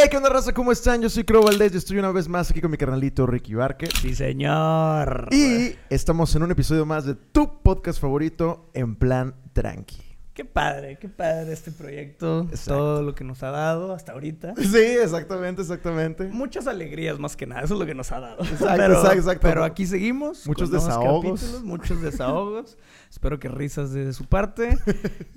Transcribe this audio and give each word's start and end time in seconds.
Hey, 0.00 0.08
¿qué 0.08 0.16
onda, 0.16 0.28
raza? 0.28 0.54
¿Cómo 0.54 0.70
están? 0.70 1.02
Yo 1.02 1.10
soy 1.10 1.24
Crow 1.24 1.42
Valdez 1.42 1.74
y 1.74 1.78
estoy 1.78 1.98
una 1.98 2.12
vez 2.12 2.28
más 2.28 2.48
aquí 2.52 2.60
con 2.60 2.70
mi 2.70 2.76
carnalito 2.76 3.26
Ricky 3.26 3.54
Barker. 3.54 3.90
Sí, 4.00 4.14
señor. 4.14 5.28
Y 5.32 5.74
estamos 5.90 6.32
en 6.36 6.44
un 6.44 6.52
episodio 6.52 6.86
más 6.86 7.04
de 7.04 7.16
tu 7.16 7.60
podcast 7.62 8.00
favorito 8.00 8.70
en 8.74 8.94
plan 8.94 9.34
tranqui. 9.52 10.07
Qué 10.38 10.44
padre, 10.44 10.96
qué 11.00 11.08
padre 11.08 11.52
este 11.52 11.72
proyecto. 11.72 12.42
Exacto. 12.42 12.74
Todo 12.74 13.02
lo 13.02 13.12
que 13.12 13.24
nos 13.24 13.42
ha 13.42 13.50
dado 13.50 13.92
hasta 13.92 14.12
ahorita. 14.12 14.54
Sí, 14.68 14.78
exactamente, 14.78 15.62
exactamente. 15.62 16.28
Muchas 16.28 16.68
alegrías 16.68 17.18
más 17.18 17.36
que 17.36 17.44
nada, 17.44 17.62
eso 17.62 17.74
es 17.74 17.80
lo 17.80 17.86
que 17.86 17.94
nos 17.96 18.12
ha 18.12 18.20
dado. 18.20 18.38
Exacto, 18.44 18.74
pero, 18.76 18.94
exacto, 18.94 19.18
exacto. 19.18 19.40
pero 19.42 19.64
aquí 19.64 19.84
seguimos. 19.84 20.46
Muchos 20.46 20.70
con 20.70 20.78
desahogos. 20.78 21.40
capítulos, 21.40 21.64
muchos 21.64 22.00
desahogos. 22.00 22.78
Espero 23.10 23.40
que 23.40 23.48
risas 23.48 23.92
de 23.92 24.12
su 24.12 24.26
parte. 24.26 24.78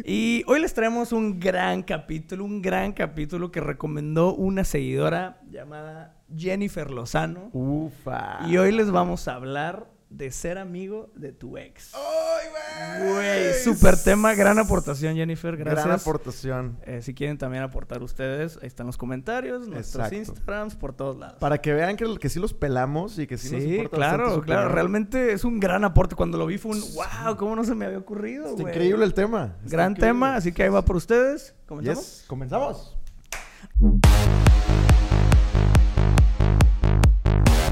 y 0.05 0.43
hoy 0.45 0.59
les 0.59 0.75
traemos 0.75 1.13
un 1.13 1.39
gran 1.39 1.81
capítulo, 1.81 2.45
un 2.45 2.61
gran 2.61 2.93
capítulo 2.93 3.51
que 3.51 3.59
recomendó 3.59 4.35
una 4.35 4.63
seguidora 4.63 5.41
llamada 5.49 6.21
Jennifer 6.37 6.91
Lozano. 6.91 7.49
Ufa. 7.53 8.41
Y 8.47 8.57
hoy 8.57 8.71
les 8.71 8.91
vamos 8.91 9.27
a 9.27 9.33
hablar 9.33 9.90
de 10.11 10.29
ser 10.29 10.57
amigo 10.57 11.09
de 11.15 11.31
tu 11.31 11.57
ex. 11.57 11.93
¡Ay, 11.95 12.99
güey! 12.99 13.13
Güey, 13.13 13.53
super 13.63 13.97
tema, 13.97 14.33
gran 14.33 14.59
aportación, 14.59 15.15
Jennifer. 15.15 15.55
Gracias. 15.55 15.85
Gran 15.85 15.97
aportación. 15.97 16.77
Eh, 16.83 17.01
si 17.01 17.13
quieren 17.13 17.37
también 17.37 17.63
aportar 17.63 18.03
ustedes, 18.03 18.57
ahí 18.61 18.67
están 18.67 18.87
los 18.87 18.97
comentarios, 18.97 19.67
nuestros 19.69 20.05
Exacto. 20.07 20.15
Instagrams, 20.17 20.75
por 20.75 20.93
todos 20.93 21.17
lados. 21.17 21.37
Para 21.39 21.59
que 21.59 21.73
vean 21.73 21.95
que, 21.95 22.17
que 22.19 22.27
sí 22.29 22.39
los 22.39 22.53
pelamos 22.53 23.17
y 23.19 23.25
que 23.25 23.37
sí, 23.37 23.53
nos 23.53 23.63
sí, 23.63 23.75
importa 23.75 23.95
claro, 23.95 24.41
claro. 24.41 24.69
Realmente 24.69 25.31
es 25.31 25.45
un 25.45 25.59
gran 25.61 25.85
aporte. 25.85 26.15
Cuando 26.15 26.37
lo 26.37 26.45
vi 26.45 26.57
fue 26.57 26.71
un 26.71 26.81
wow, 26.93 27.37
¿cómo 27.37 27.55
no 27.55 27.63
se 27.63 27.73
me 27.73 27.85
había 27.85 27.97
ocurrido? 27.97 28.47
Está 28.47 28.61
güey?" 28.61 28.73
increíble 28.73 29.05
el 29.05 29.13
tema. 29.13 29.55
Está 29.63 29.77
Gran 29.77 29.91
increíble. 29.91 30.09
tema, 30.09 30.35
así 30.35 30.51
que 30.51 30.63
ahí 30.63 30.69
va 30.69 30.83
por 30.83 30.97
ustedes. 30.97 31.55
¿Comenzamos? 31.67 32.17
Yes, 32.17 32.25
comenzamos. 32.27 32.97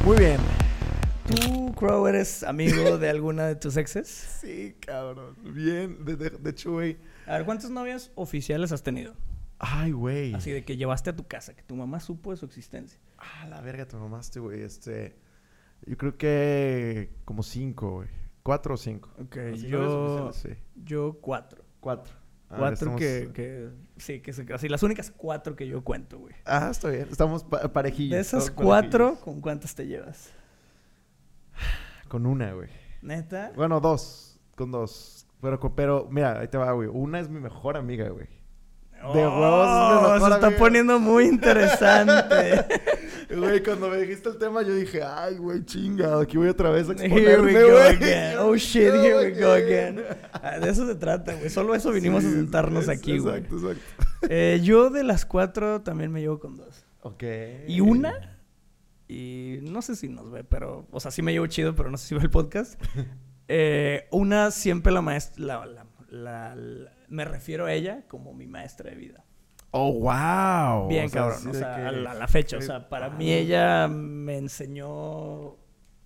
Muy 0.05 0.17
bien. 0.17 0.39
¿Tú, 1.29 1.73
Crow, 1.75 2.07
eres 2.07 2.43
amigo 2.43 2.97
de 2.97 3.09
alguna 3.09 3.45
de 3.47 3.55
tus 3.55 3.77
exes? 3.77 4.07
Sí, 4.41 4.75
cabrón. 4.79 5.35
Bien. 5.53 6.03
De, 6.05 6.15
de- 6.15 6.29
de 6.31 6.49
hecho, 6.49 6.71
güey. 6.73 6.97
A 7.27 7.33
ver, 7.37 7.45
¿cuántas 7.45 7.69
novias 7.69 8.11
oficiales 8.15 8.71
has 8.71 8.81
tenido? 8.83 9.13
Ay, 9.59 9.91
güey. 9.91 10.33
Así 10.33 10.51
de 10.51 10.63
que 10.63 10.77
llevaste 10.77 11.09
a 11.09 11.15
tu 11.15 11.27
casa, 11.27 11.53
que 11.55 11.61
tu 11.63 11.75
mamá 11.75 11.99
supo 11.99 12.31
de 12.31 12.37
su 12.37 12.45
existencia. 12.45 12.99
Ah, 13.17 13.45
la 13.49 13.61
verga, 13.61 13.85
te 13.87 13.95
mamaste, 13.97 14.39
güey. 14.39 14.61
Este. 14.61 15.17
Yo 15.85 15.97
creo 15.97 16.17
que 16.17 17.11
como 17.25 17.43
cinco, 17.43 17.91
güey. 17.95 18.07
Cuatro 18.41 18.73
o 18.75 18.77
cinco. 18.77 19.09
Ok, 19.21 19.37
Así, 19.53 19.67
yo, 19.67 20.31
sí. 20.33 20.49
yo 20.75 21.17
cuatro. 21.21 21.63
Cuatro. 21.79 22.13
Ah, 22.49 22.55
Cuatro 22.57 22.73
estamos- 22.73 22.99
que, 23.01 23.29
que... 23.33 23.69
Sí, 23.97 24.21
que 24.21 24.33
se- 24.33 24.51
así, 24.53 24.67
las 24.69 24.81
únicas 24.81 25.11
cuatro 25.15 25.55
que 25.55 25.67
yo 25.67 25.83
cuento, 25.83 26.17
güey. 26.17 26.33
Ah, 26.45 26.69
está 26.71 26.89
bien. 26.89 27.07
Estamos 27.11 27.43
pa- 27.43 27.71
parejillos. 27.71 28.15
De 28.15 28.21
esas 28.21 28.49
cuatro, 28.49 28.99
parejillos. 29.09 29.23
¿con 29.23 29.41
cuántas 29.41 29.75
te 29.75 29.85
llevas? 29.85 30.31
Con 32.07 32.25
una, 32.25 32.53
güey. 32.53 32.69
¿Neta? 33.01 33.51
Bueno, 33.55 33.79
dos. 33.79 34.39
Con 34.55 34.71
dos. 34.71 35.25
Pero, 35.41 35.59
pero, 35.75 36.07
mira, 36.11 36.39
ahí 36.39 36.47
te 36.47 36.57
va, 36.57 36.71
güey. 36.73 36.89
Una 36.91 37.19
es 37.19 37.29
mi 37.29 37.39
mejor 37.39 37.77
amiga, 37.77 38.09
güey. 38.09 38.27
De 39.01 39.07
huevos, 39.25 39.67
Oh, 39.69 40.01
mejor 40.13 40.29
Se 40.29 40.35
está 40.35 40.47
amiga. 40.47 40.59
poniendo 40.59 40.99
muy 40.99 41.25
interesante. 41.25 42.65
Güey, 43.29 43.61
cuando 43.63 43.89
me 43.89 43.97
dijiste 43.97 44.27
el 44.29 44.39
tema, 44.39 44.63
yo 44.63 44.73
dije, 44.73 45.03
ay, 45.03 45.37
güey, 45.37 45.63
chinga, 45.63 46.19
aquí 46.19 46.35
voy 46.35 46.47
otra 46.47 46.71
vez 46.71 46.89
a 46.89 46.93
Here 46.93 47.05
exponerme, 47.05 47.53
we 47.53 47.71
go 47.71 47.77
again. 47.77 48.37
Oh 48.39 48.55
shit, 48.55 48.91
here 48.91 49.17
we 49.19 49.39
go 49.39 49.51
again. 49.51 50.03
Ah, 50.33 50.57
De 50.57 50.67
eso 50.71 50.87
se 50.87 50.95
trata, 50.95 51.35
güey. 51.35 51.47
Solo 51.51 51.75
eso 51.75 51.91
vinimos 51.91 52.25
a 52.25 52.29
sentarnos 52.31 52.85
es- 52.85 52.89
aquí, 52.89 53.19
güey. 53.19 53.35
Exacto, 53.37 53.55
exacto. 53.69 54.25
Eh, 54.29 54.59
yo 54.63 54.89
de 54.89 55.03
las 55.03 55.27
cuatro 55.27 55.81
también 55.83 56.11
me 56.11 56.21
llevo 56.21 56.39
con 56.39 56.57
dos. 56.57 56.83
Ok. 57.03 57.23
Y 57.67 57.81
una, 57.81 58.38
y 59.09 59.57
no 59.63 59.81
sé 59.81 59.95
si 59.97 60.07
nos 60.07 60.31
ve, 60.31 60.43
pero, 60.45 60.87
o 60.91 60.99
sea, 61.01 61.11
sí 61.11 61.21
me 61.21 61.33
llevo 61.33 61.47
chido, 61.47 61.75
pero 61.75 61.89
no 61.91 61.97
sé 61.97 62.07
si 62.07 62.15
ve 62.15 62.21
el 62.21 62.29
podcast. 62.29 62.81
Eh, 63.51 64.07
una 64.11 64.51
siempre 64.51 64.91
la 64.93 65.01
maestra, 65.01 65.43
la, 65.43 65.65
la- 65.65 65.85
la- 66.11 66.55
la- 66.55 66.91
me 67.07 67.25
refiero 67.25 67.65
a 67.65 67.73
ella 67.73 68.05
como 68.07 68.31
mi 68.35 68.45
maestra 68.45 68.91
de 68.91 68.95
vida. 68.95 69.25
Oh, 69.71 69.91
wow. 69.93 70.87
Bien, 70.87 71.05
O 71.05 71.09
sea, 71.09 71.21
cabrón. 71.21 71.37
así 71.39 71.47
O 71.49 71.53
sea, 71.55 71.75
que- 71.77 71.81
a 71.81 71.91
la, 71.91 72.27
fecha. 72.27 72.57
O 72.57 72.61
sea, 72.61 72.89
para 72.89 73.09
mí 73.09 73.33
ella 73.33 73.87
me 73.87 74.37
enseñó 74.37 75.55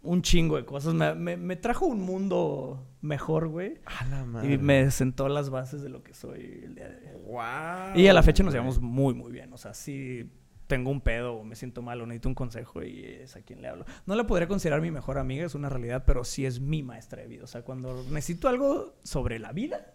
un 0.04 0.22
chingo 0.22 0.56
de 0.56 0.64
cosas. 0.64 0.94
Me, 0.94 1.16
me- 1.16 1.36
me 1.36 1.58
trajo 1.58 1.86
un 1.86 2.00
mundo 2.02 2.88
mejor, 3.02 3.50
güey. 3.50 3.82
A 3.88 4.06
la 4.06 4.24
madre. 4.24 4.54
Y 4.54 4.58
me 4.58 4.90
sentó 4.92 5.28
las 5.28 5.50
bases 5.50 5.82
de 5.82 5.90
lo 5.90 6.02
que 6.02 6.14
soy 6.14 6.62
el 6.64 6.76
día 6.76 6.88
de 6.88 7.14
hoy. 7.14 7.22
Wow. 7.26 7.96
Y 8.00 8.08
a 8.08 8.14
la 8.14 8.24
fecha 8.24 8.44
nos 8.44 8.54
llevamos 8.54 8.80
muy, 8.80 9.14
muy 9.14 9.34
bien. 9.34 9.52
O 9.52 9.58
sea, 9.58 9.74
si 9.74 10.32
tengo 10.74 10.90
un 10.90 11.02
pedo 11.02 11.36
o 11.36 11.44
me 11.44 11.56
siento 11.56 11.84
mal 11.84 12.02
o 12.02 12.08
necesito 12.08 12.30
un 12.30 12.34
consejo 12.34 12.82
y 12.82 13.06
es 13.06 13.36
a 13.36 13.44
quien 13.44 13.62
le 13.62 13.68
hablo. 13.68 13.86
No 14.08 14.16
la 14.16 14.26
podría 14.26 14.48
considerar 14.48 14.82
mi 14.82 14.90
mejor 14.90 15.20
amiga, 15.20 15.46
es 15.46 15.54
una 15.54 15.70
realidad, 15.70 16.04
pero 16.08 16.24
sí 16.24 16.48
es 16.48 16.60
mi 16.60 16.82
maestra 16.82 17.22
de 17.22 17.28
vida. 17.28 17.44
O 17.44 17.48
sea, 17.48 17.62
cuando 17.62 18.04
necesito 18.10 18.48
algo 18.48 18.96
sobre 19.04 19.38
la 19.38 19.52
vida, 19.52 19.94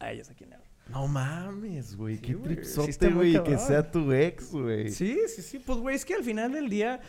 a 0.00 0.10
ella 0.10 0.22
es 0.22 0.30
a 0.30 0.34
quien 0.34 0.50
le 0.50 0.56
hablo. 0.56 0.66
No 0.88 1.06
mames, 1.06 1.94
güey. 1.96 2.16
Sí, 2.16 2.22
Qué 2.22 2.34
güey, 2.34 2.48
sí 2.48 2.54
tripsote, 2.56 3.10
güey, 3.10 3.32
que 3.34 3.38
cabrón. 3.38 3.58
sea 3.60 3.88
tu 3.88 4.12
ex, 4.12 4.50
güey. 4.50 4.90
Sí, 4.90 5.16
sí, 5.28 5.42
sí. 5.42 5.60
Pues, 5.60 5.78
güey, 5.78 5.94
es 5.94 6.04
que 6.04 6.14
al 6.14 6.24
final 6.24 6.50
del 6.50 6.68
día, 6.68 7.00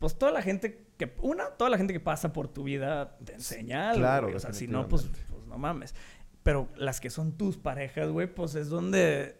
pues 0.00 0.18
toda 0.18 0.32
la 0.32 0.42
gente 0.42 0.84
que. 0.96 1.14
Una, 1.22 1.50
toda 1.50 1.70
la 1.70 1.76
gente 1.78 1.92
que 1.92 2.00
pasa 2.00 2.32
por 2.32 2.48
tu 2.48 2.64
vida 2.64 3.18
te 3.24 3.34
enseña 3.34 3.90
algo. 3.90 4.00
Claro, 4.00 4.26
güey. 4.26 4.36
O 4.36 4.40
sea, 4.40 4.52
si 4.52 4.66
no, 4.66 4.88
pues, 4.88 5.08
pues 5.30 5.46
no 5.46 5.58
mames. 5.58 5.94
Pero 6.42 6.68
las 6.76 6.98
que 6.98 7.08
son 7.08 7.36
tus 7.36 7.56
parejas, 7.56 8.08
güey, 8.10 8.26
pues 8.26 8.56
es 8.56 8.68
donde 8.68 9.36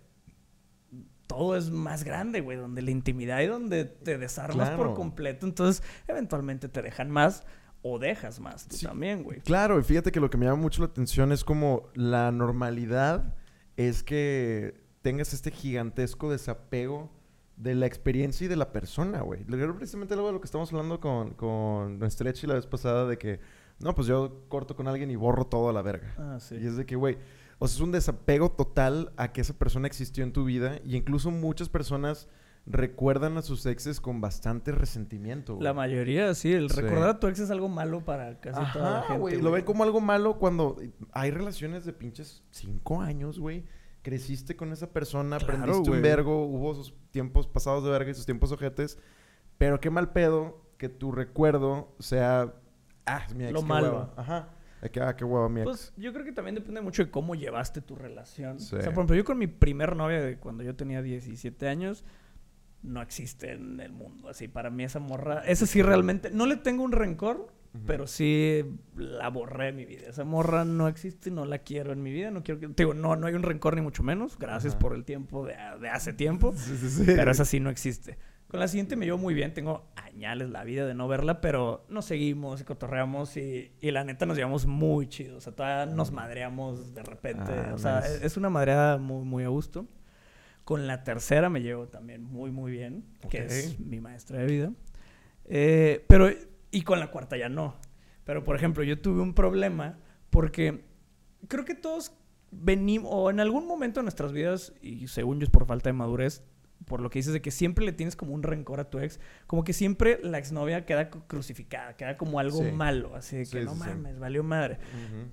todo 1.28 1.56
es 1.56 1.70
más 1.70 2.02
grande, 2.02 2.40
güey. 2.40 2.58
Donde 2.58 2.82
la 2.82 2.90
intimidad 2.90 3.40
y 3.42 3.46
donde 3.46 3.84
te 3.84 4.18
desarmas 4.18 4.70
por 4.70 4.94
completo. 4.94 5.46
Entonces, 5.46 5.84
eventualmente 6.08 6.68
te 6.68 6.82
dejan 6.82 7.08
más 7.10 7.44
o 7.82 8.00
dejas 8.00 8.40
más 8.40 8.66
tú 8.66 8.74
Sí. 8.76 8.86
también, 8.86 9.22
güey. 9.22 9.40
Claro, 9.42 9.78
y 9.78 9.84
fíjate 9.84 10.10
que 10.10 10.18
lo 10.18 10.28
que 10.30 10.36
me 10.36 10.46
llama 10.46 10.60
mucho 10.60 10.82
la 10.82 10.88
atención 10.88 11.30
es 11.30 11.44
como 11.44 11.90
la 11.94 12.32
normalidad 12.32 13.36
es 13.76 14.02
que 14.02 14.74
tengas 15.02 15.32
este 15.32 15.52
gigantesco 15.52 16.28
desapego 16.32 17.08
de 17.56 17.74
la 17.76 17.86
experiencia 17.86 18.44
y 18.46 18.48
de 18.48 18.56
la 18.56 18.72
persona, 18.72 19.20
güey. 19.20 19.44
Precisamente 19.44 20.14
algo 20.14 20.26
de 20.26 20.32
lo 20.32 20.40
que 20.40 20.46
estamos 20.46 20.72
hablando 20.72 21.00
con, 21.00 21.34
con 21.34 22.00
Echi 22.02 22.46
la 22.48 22.54
vez 22.54 22.66
pasada 22.66 23.06
de 23.06 23.18
que, 23.18 23.38
no, 23.78 23.94
pues 23.94 24.06
yo 24.08 24.44
corto 24.48 24.74
con 24.74 24.88
alguien 24.88 25.10
y 25.10 25.16
borro 25.16 25.46
todo 25.46 25.68
a 25.68 25.72
la 25.72 25.82
verga. 25.82 26.14
Ah, 26.18 26.38
sí. 26.40 26.56
Y 26.56 26.66
es 26.66 26.76
de 26.76 26.84
que, 26.86 26.96
güey, 26.96 27.18
o 27.58 27.66
sea, 27.68 27.76
es 27.76 27.80
un 27.80 27.92
desapego 27.92 28.50
total 28.52 29.12
a 29.16 29.32
que 29.32 29.40
esa 29.40 29.54
persona 29.54 29.86
existió 29.86 30.24
en 30.24 30.32
tu 30.32 30.44
vida 30.44 30.78
y 30.84 30.96
incluso 30.96 31.30
muchas 31.30 31.68
personas 31.68 32.28
recuerdan 32.66 33.38
a 33.38 33.42
sus 33.42 33.64
exes 33.66 33.98
con 34.00 34.20
bastante 34.20 34.72
resentimiento, 34.72 35.54
güey. 35.54 35.64
La 35.64 35.72
mayoría, 35.72 36.34
sí. 36.34 36.52
El 36.52 36.68
Sí. 36.70 36.80
recordar 36.80 37.08
a 37.08 37.18
tu 37.20 37.26
ex 37.26 37.38
es 37.40 37.50
algo 37.50 37.68
malo 37.68 38.04
para 38.04 38.38
casi 38.40 38.60
toda 38.72 38.90
la 38.90 38.98
Ajá, 38.98 39.06
gente. 39.08 39.20
güey. 39.20 39.40
Lo 39.40 39.50
ven 39.52 39.64
como 39.64 39.84
algo 39.84 40.00
malo 40.02 40.38
cuando 40.38 40.76
hay 41.12 41.30
relaciones 41.30 41.84
de 41.86 41.92
pinches 41.94 42.42
cinco 42.50 43.00
años, 43.00 43.38
güey. 43.38 43.64
Creciste 44.02 44.54
con 44.54 44.72
esa 44.72 44.92
persona, 44.92 45.38
Claro, 45.38 45.54
aprendiste 45.54 45.90
un 45.90 45.96
güey. 45.96 46.02
vergo, 46.02 46.44
hubo 46.44 46.74
sus 46.74 46.94
tiempos 47.10 47.46
pasados 47.46 47.84
de 47.84 47.90
verga 47.90 48.10
y 48.10 48.14
sus 48.14 48.26
tiempos 48.26 48.52
ojetes. 48.52 48.98
Pero 49.56 49.80
qué 49.80 49.88
mal 49.90 50.12
pedo 50.12 50.62
que 50.76 50.88
tu 50.90 51.10
recuerdo 51.10 51.94
sea. 51.98 52.54
Ah, 53.06 53.26
mi 53.34 53.44
ex. 53.44 53.52
Lo 53.54 53.60
qué 53.60 53.66
malo. 53.66 53.86
hueva". 53.88 54.14
Ajá. 54.16 54.48
De 54.82 54.90
que, 54.90 55.00
ah, 55.00 55.16
qué 55.16 55.24
hueva 55.24 55.48
mi 55.48 55.60
ex. 55.60 55.64
Pues 55.64 55.92
yo 55.96 56.12
creo 56.12 56.24
que 56.24 56.32
también 56.32 56.54
depende 56.54 56.80
mucho 56.80 57.04
de 57.04 57.10
cómo 57.10 57.34
llevaste 57.34 57.80
tu 57.80 57.96
relación. 57.96 58.60
Sí. 58.60 58.76
O 58.76 58.80
sea, 58.80 58.90
por 58.90 59.00
ejemplo, 59.00 59.16
yo 59.16 59.24
con 59.24 59.38
mi 59.38 59.46
primer 59.46 59.96
novia 59.96 60.20
de 60.20 60.38
cuando 60.38 60.62
yo 60.62 60.76
tenía 60.76 61.02
17 61.02 61.68
años, 61.68 62.04
no 62.82 63.02
existe 63.02 63.52
en 63.52 63.80
el 63.80 63.92
mundo. 63.92 64.28
Así, 64.28 64.48
para 64.48 64.70
mí 64.70 64.84
esa 64.84 65.00
morra, 65.00 65.42
esa 65.46 65.66
sí 65.66 65.82
realmente, 65.82 66.30
no 66.30 66.46
le 66.46 66.56
tengo 66.56 66.84
un 66.84 66.92
rencor, 66.92 67.52
pero 67.86 68.06
sí 68.06 68.64
la 68.96 69.28
borré 69.28 69.66
de 69.66 69.72
mi 69.72 69.84
vida. 69.84 70.08
Esa 70.08 70.24
morra 70.24 70.64
no 70.64 70.88
existe, 70.88 71.30
no 71.30 71.44
la 71.44 71.58
quiero 71.58 71.92
en 71.92 72.02
mi 72.02 72.12
vida. 72.12 72.30
No 72.30 72.42
quiero 72.42 72.60
que, 72.60 72.68
digo, 72.68 72.94
no, 72.94 73.14
no 73.16 73.26
hay 73.26 73.34
un 73.34 73.42
rencor 73.42 73.76
ni 73.76 73.82
mucho 73.82 74.02
menos. 74.02 74.38
Gracias 74.38 74.74
por 74.74 74.94
el 74.94 75.04
tiempo 75.04 75.46
de, 75.46 75.54
de 75.80 75.88
hace 75.88 76.12
tiempo. 76.12 76.52
Sí, 76.56 76.76
sí, 76.76 76.90
sí. 76.90 77.02
Pero 77.06 77.30
esa 77.30 77.44
sí 77.44 77.60
no 77.60 77.70
existe. 77.70 78.18
Con 78.48 78.60
la 78.60 78.68
siguiente 78.68 78.96
me 78.96 79.04
llevo 79.04 79.18
muy 79.18 79.34
bien. 79.34 79.52
Tengo 79.52 79.86
añales 79.96 80.48
la 80.50 80.64
vida 80.64 80.86
de 80.86 80.94
no 80.94 81.06
verla, 81.06 81.40
pero 81.42 81.84
nos 81.90 82.06
seguimos 82.06 82.60
y 82.60 82.64
cotorreamos 82.64 83.36
y, 83.36 83.72
y 83.80 83.90
la 83.90 84.04
neta 84.04 84.24
nos 84.26 84.36
llevamos 84.38 84.66
muy 84.66 85.06
chido. 85.08 85.36
O 85.36 85.40
sea, 85.40 85.54
todavía 85.54 85.94
nos 85.94 86.12
madreamos 86.12 86.94
de 86.94 87.02
repente. 87.02 87.52
Ah, 87.52 87.72
o 87.74 87.78
sea, 87.78 87.98
es- 88.00 88.36
una 88.38 88.48
madreada 88.48 88.96
muy, 88.98 89.24
muy 89.24 89.44
a 89.44 89.48
gusto. 89.48 89.86
Con 90.64 90.86
la 90.86 91.04
tercera 91.04 91.48
me 91.50 91.60
llevo 91.62 91.88
también 91.88 92.22
muy, 92.22 92.50
muy 92.50 92.72
bien, 92.72 93.04
que 93.30 93.38
es 93.44 93.80
mi 93.80 94.00
maestra 94.00 94.38
de 94.38 94.46
vida. 94.46 94.72
Eh, 95.46 96.04
pero, 96.08 96.28
y 96.70 96.82
con 96.82 97.00
la 97.00 97.10
cuarta 97.10 97.36
ya 97.36 97.48
no. 97.48 97.76
Pero, 98.24 98.44
por 98.44 98.56
ejemplo, 98.56 98.82
yo 98.82 99.00
tuve 99.00 99.20
un 99.22 99.32
problema 99.34 99.98
porque 100.30 100.84
creo 101.48 101.64
que 101.64 101.74
todos 101.74 102.12
venimos, 102.50 103.10
o 103.12 103.30
en 103.30 103.40
algún 103.40 103.66
momento 103.66 104.00
de 104.00 104.04
nuestras 104.04 104.32
vidas, 104.32 104.72
y 104.82 105.06
según 105.08 105.38
yo 105.40 105.44
es 105.44 105.50
por 105.50 105.66
falta 105.66 105.88
de 105.88 105.94
madurez, 105.94 106.42
por 106.86 107.00
lo 107.00 107.10
que 107.10 107.18
dices 107.18 107.32
de 107.32 107.42
que 107.42 107.50
siempre 107.50 107.84
le 107.84 107.92
tienes 107.92 108.16
como 108.16 108.32
un 108.32 108.42
rencor 108.42 108.80
a 108.80 108.88
tu 108.88 108.98
ex, 108.98 109.20
como 109.46 109.64
que 109.64 109.72
siempre 109.72 110.18
la 110.22 110.38
exnovia 110.38 110.86
queda 110.86 111.10
crucificada, 111.10 111.96
queda 111.96 112.16
como 112.16 112.38
algo 112.38 112.58
Sí. 112.62 112.72
malo, 112.72 113.14
así 113.14 113.36
de 113.36 113.42
que 113.42 113.58
Sí, 113.60 113.64
no 113.64 113.74
sí, 113.74 113.80
mames, 113.80 114.18
valió 114.18 114.42
madre. 114.42 114.78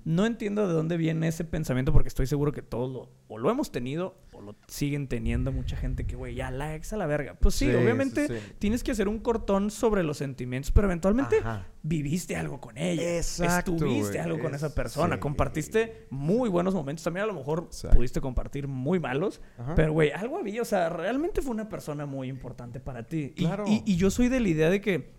No 0.04 0.26
entiendo 0.26 0.66
de 0.68 0.74
dónde 0.74 0.96
viene 0.96 1.28
ese 1.28 1.44
pensamiento 1.44 1.92
porque 1.92 2.08
estoy 2.08 2.26
seguro 2.26 2.52
que 2.52 2.62
todos 2.62 2.92
lo, 2.92 3.10
o 3.28 3.38
lo 3.38 3.50
hemos 3.50 3.70
tenido 3.72 4.16
o 4.36 4.40
lo 4.42 4.56
siguen 4.68 5.08
teniendo 5.08 5.52
mucha 5.52 5.76
gente 5.76 6.06
que, 6.06 6.16
güey, 6.16 6.34
ya 6.34 6.50
la 6.50 6.74
ex 6.74 6.92
a 6.92 6.96
la 6.96 7.06
verga. 7.06 7.34
Pues 7.34 7.54
sí, 7.54 7.68
obviamente 7.74 8.28
sí. 8.28 8.34
tienes 8.58 8.82
que 8.84 8.92
hacer 8.92 9.08
un 9.08 9.18
cortón 9.18 9.70
sobre 9.70 10.02
los 10.02 10.18
sentimientos, 10.18 10.70
pero 10.70 10.86
eventualmente 10.86 11.38
Ajá. 11.38 11.66
viviste 11.82 12.36
algo 12.36 12.60
con 12.60 12.76
ella. 12.78 13.16
Exacto, 13.16 13.72
Estuviste 13.72 14.08
güey. 14.12 14.18
algo 14.18 14.38
con 14.38 14.54
esa 14.54 14.66
Es- 14.68 14.72
persona. 14.72 15.18
Compartiste 15.20 16.06
muy 16.10 16.48
buenos 16.48 16.74
momentos. 16.74 17.02
También 17.04 17.24
a 17.24 17.26
lo 17.26 17.34
mejor 17.34 17.64
Exacto. 17.66 17.96
pudiste 17.96 18.20
compartir 18.20 18.68
muy 18.68 19.00
malos. 19.00 19.40
Ajá. 19.58 19.74
Pero, 19.74 19.92
güey, 19.92 20.10
algo 20.12 20.38
había. 20.38 20.62
O 20.62 20.66
sea, 20.66 20.88
realmente 20.88 21.42
fue 21.42 21.52
una 21.52 21.68
persona 21.68 22.06
muy 22.06 22.28
importante 22.28 22.80
para 22.80 23.04
ti. 23.06 23.32
Y- 23.36 23.44
Claro. 23.44 23.64
Y, 23.66 23.82
y 23.86 23.96
yo 23.96 24.10
soy 24.10 24.28
de 24.28 24.40
la 24.40 24.48
idea 24.48 24.70
de 24.70 24.80
que 24.80 25.16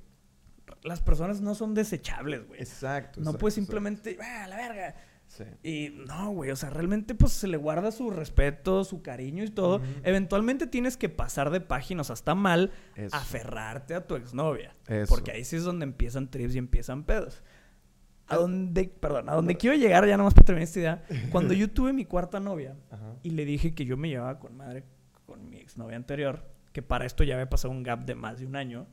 las 0.83 1.01
personas 1.01 1.41
no 1.41 1.55
son 1.55 1.73
desechables, 1.73 2.47
güey. 2.47 2.59
Exacto. 2.59 3.19
No 3.19 3.23
exacto, 3.31 3.39
puedes 3.39 3.57
exacto. 3.57 3.71
simplemente, 3.73 4.17
ah, 4.21 4.47
la 4.47 4.55
verga. 4.57 4.95
Sí. 5.37 5.43
Y 5.61 5.89
no, 6.07 6.31
güey, 6.31 6.49
o 6.49 6.55
sea, 6.55 6.71
realmente 6.71 7.13
pues 7.13 7.31
se 7.31 7.47
le 7.47 7.57
guarda 7.57 7.91
su 7.91 8.09
respeto, 8.09 8.83
su 8.83 9.03
cariño 9.03 9.43
y 9.43 9.49
todo. 9.49 9.81
Eventualmente 10.03 10.65
tienes 10.65 10.97
que 10.97 11.09
pasar 11.09 11.51
de 11.51 11.61
páginas 11.61 12.09
hasta 12.09 12.33
mal, 12.33 12.71
Eso. 12.95 13.15
aferrarte 13.15 13.93
a 13.93 14.07
tu 14.07 14.15
exnovia. 14.15 14.75
Eso. 14.87 15.07
Porque 15.13 15.31
ahí 15.31 15.43
sí 15.43 15.55
es 15.57 15.63
donde 15.63 15.83
empiezan 15.83 16.31
trips 16.31 16.55
y 16.55 16.57
empiezan 16.57 17.03
pedos. 17.03 17.43
A 18.29 18.35
donde, 18.37 18.85
perdón, 18.85 19.29
a 19.29 19.35
donde 19.35 19.55
quiero 19.57 19.75
llegar 19.75 20.07
ya 20.07 20.17
nomás 20.17 20.33
para 20.33 20.45
terminar 20.45 20.63
esta 20.67 20.79
idea. 20.79 21.03
Cuando 21.31 21.53
yo 21.53 21.69
tuve 21.69 21.93
mi 21.93 22.03
cuarta 22.05 22.39
novia 22.39 22.75
Ajá. 22.89 23.13
y 23.21 23.29
le 23.29 23.45
dije 23.45 23.75
que 23.75 23.85
yo 23.85 23.95
me 23.95 24.09
llevaba 24.09 24.39
con 24.39 24.57
madre 24.57 24.85
con 25.27 25.49
mi 25.49 25.57
exnovia 25.57 25.97
anterior, 25.97 26.49
que 26.73 26.81
para 26.81 27.05
esto 27.05 27.23
ya 27.23 27.35
había 27.35 27.49
pasado 27.49 27.71
un 27.73 27.83
gap 27.83 28.05
de 28.05 28.15
más 28.15 28.39
de 28.39 28.45
un 28.47 28.55
año. 28.55 28.87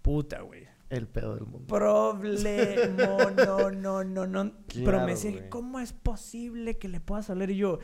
Puta, 0.00 0.42
güey. 0.42 0.68
El 0.90 1.06
pedo 1.06 1.34
del 1.34 1.44
mundo. 1.44 1.66
Problema, 1.66 3.30
no, 3.36 3.70
no, 3.70 4.04
no, 4.04 4.26
no. 4.26 4.52
Pero 4.68 4.84
Claro, 4.84 5.04
me 5.04 5.12
decía, 5.12 5.30
güey. 5.32 5.48
¿cómo 5.50 5.80
es 5.80 5.92
posible 5.92 6.78
que 6.78 6.88
le 6.88 7.00
puedas 7.00 7.28
hablar? 7.30 7.50
Y 7.50 7.56
yo, 7.56 7.78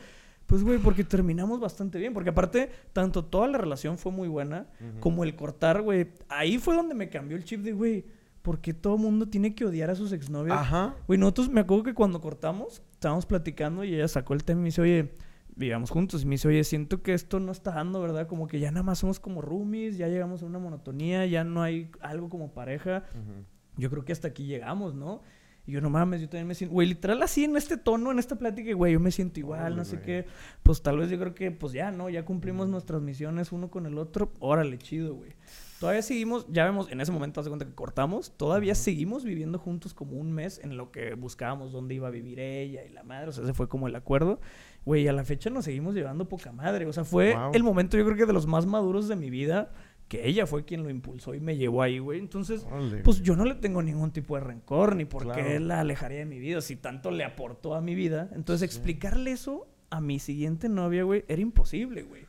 pues, 0.47 0.63
güey, 0.63 0.79
porque 0.79 1.03
terminamos 1.03 1.59
bastante 1.59 1.99
bien. 1.99 2.13
Porque 2.13 2.31
aparte, 2.31 2.69
tanto 2.93 3.25
toda 3.25 3.47
la 3.47 3.57
relación 3.57 3.97
fue 3.97 4.11
muy 4.11 4.27
buena, 4.27 4.67
como 4.99 5.23
el 5.23 5.35
cortar, 5.35 5.81
güey. 5.81 6.07
Ahí 6.29 6.57
fue 6.57 6.75
donde 6.75 6.95
me 6.95 7.09
cambió 7.09 7.37
el 7.37 7.43
chip 7.43 7.61
de, 7.61 7.73
güey, 7.73 8.05
¿por 8.41 8.59
qué 8.59 8.73
todo 8.73 8.97
mundo 8.97 9.27
tiene 9.27 9.53
que 9.55 9.65
odiar 9.65 9.89
a 9.89 9.95
sus 9.95 10.11
exnovias? 10.11 10.57
Ajá. 10.57 10.95
Güey, 11.07 11.19
nosotros 11.19 11.49
me 11.49 11.61
acuerdo 11.61 11.83
que 11.83 11.93
cuando 11.93 12.21
cortamos, 12.21 12.81
estábamos 12.91 13.25
platicando 13.25 13.83
y 13.83 13.95
ella 13.95 14.07
sacó 14.07 14.33
el 14.33 14.43
tema 14.43 14.59
y 14.59 14.63
me 14.63 14.67
dice, 14.67 14.81
oye, 14.81 15.13
vivamos 15.55 15.89
juntos. 15.89 16.23
Y 16.23 16.25
me 16.25 16.35
dice, 16.35 16.47
oye, 16.47 16.63
siento 16.63 17.01
que 17.01 17.13
esto 17.13 17.39
no 17.39 17.51
está 17.51 17.71
dando, 17.71 18.01
¿verdad? 18.01 18.27
Como 18.27 18.47
que 18.47 18.59
ya 18.59 18.71
nada 18.71 18.83
más 18.83 18.99
somos 18.99 19.19
como 19.19 19.41
roomies, 19.41 19.97
ya 19.97 20.07
llegamos 20.07 20.43
a 20.43 20.45
una 20.45 20.59
monotonía, 20.59 21.25
ya 21.25 21.43
no 21.43 21.61
hay 21.61 21.91
algo 22.01 22.29
como 22.29 22.53
pareja. 22.53 23.03
Ujú. 23.11 23.45
Yo 23.77 23.89
creo 23.89 24.05
que 24.05 24.13
hasta 24.13 24.29
aquí 24.29 24.45
llegamos, 24.45 24.95
¿no? 24.95 25.21
Y 25.67 25.71
yo, 25.71 25.81
no 25.81 25.89
mames, 25.89 26.21
yo 26.21 26.29
también 26.29 26.47
me 26.47 26.53
siento, 26.53 26.73
güey, 26.73 26.87
literal 26.87 27.23
así 27.23 27.43
en 27.43 27.57
este 27.57 27.75
tono, 27.77 28.11
en 28.11 28.19
esta 28.19 28.37
plática, 28.37 28.71
güey, 28.73 28.93
yo 28.93 28.99
me 28.99 29.09
siento 29.09 29.39
igual, 29.39 29.61
Órale, 29.61 29.75
no 29.75 29.85
sé 29.85 29.99
qué. 29.99 30.25
Pues 30.61 30.83
tal 30.83 30.99
vez 30.99 31.09
yo 31.09 31.17
creo 31.17 31.33
que, 31.33 31.49
pues 31.49 31.73
ya, 31.73 31.89
¿no? 31.89 32.07
Ya 32.09 32.23
cumplimos 32.23 32.67
nuestras 32.67 33.01
misiones 33.01 33.51
uno 33.51 33.71
con 33.71 33.87
el 33.87 33.97
otro. 33.97 34.31
Órale, 34.39 34.77
chido, 34.77 35.15
güey. 35.15 35.33
Todavía 35.79 36.03
seguimos, 36.03 36.45
ya 36.49 36.65
vemos, 36.65 36.91
en 36.91 37.01
ese 37.01 37.11
momento, 37.11 37.39
haz 37.39 37.45
de 37.45 37.49
cuenta 37.49 37.65
que 37.65 37.73
cortamos, 37.73 38.37
todavía 38.37 38.75
seguimos 38.75 39.23
viviendo 39.25 39.57
juntos 39.57 39.93
como 39.93 40.17
un 40.17 40.31
mes 40.31 40.59
en 40.63 40.77
lo 40.77 40.91
que 40.91 41.15
buscábamos 41.15 41.71
dónde 41.71 41.95
iba 41.95 42.07
a 42.07 42.11
vivir 42.11 42.39
ella 42.39 42.83
y 42.85 42.89
la 42.89 43.03
madre, 43.03 43.29
o 43.29 43.31
sea, 43.31 43.43
ese 43.43 43.53
fue 43.53 43.67
como 43.67 43.87
el 43.87 43.95
acuerdo. 43.95 44.39
Güey, 44.85 45.07
a 45.07 45.13
la 45.13 45.23
fecha 45.23 45.49
nos 45.49 45.65
seguimos 45.65 45.95
llevando 45.95 46.29
poca 46.29 46.51
madre, 46.51 46.85
o 46.85 46.93
sea, 46.93 47.03
fue 47.03 47.33
Wow. 47.33 47.51
el 47.53 47.63
momento 47.63 47.97
yo 47.97 48.05
creo 48.05 48.15
que 48.15 48.25
de 48.25 48.33
los 48.33 48.45
más 48.47 48.65
maduros 48.67 49.07
de 49.07 49.15
mi 49.15 49.29
vida, 49.31 49.71
que 50.07 50.27
ella 50.27 50.45
fue 50.45 50.63
quien 50.65 50.83
lo 50.83 50.91
impulsó 50.91 51.33
y 51.33 51.39
me 51.39 51.57
llevó 51.57 51.81
ahí, 51.81 51.97
güey. 51.97 52.19
Entonces, 52.19 52.65
pues 53.03 53.23
yo 53.23 53.35
no 53.35 53.43
le 53.45 53.55
tengo 53.55 53.81
ningún 53.81 54.11
tipo 54.11 54.35
de 54.35 54.41
rencor, 54.41 54.95
ni 54.95 55.05
por 55.05 55.31
qué 55.33 55.59
la 55.59 55.79
alejaría 55.79 56.19
de 56.19 56.25
mi 56.25 56.37
vida, 56.37 56.61
si 56.61 56.75
tanto 56.75 57.09
le 57.09 57.23
aportó 57.23 57.73
a 57.73 57.81
mi 57.81 57.95
vida. 57.95 58.29
Entonces, 58.35 58.69
Sí. 58.69 58.77
explicarle 58.77 59.31
eso 59.31 59.67
a 59.89 60.01
mi 60.01 60.19
siguiente 60.19 60.69
novia, 60.69 61.03
güey, 61.03 61.25
era 61.27 61.41
imposible, 61.41 62.03
güey. 62.03 62.25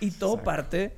Y 0.00 0.10
todo 0.12 0.30
Exacto. 0.32 0.44
parte, 0.44 0.96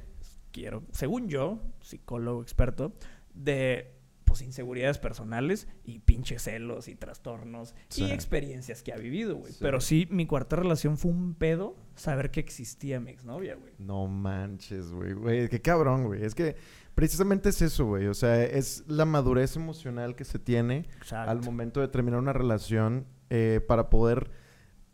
quiero, 0.53 0.85
según 0.93 1.29
yo, 1.29 1.61
psicólogo 1.81 2.41
experto, 2.41 2.95
de 3.35 3.93
pues 4.33 4.41
inseguridades 4.43 4.97
personales 4.99 5.69
y 5.85 5.99
pinches 5.99 6.43
celos 6.45 6.89
y 6.89 6.95
trastornos 6.95 7.75
Sí. 7.89 8.05
y 8.05 8.11
experiencias 8.13 8.83
que 8.83 8.95
ha 8.95 8.97
vivido, 8.97 9.37
güey. 9.37 9.53
Sí. 9.53 9.59
Pero 9.61 9.79
sí, 9.83 10.09
mi 10.11 10.27
cuarta 10.27 10.57
relación 10.57 10.97
fue 10.97 11.11
un 11.11 11.35
pedo 11.35 11.77
saber 11.97 12.31
que 12.31 12.41
existía 12.41 12.99
mi 12.99 13.11
exnovia, 13.11 13.57
güey. 13.57 13.75
No 13.79 14.07
manches, 14.07 14.91
güey. 14.91 15.13
Güey, 15.13 15.49
qué 15.51 15.61
cabrón, 15.61 16.05
güey. 16.07 16.25
Es 16.25 16.35
que 16.35 16.57
precisamente 16.95 17.51
es 17.51 17.61
eso, 17.61 17.85
güey. 17.85 18.07
O 18.07 18.15
sea, 18.15 18.43
es 18.43 18.85
la 18.87 19.05
madurez 19.05 19.55
emocional 19.57 20.17
que 20.17 20.25
se 20.25 20.39
tiene 20.39 20.87
Exacto. 20.97 21.31
al 21.31 21.43
momento 21.43 21.81
de 21.83 21.89
terminar 21.89 22.19
una 22.19 22.33
relación 22.33 23.07
eh, 23.29 23.61
para 23.69 23.91
poder 23.91 24.31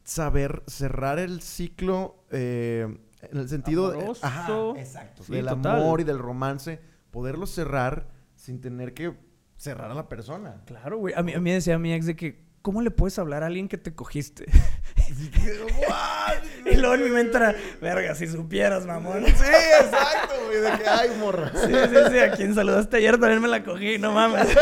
saber 0.02 0.64
cerrar 0.67 1.20
el 1.20 1.43
ciclo 1.43 2.25
eh, 2.32 2.88
en 3.23 3.38
el 3.38 3.49
sentido 3.49 3.93
de-. 3.93 4.12
Ajá, 4.23 4.52
exacto. 4.76 5.23
Sí, 5.23 5.32
del 5.32 5.46
total. 5.46 5.81
amor 5.81 6.00
y 6.00 6.05
del 6.05 6.19
romance, 6.19 6.81
poderlo 7.12 7.46
cerrar 7.46 8.08
sin 8.35 8.61
tener 8.61 8.94
que 8.94 9.27
cerrar 9.58 9.90
a 9.90 9.94
la 9.94 10.08
persona. 10.08 10.62
Claro, 10.64 10.99
güey. 10.99 11.14
A 11.14 11.22
mí, 11.22 11.34
a 11.34 11.40
mí 11.40 11.52
decía 11.52 11.78
mi 11.78 11.93
ex 11.93 12.06
de 12.06 12.16
que, 12.16 12.40
¿cómo 12.62 12.81
le 12.81 12.90
puedes 12.90 13.19
hablar 13.19 13.43
a 13.43 13.46
alguien 13.46 13.69
que 13.69 13.76
te 13.76 13.94
cogiste? 13.94 14.46
y 16.64 16.76
luego 16.76 16.94
en 16.94 17.05
mi 17.05 17.10
mente 17.10 17.37
era, 17.37 17.55
verga, 17.81 18.14
si 18.14 18.28
supieras, 18.28 18.87
mamón. 18.87 19.26
Sí, 19.26 19.44
exacto, 19.81 20.34
güey. 20.46 20.60
De 20.60 20.78
que, 20.78 20.88
ay, 20.88 21.10
morra. 21.19 21.50
Sí, 21.55 21.72
sí, 21.72 21.96
sí. 22.10 22.19
A 22.19 22.32
quien 22.32 22.55
saludaste 22.55 22.96
ayer 22.96 23.19
también 23.19 23.43
me 23.43 23.49
la 23.49 23.62
cogí, 23.62 23.99
no 23.99 24.12
mames. 24.12 24.49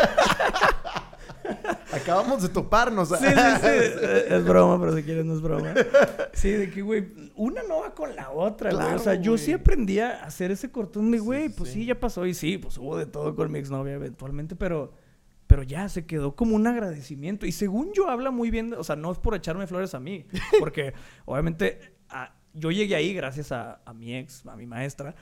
Acabamos 1.97 2.43
de 2.43 2.49
toparnos. 2.49 3.09
Sí, 3.09 3.15
sí, 3.19 3.25
sí. 3.25 3.33
Eh, 3.67 4.27
Es 4.31 4.45
broma, 4.45 4.79
pero 4.81 4.97
si 4.97 5.03
quieres 5.03 5.25
no 5.25 5.35
es 5.35 5.41
broma. 5.41 5.75
Sí, 6.33 6.51
de 6.51 6.71
que, 6.71 6.83
güey, 6.83 7.07
una 7.35 7.63
no 7.63 7.81
va 7.81 7.95
con 7.95 8.15
la 8.15 8.31
otra, 8.31 8.71
güey. 8.71 8.83
Claro, 8.83 8.97
O 8.97 9.03
sea, 9.03 9.15
yo 9.15 9.37
sí 9.39 9.53
güey. 9.53 9.61
aprendí 9.61 9.99
a 10.01 10.23
hacer 10.25 10.51
ese 10.51 10.71
cortón 10.71 11.11
de, 11.11 11.19
güey, 11.19 11.49
sí, 11.49 11.55
pues 11.57 11.71
sí. 11.71 11.81
sí, 11.81 11.87
ya 11.87 11.99
pasó. 11.99 12.27
Y 12.27 12.35
sí, 12.35 12.59
pues 12.59 12.79
hubo 12.79 12.97
de 12.97 13.07
todo 13.07 13.35
con 13.35 13.51
mi 13.51 13.59
exnovia 13.59 13.95
eventualmente, 13.95 14.57
pero... 14.57 14.93
Pero 15.49 15.63
ya 15.63 15.89
se 15.89 16.07
quedó 16.07 16.35
como 16.35 16.57
un 16.57 16.67
agradecimiento. 16.67 17.47
Y 17.47 17.53
según 17.53 17.93
yo 17.95 18.11
habla 18.11 18.33
muy 18.33 18.51
bien, 18.51 18.75
o 18.75 18.83
sea, 18.83 18.97
no 18.97 19.13
es 19.13 19.19
por 19.19 19.33
echarme 19.37 19.69
flores 19.69 19.95
a 19.95 20.01
mí, 20.01 20.27
porque 20.59 20.93
obviamente 21.25 21.95
a- 22.09 22.35
yo 22.53 22.73
llegué 22.73 22.97
ahí 22.97 23.15
gracias 23.15 23.53
a, 23.53 23.81
a 23.85 23.95
mi 23.95 24.17
ex, 24.17 24.45
a 24.45 24.57
mi 24.57 24.67
maestra, 24.67 25.15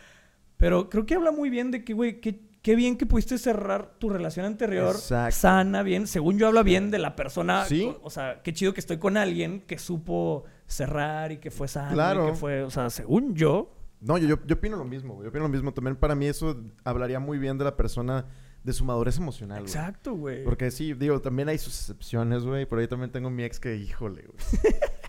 pero 0.56 0.88
creo 0.88 1.04
que 1.04 1.14
habla 1.14 1.30
muy 1.30 1.50
bien 1.50 1.70
de 1.70 1.84
que, 1.84 1.92
güey, 1.92 2.22
qué, 2.22 2.40
qué 2.64 2.74
bien 2.74 2.96
que 2.96 3.04
pudiste 3.04 3.36
cerrar 3.36 3.98
tu 3.98 4.08
relación 4.08 4.46
anterior 4.46 4.94
Exacto. 4.94 5.36
sana, 5.36 5.82
bien. 5.82 6.06
Según 6.06 6.38
yo 6.38 6.46
habla 6.48 6.62
bien 6.62 6.90
de 6.90 6.98
la 6.98 7.14
persona, 7.14 7.66
Sí. 7.66 7.84
o, 7.84 8.00
o 8.06 8.08
sea, 8.10 8.40
qué 8.42 8.54
chido 8.54 8.72
que 8.72 8.80
estoy 8.80 8.96
con 8.96 9.18
alguien 9.18 9.60
que 9.60 9.76
supo 9.78 10.44
cerrar 10.66 11.30
y 11.30 11.36
que 11.36 11.50
fue 11.50 11.68
sano 11.68 11.92
Claro. 11.92 12.26
y 12.26 12.30
que 12.30 12.36
fue, 12.36 12.62
o 12.62 12.70
sea, 12.70 12.88
según 12.88 13.34
yo, 13.34 13.70
No, 14.00 14.16
yo, 14.18 14.26
yo, 14.28 14.38
yo 14.46 14.56
opino 14.56 14.76
lo 14.78 14.84
mismo, 14.86 15.12
güey. 15.14 15.24
Yo 15.24 15.28
opino 15.28 15.44
lo 15.44 15.50
mismo. 15.50 15.72
También 15.74 15.94
para 15.96 16.14
mí 16.14 16.26
eso 16.26 16.58
hablaría 16.84 17.20
muy 17.20 17.36
bien 17.38 17.58
de 17.58 17.64
la 17.64 17.76
persona, 17.76 18.26
de 18.62 18.72
su 18.72 18.84
madurez 18.84 19.18
emocional, 19.18 19.60
exacto, 19.62 20.14
güey. 20.14 20.42
Porque 20.44 20.70
sí, 20.70 20.94
digo, 20.94 21.20
también 21.20 21.50
hay 21.50 21.58
sus 21.58 21.78
excepciones, 21.78 22.44
güey. 22.44 22.64
Pero 22.66 22.80
ahí 22.80 22.88
también 22.88 23.10
tengo 23.12 23.28
mi 23.28 23.44
ex 23.44 23.60
que, 23.60 23.76
híjole, 23.76 24.22
güey. 24.26 24.38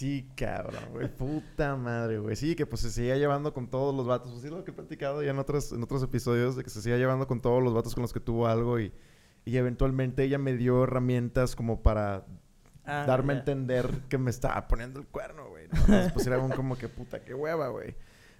Sí, 0.00 0.30
cabrón, 0.34 0.82
güey. 0.92 1.14
Puta 1.14 1.76
madre, 1.76 2.18
güey. 2.18 2.34
Sí, 2.34 2.56
que 2.56 2.64
pues 2.64 2.80
se 2.80 2.90
seguía 2.90 3.16
llevando 3.18 3.52
con 3.52 3.68
todos 3.68 3.94
los 3.94 4.06
vatos. 4.06 4.30
Pues 4.30 4.42
sí, 4.42 4.48
lo 4.48 4.64
que 4.64 4.70
he 4.70 4.74
platicado 4.74 5.22
ya 5.22 5.30
en 5.30 5.38
otros, 5.38 5.72
en 5.72 5.82
otros 5.82 6.02
episodios, 6.02 6.56
de 6.56 6.64
que 6.64 6.70
se 6.70 6.80
seguía 6.80 6.96
llevando 6.96 7.26
con 7.26 7.42
todos 7.42 7.62
los 7.62 7.74
vatos 7.74 7.94
con 7.94 8.00
los 8.02 8.12
que 8.14 8.20
tuvo 8.20 8.46
algo 8.46 8.80
y, 8.80 8.92
y 9.44 9.56
eventualmente 9.58 10.24
ella 10.24 10.38
me 10.38 10.54
dio 10.56 10.84
herramientas 10.84 11.54
como 11.54 11.82
para 11.82 12.24
Ah, 12.86 13.04
darme 13.06 13.34
a 13.34 13.36
entender 13.40 13.88
que 14.08 14.16
me 14.16 14.30
estaba 14.30 14.66
poniendo 14.66 14.98
el 15.00 15.06
cuerno, 15.06 15.48
güey. 15.50 15.68
pues 16.14 16.26
era 16.26 16.38
un 16.38 16.50
como 16.50 16.76
que 16.78 16.88
puta, 16.88 17.22
qué 17.22 17.34
hueva, 17.34 17.68
güey. 17.68 17.94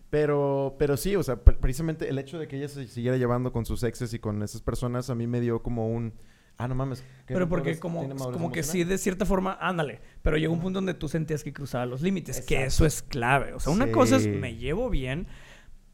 Pero, 0.09 0.77
pero 0.79 0.97
sí, 0.97 1.15
o 1.15 1.23
sea, 1.23 1.37
pre- 1.45 1.57
precisamente 1.57 2.09
el 2.09 2.19
hecho 2.19 2.39
de 2.39 2.49
que 2.49 2.57
ella 2.57 2.69
se 2.69 2.89
siguiera 2.89 3.17
llevando 3.19 3.53
con 3.53 3.67
sus 3.67 3.83
exes 3.83 4.15
y 4.15 4.19
con 4.19 4.43
esas 4.43 4.63
personas 4.63 5.11
a 5.11 5.15
mí 5.15 5.27
me 5.27 5.41
dio 5.41 5.63
como 5.63 5.89
un... 5.89 6.15
Ah, 6.63 6.69
no 6.69 6.75
mames. 6.75 7.01
¿qué 7.27 7.35
Pero 7.35 7.49
porque 7.49 7.75
madurez- 7.75 7.79
como, 7.79 8.09
como 8.33 8.53
que 8.53 8.63
sí, 8.63 8.85
de 8.85 8.99
cierta 8.99 9.25
forma, 9.25 9.57
ándale. 9.61 10.01
Pero 10.23 10.37
llegó 10.37 10.53
un 10.53 10.61
punto 10.61 10.79
donde 10.79 10.95
tú 10.95 11.09
sentías 11.09 11.43
que 11.43 11.53
cruzaba 11.53 11.87
los 11.87 12.03
límites, 12.03 12.41
que 12.43 12.55
Exacto. 12.57 12.67
eso 12.69 12.87
es 12.87 13.03
clave. 13.03 13.55
O 13.55 13.61
sea, 13.61 13.73
una 13.73 13.87
Sí. 13.87 13.93
cosa 13.93 14.17
es 14.17 14.27
me 14.29 14.57
llevo 14.57 14.91
bien, 14.91 15.27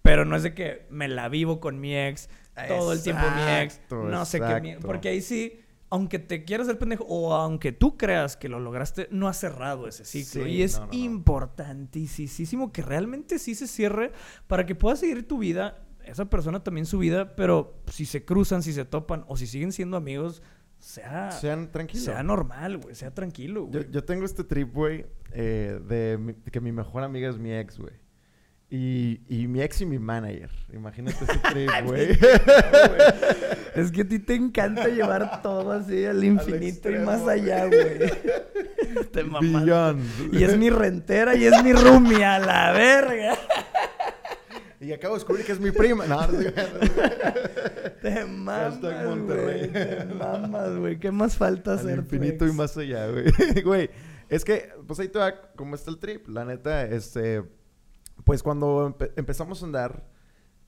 pero 0.02 0.24
no 0.24 0.36
es 0.36 0.42
de 0.42 0.54
que 0.54 0.86
me 0.90 1.08
la 1.08 1.28
vivo 1.28 1.60
con 1.60 1.80
mi 1.80 1.96
ex, 1.96 2.28
todo 2.68 2.92
el 2.92 3.02
tiempo 3.02 3.22
mi 3.34 3.42
ex, 3.42 3.74
Exacto, 3.74 4.04
no 4.04 4.24
sé 4.24 4.40
qué. 4.40 4.46
exacto. 4.56 4.86
Porque 4.86 5.08
ahí 5.10 5.20
sí, 5.22 5.60
aunque 5.90 6.18
te 6.18 6.44
quieras 6.44 6.66
ser 6.66 6.78
pendejo 6.78 7.04
o 7.04 7.34
aunque 7.34 7.70
tú 7.72 7.96
creas 7.96 8.36
que 8.36 8.48
lo 8.48 8.58
lograste, 8.58 9.06
no 9.12 9.28
has 9.28 9.38
cerrado 9.38 9.86
ese 9.86 10.04
ciclo. 10.04 10.44
Sí, 10.44 10.50
y 10.50 10.62
es 10.62 10.74
no, 10.80 10.86
no, 10.86 10.92
no. 10.92 10.98
importantísimo 10.98 12.72
que 12.72 12.82
realmente 12.82 13.38
sí 13.38 13.54
se 13.54 13.66
cierre 13.66 14.12
para 14.46 14.66
que 14.66 14.74
puedas 14.74 15.00
seguir 15.00 15.26
tu 15.26 15.38
vida, 15.38 15.82
esa 16.04 16.26
persona 16.30 16.62
también 16.62 16.86
su 16.86 16.98
vida, 16.98 17.34
pero 17.36 17.82
si 17.90 18.04
se 18.06 18.24
cruzan, 18.24 18.62
si 18.62 18.72
se 18.72 18.84
topan 18.84 19.24
o 19.28 19.36
si 19.36 19.46
siguen 19.46 19.72
siendo 19.72 19.96
amigos, 19.96 20.42
sea, 20.78 21.30
Sean 21.32 21.70
tranquilos. 21.72 22.04
sea 22.04 22.22
normal, 22.22 22.78
güey, 22.78 22.94
sea 22.94 23.10
tranquilo, 23.12 23.68
Yo, 23.70 23.80
güey. 23.80 23.90
yo 23.90 24.04
tengo 24.04 24.24
este 24.24 24.44
trip, 24.44 24.72
güey, 24.72 25.06
eh, 25.32 25.80
de, 25.88 26.18
mi- 26.18 26.32
de 26.34 26.50
que 26.50 26.60
mi 26.60 26.72
mejor 26.72 27.02
amiga 27.02 27.28
es 27.28 27.38
mi 27.38 27.52
ex, 27.52 27.78
güey. 27.78 27.94
Y, 28.68 29.20
y 29.28 29.46
mi 29.46 29.62
ex 29.62 29.80
y 29.80 29.86
mi 29.86 29.98
manager. 30.00 30.50
Imagínate 30.72 31.24
ese 31.24 31.38
trip, 31.52 31.70
güey. 31.84 32.18
Es 33.76 33.92
que 33.92 34.00
a 34.02 34.08
ti 34.08 34.18
te 34.18 34.34
encanta 34.34 34.88
llevar 34.88 35.42
todo 35.42 35.70
así 35.72 36.06
al 36.06 36.24
infinito 36.24 36.64
y 36.64 36.68
extremo, 36.68 37.04
más 37.04 37.28
allá, 37.28 37.66
güey. 37.66 38.10
Te 39.12 39.22
mamaste. 39.22 40.00
Y 40.32 40.42
es 40.44 40.56
mi 40.56 40.70
rentera 40.70 41.34
y 41.34 41.44
es 41.44 41.62
mi 41.62 41.74
roomie, 41.74 42.24
a 42.24 42.38
la 42.38 42.72
verga. 42.72 43.36
Y 44.80 44.92
acabo 44.92 45.14
de 45.14 45.20
descubrir 45.20 45.44
que 45.46 45.52
es 45.52 45.60
mi 45.60 45.70
prima. 45.70 46.06
No, 46.06 46.26
no, 46.26 46.38
Te 48.02 48.24
mamas, 48.26 48.80
Monterrey. 48.80 49.68
güey. 49.68 49.72
Te 49.72 50.04
mamas, 50.06 50.76
güey. 50.76 50.98
¿Qué 50.98 51.10
más 51.10 51.36
falta 51.36 51.72
al 51.72 51.78
hacer, 51.78 51.98
infinito 51.98 52.38
flex? 52.44 52.52
y 52.52 52.56
más 52.56 52.76
allá, 52.76 53.08
güey. 53.08 53.24
Güey, 53.64 53.90
es 54.28 54.44
que, 54.44 54.68
pues 54.86 54.98
ahí 55.00 55.08
te 55.08 55.18
va 55.18 55.34
cómo 55.56 55.74
está 55.74 55.90
el 55.90 55.98
trip. 55.98 56.28
La 56.28 56.44
neta, 56.44 56.84
este... 56.84 57.42
Pues 58.24 58.42
cuando 58.42 58.88
empe- 58.96 59.12
empezamos 59.16 59.62
a 59.62 59.66
andar, 59.66 60.08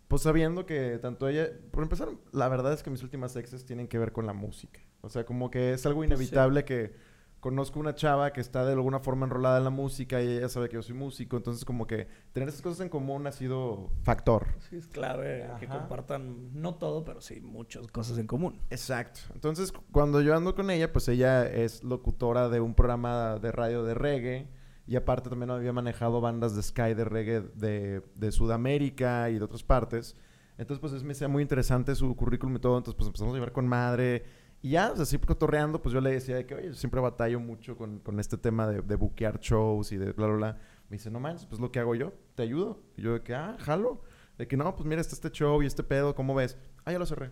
pues 0.08 0.22
sabiendo 0.22 0.64
que 0.66 0.98
tanto 0.98 1.28
ella... 1.28 1.48
Por 1.70 1.82
empezar, 1.82 2.08
la 2.32 2.48
verdad 2.48 2.72
es 2.72 2.82
que 2.82 2.90
mis 2.90 3.02
últimas 3.02 3.34
exes 3.36 3.64
tienen 3.64 3.88
que 3.88 3.98
ver 3.98 4.12
con 4.12 4.26
la 4.26 4.32
música. 4.32 4.80
O 5.00 5.08
sea, 5.10 5.24
como 5.24 5.50
que 5.50 5.72
es 5.74 5.84
algo 5.86 6.00
Pues 6.00 6.08
sí. 6.10 6.14
inevitable 6.14 6.64
que 6.64 6.94
conozco 7.40 7.78
una 7.78 7.94
chava 7.94 8.32
que 8.32 8.40
está 8.40 8.64
de 8.64 8.72
alguna 8.72 8.98
forma 9.00 9.26
enrolada 9.26 9.58
en 9.58 9.64
la 9.64 9.70
música 9.70 10.20
y 10.22 10.28
ella 10.38 10.48
sabe 10.48 10.68
que 10.68 10.74
yo 10.74 10.82
soy 10.82 10.94
músico. 10.94 11.36
Entonces, 11.36 11.64
como 11.64 11.86
que 11.86 12.08
tener 12.32 12.48
esas 12.48 12.62
cosas 12.62 12.80
en 12.80 12.88
común 12.88 13.26
ha 13.26 13.32
sido 13.32 13.90
factor. 14.02 14.46
Sí, 14.68 14.76
es 14.76 14.86
clave 14.88 15.48
que 15.60 15.66
Ajá. 15.66 15.78
compartan, 15.80 16.50
no 16.60 16.74
todo, 16.74 17.04
pero 17.04 17.20
sí 17.20 17.40
muchas 17.40 17.86
cosas 17.88 18.18
en 18.18 18.26
común. 18.26 18.60
Exacto. 18.70 19.20
Entonces, 19.34 19.70
cu- 19.72 19.82
cuando 19.92 20.20
yo 20.20 20.34
ando 20.36 20.54
con 20.54 20.70
ella, 20.70 20.92
pues 20.92 21.08
ella 21.08 21.46
es 21.46 21.84
locutora 21.84 22.48
de 22.48 22.60
un 22.60 22.74
programa 22.74 23.38
de 23.38 23.52
radio 23.52 23.84
de 23.84 23.94
reggae. 23.94 24.48
Y 24.86 24.96
aparte 24.96 25.28
también 25.28 25.50
había 25.50 25.72
manejado 25.74 26.20
bandas 26.22 26.56
de 26.56 26.62
Sky 26.62 26.94
de 26.94 27.04
reggae 27.04 27.40
de, 27.54 28.02
de 28.14 28.32
Sudamérica 28.32 29.28
y 29.30 29.38
de 29.38 29.44
otras 29.44 29.62
partes. 29.62 30.16
Entonces, 30.56 30.80
pues 30.80 30.92
es, 30.94 31.04
me 31.04 31.12
hacía 31.12 31.28
muy 31.28 31.42
interesante 31.42 31.94
su 31.94 32.16
currículum 32.16 32.56
y 32.56 32.58
todo. 32.58 32.78
Entonces, 32.78 32.96
pues 32.96 33.06
empezamos 33.06 33.32
a 33.32 33.36
llevar 33.36 33.52
con 33.52 33.68
madre. 33.68 34.24
Y 34.60 34.70
ya, 34.70 34.90
o 34.90 34.94
sea, 34.94 35.04
así 35.04 35.18
cotorreando, 35.18 35.80
pues 35.80 35.92
yo 35.92 36.00
le 36.00 36.10
decía 36.10 36.36
de 36.36 36.46
que, 36.46 36.54
oye, 36.54 36.68
yo 36.68 36.74
siempre 36.74 37.00
batallo 37.00 37.38
mucho 37.38 37.76
con, 37.76 38.00
con 38.00 38.18
este 38.18 38.36
tema 38.36 38.66
de, 38.66 38.82
de 38.82 38.96
buquear 38.96 39.38
shows 39.38 39.92
y 39.92 39.96
de 39.96 40.12
bla, 40.12 40.26
bla, 40.26 40.36
bla. 40.36 40.58
Me 40.88 40.96
dice, 40.96 41.10
no 41.10 41.20
manches, 41.20 41.46
pues 41.46 41.60
lo 41.60 41.70
que 41.70 41.78
hago 41.78 41.94
yo, 41.94 42.12
te 42.34 42.42
ayudo. 42.42 42.82
Y 42.96 43.02
yo 43.02 43.12
de 43.12 43.22
que, 43.22 43.34
ah, 43.34 43.56
jalo. 43.60 44.02
De 44.36 44.48
que, 44.48 44.56
no, 44.56 44.74
pues 44.74 44.86
mira, 44.86 45.00
está 45.00 45.14
este 45.14 45.30
show 45.30 45.62
y 45.62 45.66
este 45.66 45.82
pedo, 45.82 46.14
¿cómo 46.14 46.34
ves? 46.34 46.56
Ah, 46.84 46.92
ya 46.92 46.98
lo 46.98 47.06
cerré. 47.06 47.30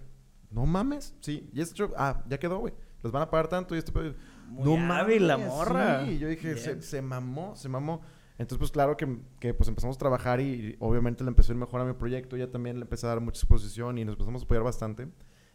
No 0.51 0.67
mames, 0.67 1.17
sí. 1.21 1.49
Y 1.53 1.61
este 1.61 1.75
show, 1.75 1.93
ah, 1.97 2.23
ya 2.29 2.39
quedó, 2.39 2.59
güey. 2.59 2.75
Los 3.03 3.13
van 3.13 3.23
a 3.23 3.31
pagar 3.31 3.49
tanto 3.49 3.75
y 3.75 3.79
este 3.79 3.93
pedo. 3.93 4.15
Muy 4.49 4.79
hábil 4.79 5.27
la 5.27 5.37
morra. 5.37 6.05
Sí, 6.05 6.19
yo 6.19 6.29
dije, 6.29 6.57
se, 6.57 6.83
se 6.83 7.03
mamó, 7.03 7.57
se 7.57 7.69
mamó. 7.69 8.03
Entonces, 8.39 8.59
pues 8.59 8.71
claro 8.71 8.97
que, 8.97 9.19
que, 9.41 9.55
pues 9.55 9.69
empezamos 9.69 9.97
a 9.97 9.99
trabajar 9.99 10.41
y, 10.41 10.45
y 10.45 10.77
obviamente 10.79 11.25
le 11.25 11.29
empezó 11.29 11.53
a 11.53 11.55
ir 11.55 11.61
mejor 11.61 11.81
a 11.81 11.85
mi 11.85 11.95
proyecto. 11.95 12.37
Ella 12.37 12.51
también 12.51 12.77
le 12.77 12.83
empezó 12.83 13.07
a 13.07 13.11
dar 13.11 13.21
mucha 13.21 13.39
exposición 13.39 13.99
y 13.99 14.05
nos 14.05 14.15
empezamos 14.15 14.43
a 14.43 14.45
apoyar 14.45 14.63
bastante. 14.63 15.09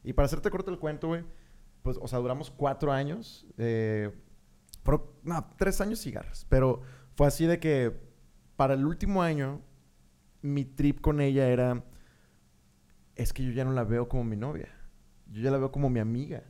Y 0.04 0.14
para 0.14 0.26
hacerte 0.26 0.50
corto 0.50 0.72
el 0.72 0.80
cuento, 0.80 1.08
güey, 1.08 1.24
pues, 1.84 1.98
o 2.02 2.08
sea, 2.08 2.20
duramos 2.20 2.52
cuatro 2.52 2.92
años. 2.92 3.46
Eh, 3.58 4.12
fueron- 4.84 5.06
no, 5.24 5.50
tres 5.58 5.80
años 5.82 6.00
cigarros. 6.02 6.46
Pero 6.50 6.82
fue 7.16 7.28
así 7.28 7.46
de 7.46 7.60
que 7.60 7.92
para 8.56 8.74
el 8.76 8.86
último 8.86 9.22
año, 9.24 9.62
mi 10.42 10.66
trip 10.66 11.02
con 11.02 11.22
ella 11.22 11.48
era, 11.48 11.84
es 13.16 13.34
que 13.34 13.44
yo 13.44 13.52
ya 13.52 13.66
no 13.66 13.72
la 13.74 13.84
veo 13.84 14.08
como 14.08 14.24
mi 14.24 14.36
novia. 14.38 14.70
Yo 15.32 15.42
ya 15.42 15.52
la 15.52 15.58
veo 15.58 15.72
como 15.72 15.90
mi 15.90 16.00
amiga. 16.00 16.44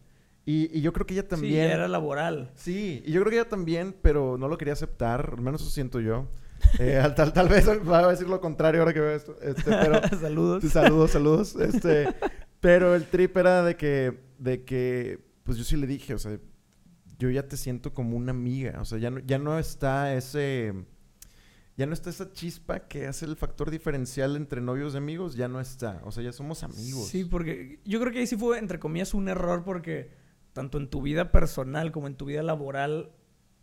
Y, 0.45 0.75
y 0.75 0.81
yo 0.81 0.91
creo 0.91 1.05
que 1.05 1.13
ella 1.13 1.27
también... 1.27 1.67
Sí, 1.67 1.73
era 1.73 1.87
laboral. 1.87 2.51
Sí, 2.55 3.03
y 3.05 3.11
yo 3.11 3.21
creo 3.21 3.29
que 3.31 3.39
ella 3.39 3.49
también, 3.49 3.95
pero 4.01 4.37
no 4.37 4.47
lo 4.47 4.57
quería 4.57 4.73
aceptar, 4.73 5.33
al 5.37 5.41
menos 5.41 5.61
eso 5.61 5.69
siento 5.69 5.99
yo. 5.99 6.27
Eh, 6.79 6.97
al- 7.03 7.13
tal, 7.15 7.31
tal 7.33 7.47
vez 7.47 7.67
va 7.69 7.99
a 7.99 8.07
decir 8.09 8.27
lo 8.27 8.41
contrario 8.41 8.81
ahora 8.81 8.93
que 8.93 8.99
veo 9.01 9.11
esto. 9.15 9.35
Este, 9.41 9.63
pero, 9.69 10.01
Saludos. 10.19 10.63
Saludos, 10.63 11.11
saludos. 11.11 11.55
Este, 11.57 12.07
pero 12.59 12.95
el 12.95 13.05
trip 13.05 13.37
era 13.37 13.61
de 13.63 13.75
que, 13.77 14.19
de 14.41 14.65
que, 14.65 15.19
pues 15.43 15.57
yo 15.57 15.63
sí 15.63 15.77
le 15.77 15.85
dije, 15.85 16.15
o 16.15 16.19
sea, 16.19 16.39
yo 17.19 17.29
ya 17.29 17.47
te 17.47 17.57
siento 17.57 17.93
como 17.93 18.17
una 18.17 18.31
amiga. 18.31 18.79
O 18.81 18.85
sea, 18.85 18.97
ya 18.97 19.11
no, 19.11 19.19
ya 19.19 19.37
no 19.37 19.59
está 19.59 20.15
ese, 20.15 20.73
ya 21.77 21.85
no 21.85 21.93
está 21.93 22.09
esa 22.09 22.31
chispa 22.31 22.87
que 22.87 23.05
hace 23.05 23.25
el 23.25 23.35
factor 23.35 23.69
diferencial 23.69 24.35
entre 24.35 24.59
novios 24.59 24.95
y 24.95 24.97
amigos, 24.97 25.35
ya 25.35 25.47
no 25.47 25.59
está. 25.61 26.01
O 26.05 26.11
sea, 26.11 26.23
ya 26.23 26.33
somos 26.33 26.63
amigos. 26.63 27.07
Sí, 27.07 27.23
porque 27.23 27.79
yo 27.85 27.99
creo 27.99 28.11
que 28.11 28.19
ahí 28.19 28.27
sí 28.27 28.35
fue, 28.35 28.57
entre 28.57 28.79
comillas, 28.79 29.13
un 29.13 29.29
error 29.29 29.63
porque 29.63 30.09
tanto 30.53 30.79
en 30.79 30.89
tu 30.89 31.03
vida 31.03 31.31
personal 31.31 31.91
como 31.91 32.07
en 32.07 32.15
tu 32.15 32.25
vida 32.25 32.41
laboral, 32.41 33.11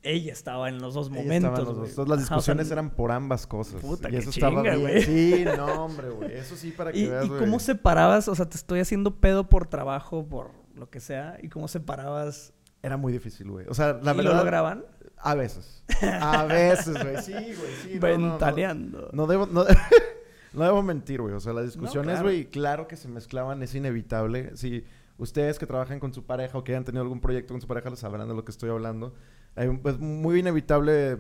ella 0.03 0.33
estaba 0.33 0.69
en 0.69 0.79
los 0.79 0.95
dos 0.95 1.09
Ella 1.09 1.17
momentos. 1.17 1.51
estaba 1.51 1.59
en 1.59 1.65
los 1.65 1.77
dos. 1.77 1.89
Entonces, 1.91 2.09
las 2.09 2.19
Ajá, 2.19 2.37
o 2.37 2.41
sea, 2.41 2.55
discusiones 2.55 2.71
eran 2.71 2.91
por 2.91 3.11
ambas 3.11 3.49
cosas. 3.49 3.81
Puta, 3.81 4.09
y 4.11 4.15
eso 4.15 4.31
estaba 4.31 4.63
bien. 4.63 5.03
Sí, 5.03 5.45
no, 5.57 5.85
hombre, 5.87 6.11
güey. 6.11 6.35
Eso 6.35 6.55
sí 6.55 6.71
para 6.71 6.93
que 6.93 7.01
¿Y, 7.01 7.09
veas, 7.09 7.27
y 7.27 7.29
cómo 7.31 7.59
separabas? 7.59 8.29
O 8.29 8.35
sea, 8.37 8.49
te 8.49 8.57
estoy 8.57 8.79
haciendo 8.79 9.17
pedo 9.17 9.49
por 9.49 9.67
trabajo, 9.67 10.25
por 10.25 10.53
lo 10.79 10.89
que 10.91 11.01
sea. 11.01 11.37
¿Y 11.43 11.49
cómo 11.49 11.69
separabas? 11.69 12.53
Era 12.83 12.97
muy 12.97 13.13
difícil, 13.13 13.51
güey. 13.51 13.67
O 13.69 13.75
sea, 13.75 13.95
la 14.03 14.13
¿Y 14.15 14.17
verdad... 14.19 14.33
lo 14.33 14.39
lograban? 14.39 14.85
A 15.19 15.35
veces. 15.35 15.83
A 16.21 16.45
veces, 16.45 16.95
güey. 17.03 17.23
Sí, 17.23 17.33
güey. 17.33 17.73
Sí, 17.83 17.99
no, 18.01 18.09
no, 18.09 18.19
no. 18.19 18.29
Ventaneando. 18.31 19.11
No 19.13 19.27
debo, 19.27 19.47
no, 19.47 19.65
no 20.53 20.65
debo 20.65 20.83
mentir, 20.83 21.21
güey. 21.21 21.35
O 21.35 21.41
sea, 21.41 21.53
las 21.53 21.65
discusiones, 21.65 22.13
claro. 22.15 22.23
güey, 22.25 22.47
claro. 22.47 22.87
que 22.89 22.97
se 22.97 23.09
mezclaban, 23.09 23.63
es 23.63 23.75
inevitable. 23.75 24.57
Si 24.57 24.85
ustedes 25.19 25.59
que 25.59 25.67
trabajan 25.67 25.99
con 25.99 26.15
su 26.15 26.25
pareja 26.25 26.57
o 26.57 26.63
que 26.63 26.73
hayan 26.73 26.85
tenido 26.85 27.03
algún 27.03 27.21
proyecto 27.21 27.53
con 27.53 27.61
su 27.61 27.67
pareja, 27.67 27.91
les 27.91 27.99
sabrán 27.99 28.29
de 28.29 28.35
lo 28.35 28.45
que 28.45 28.53
estoy 28.53 28.71
hablando. 28.71 29.13
Un- 29.57 29.81
Es 29.85 29.99
muy 29.99 30.39
inevitable 30.39 31.19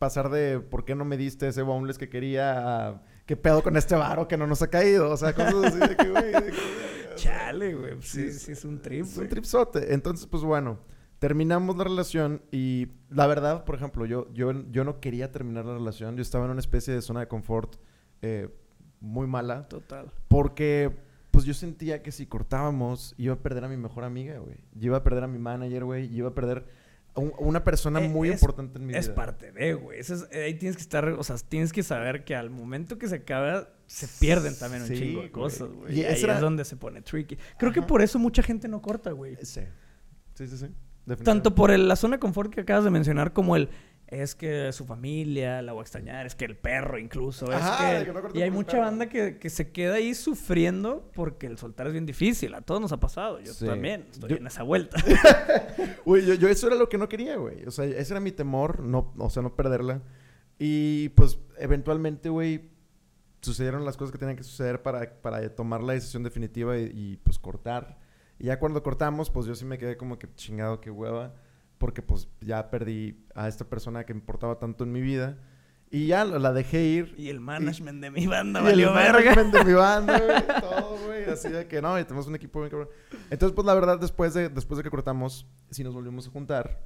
pasar 0.00 0.30
de 0.30 0.58
por 0.58 0.84
qué 0.84 0.94
no 0.96 1.04
me 1.04 1.16
diste 1.16 1.46
ese 1.48 1.62
boneless 1.62 1.98
que 1.98 2.08
quería 2.08 2.88
a 2.88 3.02
qué 3.26 3.36
pedo 3.36 3.62
con 3.62 3.76
este 3.76 3.94
varo 3.94 4.26
que 4.26 4.36
no 4.36 4.48
nos 4.48 4.62
ha 4.62 4.68
caído. 4.68 5.10
O 5.10 5.16
sea, 5.16 5.32
cosas 5.32 5.54
así 5.66 5.78
de 5.78 5.96
que, 5.96 6.08
güey. 6.08 6.32
Chale, 7.18 7.74
güey. 7.74 7.94
pues 7.94 8.08
Sí, 8.08 8.30
Sí, 8.32 8.52
es 8.52 8.64
un 8.64 8.80
trip, 8.80 9.04
es 9.04 9.16
un 9.16 9.28
tripsote. 9.28 9.92
Entonces, 9.94 10.26
pues 10.26 10.42
bueno, 10.42 10.78
terminamos 11.18 11.76
la 11.76 11.84
relación 11.84 12.42
y 12.52 12.88
la 13.10 13.26
verdad, 13.26 13.64
por 13.64 13.74
ejemplo, 13.74 14.06
yo, 14.06 14.32
yo, 14.32 14.52
yo 14.70 14.84
no 14.84 15.00
quería 15.00 15.32
terminar 15.32 15.64
la 15.64 15.74
relación. 15.74 16.16
Yo 16.16 16.22
estaba 16.22 16.44
en 16.44 16.52
una 16.52 16.60
especie 16.60 16.94
de 16.94 17.02
zona 17.02 17.20
de 17.20 17.28
confort 17.28 17.76
eh, 18.22 18.48
muy 19.00 19.26
mala 19.26 19.68
Total. 19.68 20.10
porque 20.28 20.90
pues 21.30 21.44
yo 21.44 21.54
sentía 21.54 22.02
que 22.02 22.10
si 22.10 22.26
cortábamos 22.26 23.14
iba 23.16 23.34
a 23.34 23.38
perder 23.38 23.64
a 23.64 23.68
mi 23.68 23.76
mejor 23.76 24.02
amiga, 24.04 24.38
güey. 24.38 24.56
Yo 24.74 24.86
iba 24.86 24.96
a 24.96 25.02
perder 25.04 25.24
a 25.24 25.28
mi 25.28 25.38
manager, 25.38 25.84
güey. 25.84 26.12
Iba 26.14 26.30
a 26.30 26.34
perder 26.34 26.66
una 27.14 27.64
persona 27.64 28.00
Eh, 28.00 28.08
muy 28.08 28.28
es- 28.28 28.34
importante 28.40 28.78
en 28.78 28.86
mi 28.86 28.94
Es 28.94 29.06
vida. 29.06 29.14
parte 29.14 29.52
de, 29.52 29.74
güey. 29.74 29.98
Es- 30.00 30.10
ahí 30.32 30.54
tienes 30.54 30.76
que 30.76 30.82
estar, 30.82 31.06
o 31.08 31.22
sea, 31.24 31.36
tienes 31.48 31.72
que 31.72 31.82
saber 31.82 32.24
que 32.24 32.34
al 32.36 32.50
momento 32.50 32.96
que 32.98 33.06
se 33.08 33.16
acaba, 33.16 33.68
se 33.88 34.06
pierden 34.20 34.56
también 34.56 34.82
un 34.82 34.88
Sí, 34.88 34.94
chingo 34.96 35.22
de 35.22 35.30
cosas, 35.32 35.68
güey. 35.72 35.94
Y 35.96 36.00
Y 36.02 36.04
ahí 36.04 36.22
era- 36.22 36.34
es 36.34 36.40
donde 36.40 36.64
se 36.64 36.76
pone 36.76 37.02
tricky. 37.02 37.36
Creo 37.58 37.72
que 37.72 37.80
Ajá. 37.80 37.86
por 37.88 38.02
eso 38.02 38.18
mucha 38.20 38.42
gente 38.42 38.68
no 38.68 38.80
corta, 38.80 39.10
güey. 39.10 39.34
Sí. 39.42 39.62
Sí, 40.34 40.46
sí, 40.46 40.56
sí. 40.56 40.66
Tanto 41.24 41.54
por 41.54 41.70
el- 41.72 41.88
la 41.88 41.96
zona 41.96 42.16
de 42.16 42.20
confort 42.20 42.52
que 42.54 42.60
acabas 42.60 42.84
de 42.84 42.90
mencionar 42.90 43.32
como 43.32 43.56
el 43.56 43.70
es 44.08 44.34
que 44.34 44.72
su 44.72 44.86
familia 44.86 45.60
la 45.62 45.72
voy 45.72 45.80
a 45.80 45.82
extrañar, 45.82 46.24
es 46.26 46.34
que 46.34 46.44
el 46.46 46.56
perro 46.56 46.98
incluso, 46.98 47.46
es 47.52 47.56
Ajá, 47.58 47.90
que... 47.90 47.98
de 47.98 48.04
que 48.06 48.12
no 48.12 48.20
y 48.34 48.40
hay 48.42 48.50
mucha 48.50 48.72
perro. 48.72 48.82
banda 48.84 49.08
que, 49.10 49.36
que 49.38 49.50
se 49.50 49.70
queda 49.70 49.94
ahí 49.96 50.14
sufriendo 50.14 51.10
porque 51.14 51.46
el 51.46 51.58
soltar 51.58 51.86
es 51.88 51.92
bien 51.92 52.06
difícil. 52.06 52.54
A 52.54 52.60
todos 52.62 52.80
nos 52.80 52.92
ha 52.92 53.00
pasado. 53.00 53.38
Yo 53.40 53.52
Sí. 53.52 53.66
también 53.66 54.06
estoy 54.10 54.30
Yo- 54.30 54.36
en 54.36 54.46
esa 54.46 54.62
vuelta. 54.62 54.96
Güey, 56.06 56.24
yo, 56.26 56.34
yo 56.34 56.48
eso 56.48 56.66
era 56.68 56.76
lo 56.76 56.88
que 56.88 56.96
no 56.98 57.08
quería, 57.08 57.36
güey. 57.36 57.64
O 57.66 57.70
sea, 57.70 57.84
ese 57.84 58.12
era 58.12 58.20
mi 58.20 58.32
temor, 58.32 58.80
no, 58.82 59.12
o 59.18 59.28
sea, 59.30 59.42
no 59.42 59.54
perderla. 59.54 60.00
Y 60.58 61.10
pues, 61.10 61.38
eventualmente, 61.58 62.28
güey, 62.30 62.70
sucedieron 63.40 63.84
las 63.84 63.96
cosas 63.96 64.12
que 64.12 64.18
tenían 64.18 64.36
que 64.36 64.42
suceder 64.42 64.82
para, 64.82 65.20
para 65.20 65.54
tomar 65.54 65.82
la 65.82 65.92
decisión 65.92 66.22
definitiva 66.22 66.78
y, 66.78 66.90
y, 66.94 67.16
pues 67.18 67.38
cortar. 67.38 67.98
Y 68.38 68.46
ya 68.46 68.58
cuando 68.58 68.82
cortamos, 68.82 69.30
pues 69.30 69.46
yo 69.46 69.54
sí 69.54 69.64
me 69.64 69.78
quedé 69.78 69.96
como 69.96 70.18
que 70.18 70.32
chingado, 70.34 70.80
qué 70.80 70.90
hueva. 70.90 71.34
Porque 71.78 72.02
pues 72.02 72.28
ya 72.40 72.70
perdí 72.70 73.24
a 73.34 73.46
esta 73.46 73.64
persona 73.64 74.04
que 74.04 74.12
me 74.12 74.20
importaba 74.20 74.58
tanto 74.58 74.84
en 74.84 74.92
mi 74.92 75.00
vida. 75.00 75.38
Y 75.90 76.08
ya 76.08 76.24
la 76.24 76.52
dejé 76.52 76.84
ir. 76.84 77.14
y 77.16 77.28
el 77.30 77.40
management 77.40 78.02
de 78.02 78.10
mi 78.10 78.26
banda 78.26 78.60
Y 78.60 78.64
valió 78.64 78.88
el 78.88 78.94
verga. 78.94 79.12
management 79.34 79.54
de 79.54 79.64
mi 79.64 79.72
banda, 79.74 80.20
güey, 80.20 80.60
todo, 80.60 80.98
güey, 81.06 81.24
así 81.24 81.48
de 81.48 81.66
que 81.66 81.80
no, 81.80 81.98
y 81.98 82.04
tenemos 82.04 82.26
un 82.26 82.34
equipo 82.34 82.60
bien 82.60 82.70
cabrón. 82.70 82.88
Entonces, 83.30 83.54
pues 83.54 83.66
la 83.66 83.74
verdad, 83.74 83.98
después 83.98 84.34
de, 84.34 84.50
después 84.50 84.76
de 84.76 84.84
que 84.84 84.90
cortamos, 84.90 85.46
sí 85.70 85.82
nos 85.84 85.94
volvimos 85.94 86.26
a 86.28 86.30
juntar 86.30 86.82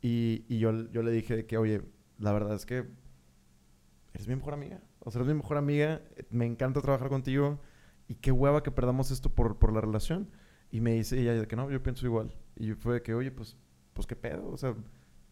y, 0.00 0.44
y 0.48 0.58
yo, 0.58 0.90
yo 0.90 1.02
le 1.02 1.10
dije 1.10 1.44
que, 1.44 1.58
oye, 1.58 1.82
la 2.18 2.32
verdad 2.32 2.54
es 2.54 2.64
que 2.64 2.86
eres 4.14 4.26
mi 4.26 4.36
mejor 4.36 4.54
amiga. 4.54 4.80
O 5.06 5.10
sea, 5.12 5.20
eres 5.20 5.32
mi 5.32 5.40
mejor 5.40 5.56
amiga, 5.56 6.00
me 6.30 6.46
encanta 6.46 6.80
trabajar 6.80 7.08
contigo 7.08 7.60
y 8.08 8.16
qué 8.16 8.32
hueva 8.32 8.64
que 8.64 8.72
perdamos 8.72 9.12
esto 9.12 9.30
por, 9.30 9.56
por 9.56 9.72
la 9.72 9.80
relación. 9.80 10.28
Y 10.72 10.80
me 10.80 10.94
dice 10.94 11.16
ella 11.20 11.32
de 11.32 11.46
que 11.46 11.54
no, 11.54 11.70
yo 11.70 11.80
pienso 11.80 12.04
igual. 12.06 12.34
Y 12.56 12.72
fue 12.72 12.94
de 12.94 13.02
que, 13.02 13.14
oye, 13.14 13.30
pues, 13.30 13.56
pues 13.92 14.04
qué 14.04 14.16
pedo, 14.16 14.48
o 14.48 14.56
sea, 14.56 14.74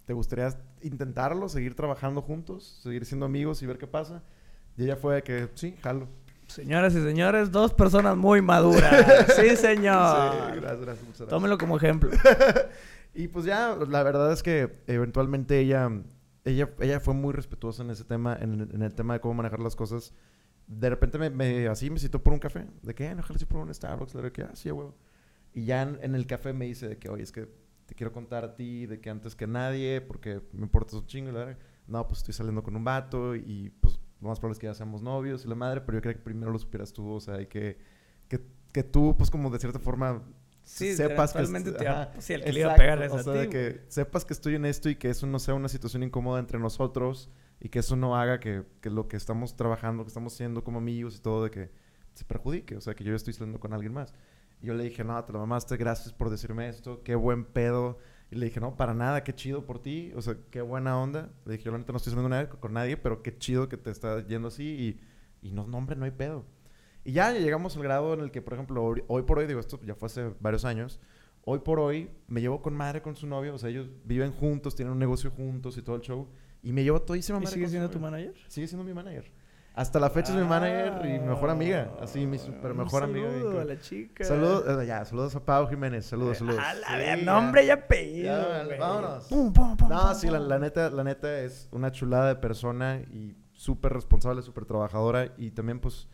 ¿te 0.05 0.13
gustaría 0.13 0.57
intentarlo, 0.81 1.49
seguir 1.49 1.75
trabajando 1.75 2.23
juntos, 2.23 2.79
seguir 2.85 3.05
siendo 3.05 3.27
amigos 3.27 3.65
y 3.65 3.67
ver 3.67 3.77
qué 3.77 3.89
pasa? 3.89 4.23
Y 4.77 4.85
ella 4.85 4.95
fue 4.95 5.17
de 5.17 5.23
que, 5.25 5.49
sí, 5.55 5.75
jalo. 5.83 6.07
Señoras 6.47 6.95
y 6.95 7.03
señores, 7.03 7.51
dos 7.51 7.75
personas 7.75 8.17
muy 8.17 8.41
maduras. 8.41 9.27
Sí, 9.35 9.57
señor. 9.57 10.33
Sí, 10.33 10.61
gracias, 10.61 10.61
gracias, 10.61 10.87
muchas 10.87 11.19
gracias. 11.19 11.29
Tómelo 11.29 11.59
como 11.59 11.77
ejemplo. 11.79 12.11
Y 13.17 13.29
pues 13.29 13.45
ya, 13.45 13.77
la 13.89 14.03
verdad 14.03 14.33
es 14.33 14.43
que 14.43 14.83
eventualmente 14.89 15.61
ella, 15.61 15.89
ella, 16.45 16.75
ella 16.81 17.01
fue 17.01 17.15
muy 17.15 17.33
respetuosa 17.33 17.83
en 17.83 17.91
ese 17.91 18.05
tema, 18.05 18.37
en, 18.41 18.69
en 18.73 18.83
el 18.83 18.95
tema 18.95 19.15
de 19.15 19.21
cómo 19.21 19.35
manejar 19.35 19.61
las 19.61 19.77
cosas. 19.77 20.15
De 20.67 20.89
repente 20.91 21.19
me, 21.19 21.31
me- 21.31 21.69
así 21.69 21.91
me 21.91 21.99
citó 21.99 22.23
por 22.23 22.33
un 22.33 22.39
café. 22.39 22.67
De 22.83 22.95
que, 22.95 23.07
"Eh, 23.07 23.15
no, 23.15 23.21
ojalá 23.21 23.39
por 23.49 23.61
un 23.61 23.73
Starbucks. 23.75 24.15
Le 24.15 24.33
que, 24.33 24.43
ah, 24.43 24.51
sí, 24.55 24.71
huevo. 24.71 24.95
Y 25.53 25.65
ya 25.67 25.83
en, 25.83 25.99
en 26.03 26.15
el 26.15 26.27
café 26.27 26.53
me 26.53 26.67
dice 26.67 26.89
de 26.89 26.99
que, 26.99 27.09
oye, 27.09 27.23
es 27.23 27.33
que 27.33 27.49
te 27.87 27.95
quiero 27.95 28.13
contar 28.13 28.45
a 28.45 28.55
ti 28.57 28.87
de 28.87 29.01
que 29.01 29.11
antes 29.11 29.35
que 29.37 29.47
nadie, 29.47 30.01
porque 30.01 30.41
me 30.53 30.63
importas 30.63 30.95
un 30.95 31.07
chingo, 31.07 31.33
la. 31.33 31.57
No, 31.87 32.07
pues 32.09 32.21
estoy 32.21 32.33
saliendo 32.35 32.63
con 32.63 32.75
un 32.77 32.85
vato 32.85 33.35
y 33.37 33.71
pues 33.81 34.01
lo 34.23 34.29
más 34.29 34.41
probable 34.41 34.55
es 34.55 34.59
que 34.59 34.67
ya 34.67 34.75
seamos 34.75 35.03
novios 35.03 35.45
y 35.45 35.49
la 35.49 35.55
madre, 35.55 35.83
pero 35.83 35.99
yo 35.99 36.03
quería 36.03 36.17
que 36.17 36.23
primero 36.25 36.51
lo 36.51 36.59
supieras 36.59 36.93
tú, 36.95 37.07
o 37.11 37.21
sea, 37.21 37.43
y 37.43 37.47
que, 37.47 37.77
que, 38.29 38.41
que 38.73 38.83
tú, 38.83 39.15
pues 39.19 39.31
como 39.31 39.51
de 39.51 39.59
cierta 39.59 39.79
forma 39.79 40.23
Sí, 40.65 40.97
sepas 40.97 41.33
que 41.33 41.45
te 41.45 41.89
ajá, 41.89 42.11
pues, 42.13 42.25
sí, 42.25 42.33
el 42.33 42.43
que 42.43 42.53
le 42.53 42.61
iba 42.61 42.71
a 42.71 42.75
exacto, 42.75 42.83
pegar 42.83 43.03
es 43.03 43.13
o 43.13 43.17
a 43.17 43.23
sea, 43.23 43.33
ti, 43.35 43.39
de 43.41 43.49
que 43.51 43.81
sepas 43.89 44.25
que 44.25 44.33
estoy 44.33 44.55
en 44.55 44.65
esto 44.65 44.89
y 44.89 44.97
que 44.97 45.11
eso 45.11 45.27
no 45.27 45.39
sea 45.39 45.55
una 45.55 45.69
situación 45.69 46.03
incómoda 46.03 46.41
entre 46.41 46.59
nosotros 46.59 47.31
y 47.61 47.69
que 47.69 47.81
eso 47.81 47.97
no 47.97 48.17
haga 48.17 48.41
que, 48.41 48.65
que 48.81 48.91
lo 48.91 49.07
que 49.07 49.17
estamos 49.17 49.57
trabajando, 49.57 50.05
que 50.05 50.09
estamos 50.09 50.33
haciendo 50.33 50.65
como 50.65 50.79
amigos 50.79 51.17
y 51.17 51.21
todo, 51.21 51.45
de 51.45 51.51
que 51.51 51.71
se 52.15 52.25
perjudique, 52.25 52.77
o 52.77 52.81
sea, 52.81 52.95
que 52.95 53.05
yo 53.05 53.15
estoy 53.15 53.35
saliendo 53.35 53.61
con 53.61 53.73
alguien 53.73 53.93
más. 53.93 54.15
Y 54.63 54.67
yo 54.67 54.75
le 54.75 54.85
dije, 54.85 55.05
no, 55.05 55.23
te 55.25 55.33
lo 55.33 55.39
mamaste, 55.41 55.77
gracias 55.77 56.15
por 56.15 56.31
decirme 56.31 56.69
esto, 56.69 57.03
qué 57.03 57.15
buen 57.15 57.45
pedo. 57.45 57.99
Y 58.31 58.37
le 58.37 58.47
dije, 58.47 58.61
no, 58.61 58.77
para 58.77 58.95
nada, 58.95 59.23
qué 59.23 59.35
chido 59.35 59.67
por 59.67 59.81
ti, 59.83 60.13
o 60.17 60.23
sea, 60.23 60.37
qué 60.51 60.63
buena 60.63 60.99
onda. 60.99 61.31
Le 61.45 61.53
dije, 61.53 61.65
yo 61.65 61.73
la 61.73 61.79
neta 61.79 61.93
no 61.93 61.99
estoy 61.99 62.13
saliendo 62.13 62.31
con 62.31 62.39
nadie, 62.39 62.61
con 62.61 62.73
nadie, 62.73 62.97
pero 62.97 63.23
qué 63.23 63.37
chido 63.37 63.69
que 63.69 63.77
te 63.77 63.91
está 63.91 64.27
yendo 64.27 64.49
así 64.49 64.99
y, 65.43 65.49
y 65.49 65.53
no, 65.53 65.67
no, 65.67 65.77
hombre, 65.77 65.97
no 65.97 66.05
hay 66.07 66.11
pedo. 66.13 66.45
Y 67.05 67.13
ya 67.13 67.33
llegamos 67.33 67.77
al 67.77 67.83
grado 67.83 68.15
en 68.15 68.21
el 68.21 68.31
que, 68.31 68.41
por 68.43 68.55
ejemplo, 68.55 68.83
hoy, 69.09 69.23
por 69.23 69.39
hoy, 69.39 69.47
digo, 69.47 69.61
esto 69.61 69.79
ya 69.85 69.95
fue 69.95 70.07
hace 70.07 70.33
varios 70.41 70.65
años, 70.65 71.01
hoy 71.45 71.59
por 71.59 71.79
hoy 71.79 72.11
me 72.29 72.41
llevo 72.41 72.63
con 72.63 72.75
madre 72.75 73.03
con 73.03 73.15
su 73.15 73.27
novio, 73.27 73.55
o 73.55 73.59
sea, 73.59 73.69
ellos 73.69 73.89
viven 74.05 74.33
juntos, 74.33 74.75
tienen 74.75 74.93
un 74.93 74.99
negocio 74.99 75.31
juntos 75.31 75.77
y 75.77 75.83
todo 75.83 75.97
el 75.97 76.03
show, 76.03 76.29
y 76.63 76.73
me 76.73 76.83
llevo 76.83 77.03
todísima 77.03 77.39
¿Y 77.39 77.43
madre 77.43 77.53
sigue 77.53 77.65
con 77.65 77.69
su 77.69 77.73
siendo 77.73 77.91
tu 77.91 78.01
manager? 78.01 78.35
Sigue 78.49 78.67
siendo 78.67 78.85
mi 78.85 78.95
manager. 78.95 79.31
Hasta 79.77 79.99
la 79.99 80.09
fecha 80.09 80.33
es 80.33 80.39
mi 80.39 80.47
manager 80.49 81.05
y 81.05 81.19
mi 81.19 81.27
mejor 81.27 81.51
amiga, 81.51 81.91
así 82.01 82.27
mi 82.27 82.39
super 82.39 82.73
mejor 82.75 83.03
amiga. 83.03 83.27
bien 83.29 83.41
saludo 83.43 83.61
a 83.61 83.65
la 83.65 83.79
chica. 83.81 84.25
Saludos, 84.25 84.83
eh, 84.83 84.87
ya, 84.87 85.05
saludos 85.05 85.35
a 85.35 85.45
Pau 85.45 85.67
Jiménez, 85.69 86.07
saludos, 86.07 86.39
saludos. 86.39 86.61
A 86.65 86.75
la 86.75 86.87
Sí, 86.87 86.95
ver, 86.97 87.19
ya. 87.19 87.25
nombre 87.25 87.65
y 87.67 87.71
apellido. 87.71 88.69
Ya, 88.69 88.79
vámonos. 88.79 89.25
Pum, 89.25 89.53
pum, 89.53 89.77
pum, 89.77 89.89
No, 89.89 90.15
sí, 90.15 90.29
la, 90.31 90.39
la 90.39 90.61
neta, 90.61 90.91
la 90.91 91.03
neta 91.03 91.41
es 91.41 91.69
una 91.73 91.91
chulada 91.91 92.29
de 92.29 92.37
persona 92.37 93.01
y 93.13 93.37
súper 93.53 93.93
responsable, 93.93 94.43
súper 94.43 94.65
trabajadora 94.65 95.35
y 95.37 95.51
también 95.51 95.81
pues 95.81 96.09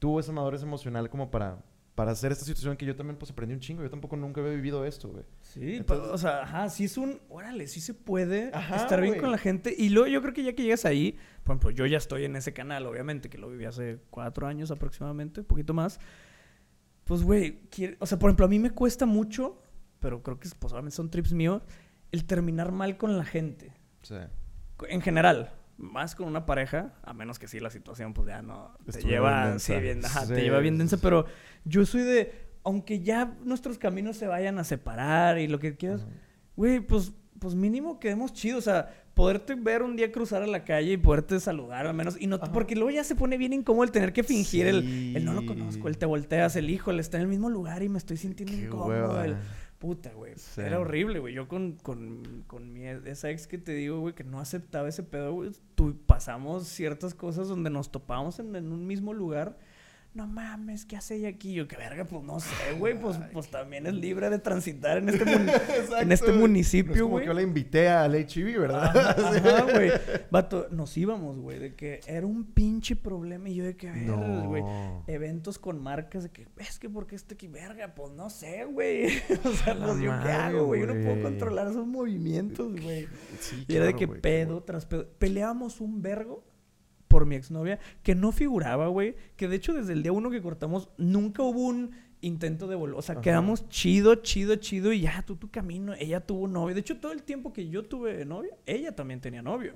tuvo 0.00 0.18
esa 0.18 0.32
madurez 0.32 0.62
emocional 0.64 1.08
como 1.08 1.30
para, 1.30 1.62
para 1.94 2.10
hacer 2.10 2.32
esta 2.32 2.44
situación 2.44 2.76
que 2.76 2.84
yo 2.86 2.96
también 2.96 3.16
pues 3.16 3.30
aprendí 3.30 3.54
un 3.54 3.60
chingo. 3.60 3.82
Yo 3.82 3.90
tampoco 3.90 4.16
nunca 4.16 4.40
había 4.40 4.54
vivido 4.54 4.84
esto, 4.84 5.08
güey. 5.10 5.24
Sí, 5.42 5.76
Entonces- 5.76 6.08
pa- 6.08 6.14
o 6.14 6.18
sea, 6.18 6.42
ajá, 6.42 6.68
sí 6.70 6.84
es 6.84 6.96
un, 6.98 7.20
órale, 7.28 7.66
sí 7.68 7.80
se 7.80 7.94
puede 7.94 8.50
Ajá, 8.52 8.76
estar 8.76 9.00
bien 9.00 9.12
güey. 9.12 9.20
con 9.20 9.30
la 9.30 9.38
gente. 9.38 9.72
Y 9.76 9.90
luego 9.90 10.08
yo 10.08 10.20
creo 10.22 10.32
que 10.34 10.42
ya 10.42 10.54
que 10.54 10.62
llegas 10.64 10.84
ahí, 10.84 11.16
por 11.44 11.52
ejemplo, 11.54 11.70
yo 11.70 11.86
ya 11.86 11.98
estoy 11.98 12.24
en 12.24 12.34
ese 12.34 12.52
canal, 12.52 12.86
obviamente, 12.86 13.28
que 13.30 13.38
lo 13.38 13.48
viví 13.50 13.66
hace 13.66 14.00
cuatro 14.10 14.46
años 14.48 14.70
aproximadamente, 14.72 15.40
un 15.40 15.46
poquito 15.46 15.74
más. 15.74 16.00
Pues, 17.04 17.22
güey, 17.22 17.60
quiere- 17.70 17.96
o 18.00 18.06
sea, 18.06 18.18
por 18.18 18.30
ejemplo, 18.30 18.46
a 18.46 18.48
mí 18.48 18.58
me 18.58 18.70
cuesta 18.70 19.04
mucho, 19.04 19.60
pero 19.98 20.22
creo 20.22 20.38
que 20.38 20.48
es- 20.48 20.54
pues, 20.54 20.72
obviamente 20.72 20.96
son 20.96 21.10
trips 21.10 21.32
míos, 21.32 21.62
el 22.12 22.24
terminar 22.24 22.72
mal 22.72 22.96
con 22.96 23.16
la 23.18 23.24
gente. 23.24 23.72
Sí. 24.02 24.14
En 24.88 25.02
general, 25.02 25.52
más 25.80 26.14
con 26.14 26.28
una 26.28 26.46
pareja, 26.46 26.94
a 27.02 27.12
menos 27.14 27.38
que 27.38 27.48
sí 27.48 27.58
la 27.58 27.70
situación, 27.70 28.12
pues 28.14 28.28
ya 28.28 28.42
no 28.42 28.76
te 28.90 29.02
lleva, 29.02 29.46
bien 29.46 29.60
sí, 29.60 29.72
densa. 29.72 29.80
bien, 29.80 30.04
ajá, 30.04 30.26
Sí, 30.26 30.34
te 30.34 30.42
lleva 30.42 30.58
bien 30.60 30.78
densa, 30.78 30.96
sí. 30.96 31.02
pero 31.02 31.24
yo 31.64 31.84
soy 31.86 32.02
de, 32.02 32.32
aunque 32.64 33.00
ya 33.00 33.36
nuestros 33.42 33.78
caminos 33.78 34.16
se 34.16 34.26
vayan 34.26 34.58
a 34.58 34.64
separar 34.64 35.38
y 35.38 35.48
lo 35.48 35.58
que 35.58 35.76
quieras, 35.76 36.06
güey, 36.56 36.80
pues, 36.80 37.12
pues 37.38 37.54
mínimo 37.54 37.98
quedemos 37.98 38.32
chidos, 38.34 38.58
o 38.66 38.70
sea, 38.70 38.94
poderte 39.14 39.54
ver 39.54 39.82
un 39.82 39.96
día 39.96 40.12
cruzar 40.12 40.42
a 40.42 40.46
la 40.46 40.64
calle 40.64 40.92
y 40.92 40.96
poderte 40.98 41.40
saludar 41.40 41.86
al 41.86 41.94
menos, 41.94 42.16
y 42.20 42.26
no, 42.26 42.36
Ajá. 42.36 42.52
porque 42.52 42.74
luego 42.74 42.90
ya 42.90 43.02
se 43.04 43.14
pone 43.16 43.38
bien 43.38 43.52
incómodo 43.54 43.84
el 43.84 43.90
tener 43.90 44.12
que 44.12 44.22
fingir 44.22 44.66
el, 44.66 45.16
el 45.16 45.24
no 45.24 45.32
lo 45.32 45.46
conozco, 45.46 45.88
el 45.88 45.96
te 45.98 46.06
volteas, 46.06 46.56
el 46.56 46.68
hijo, 46.70 46.90
el 46.90 47.00
está 47.00 47.16
en 47.16 47.22
el 47.22 47.28
mismo 47.28 47.48
lugar 47.50 47.82
y 47.82 47.88
me 47.88 47.98
estoy 47.98 48.18
sintiendo 48.18 48.54
Qué 48.54 48.64
incómodo, 48.66 49.22
el, 49.24 49.36
Puta, 49.80 50.12
güey. 50.12 50.34
Sí. 50.36 50.60
Era 50.60 50.78
horrible, 50.78 51.20
güey. 51.20 51.32
Yo 51.32 51.48
con, 51.48 51.78
con, 51.82 52.44
con 52.46 52.70
mi, 52.70 52.86
esa 52.86 53.30
ex 53.30 53.46
que 53.46 53.56
te 53.56 53.72
digo, 53.72 53.98
güey, 53.98 54.14
que 54.14 54.24
no 54.24 54.38
aceptaba 54.38 54.86
ese 54.90 55.02
pedo, 55.02 55.32
güey. 55.32 55.52
Tu, 55.74 55.96
pasamos 56.04 56.68
ciertas 56.68 57.14
cosas 57.14 57.48
donde 57.48 57.70
nos 57.70 57.90
topábamos 57.90 58.38
en, 58.40 58.54
en 58.56 58.70
un 58.72 58.86
mismo 58.86 59.14
lugar. 59.14 59.56
No 60.12 60.26
mames, 60.26 60.86
¿qué 60.86 60.96
hace 60.96 61.14
ella 61.14 61.28
aquí? 61.28 61.52
Yo, 61.52 61.68
qué 61.68 61.76
verga, 61.76 62.04
pues 62.04 62.24
no 62.24 62.40
sé, 62.40 62.72
güey. 62.76 62.98
Pues, 62.98 63.16
pues 63.32 63.48
también 63.48 63.86
es 63.86 63.94
libre 63.94 64.28
de 64.28 64.40
transitar 64.40 64.98
en 64.98 65.08
este, 65.08 65.22
en 66.00 66.10
este. 66.10 66.26
No 66.26 66.32
es 66.32 66.40
municipio, 66.40 67.04
como 67.04 67.10
güey. 67.10 67.22
que 67.22 67.28
yo 67.28 67.32
la 67.32 67.42
invité 67.42 67.88
al 67.88 68.16
HIV, 68.16 68.58
¿verdad? 68.58 68.96
Ajá, 68.96 69.72
güey. 69.72 69.92
Vato, 70.32 70.66
nos 70.72 70.96
íbamos, 70.96 71.38
güey, 71.38 71.60
de 71.60 71.74
que 71.76 72.00
era 72.08 72.26
un 72.26 72.44
pinche 72.44 72.96
problema 72.96 73.50
y 73.50 73.54
yo 73.54 73.64
de 73.64 73.76
que, 73.76 73.88
güey, 73.92 74.64
eventos 75.06 75.60
con 75.60 75.80
marcas 75.80 76.24
de 76.24 76.30
que, 76.30 76.48
es 76.58 76.80
que 76.80 76.90
porque 76.90 77.14
este 77.14 77.34
aquí, 77.34 77.46
verga, 77.46 77.94
pues 77.94 78.10
no 78.10 78.30
sé, 78.30 78.64
güey. 78.64 79.06
o 79.44 79.52
sea, 79.52 79.78
pues 79.78 80.00
yo 80.00 80.10
qué 80.24 80.32
hago, 80.32 80.64
güey. 80.64 80.80
Yo 80.80 80.86
no 80.88 81.04
puedo 81.04 81.22
controlar 81.22 81.68
esos 81.68 81.86
movimientos, 81.86 82.72
güey. 82.80 83.06
Sí, 83.38 83.64
Y 83.68 83.76
era 83.76 83.86
de 83.86 83.94
que 83.94 84.08
pedo 84.08 84.64
tras 84.64 84.86
pedo. 84.86 85.08
Peleábamos 85.20 85.80
un 85.80 86.02
vergo 86.02 86.49
por 87.10 87.26
mi 87.26 87.34
exnovia 87.34 87.80
que 88.04 88.14
no 88.14 88.30
figuraba, 88.30 88.86
güey. 88.86 89.16
Que 89.36 89.48
de 89.48 89.56
hecho 89.56 89.74
desde 89.74 89.92
el 89.92 90.02
día 90.02 90.12
uno 90.12 90.30
que 90.30 90.40
cortamos 90.40 90.88
nunca 90.96 91.42
hubo 91.42 91.66
un 91.66 91.90
intento 92.20 92.68
de 92.68 92.76
volver. 92.76 92.96
O 92.96 93.02
sea, 93.02 93.14
Ajá. 93.14 93.22
quedamos 93.22 93.68
chido, 93.68 94.14
chido, 94.14 94.54
chido 94.56 94.92
y 94.92 95.00
ya, 95.00 95.22
tú 95.26 95.34
tu 95.34 95.50
camino. 95.50 95.92
Ella 95.94 96.20
tuvo 96.20 96.46
novio. 96.46 96.74
De 96.74 96.80
hecho, 96.80 97.00
todo 97.00 97.10
el 97.12 97.24
tiempo 97.24 97.52
que 97.52 97.68
yo 97.68 97.84
tuve 97.84 98.24
novia, 98.24 98.56
ella 98.64 98.94
también 98.94 99.20
tenía 99.20 99.42
novio. 99.42 99.74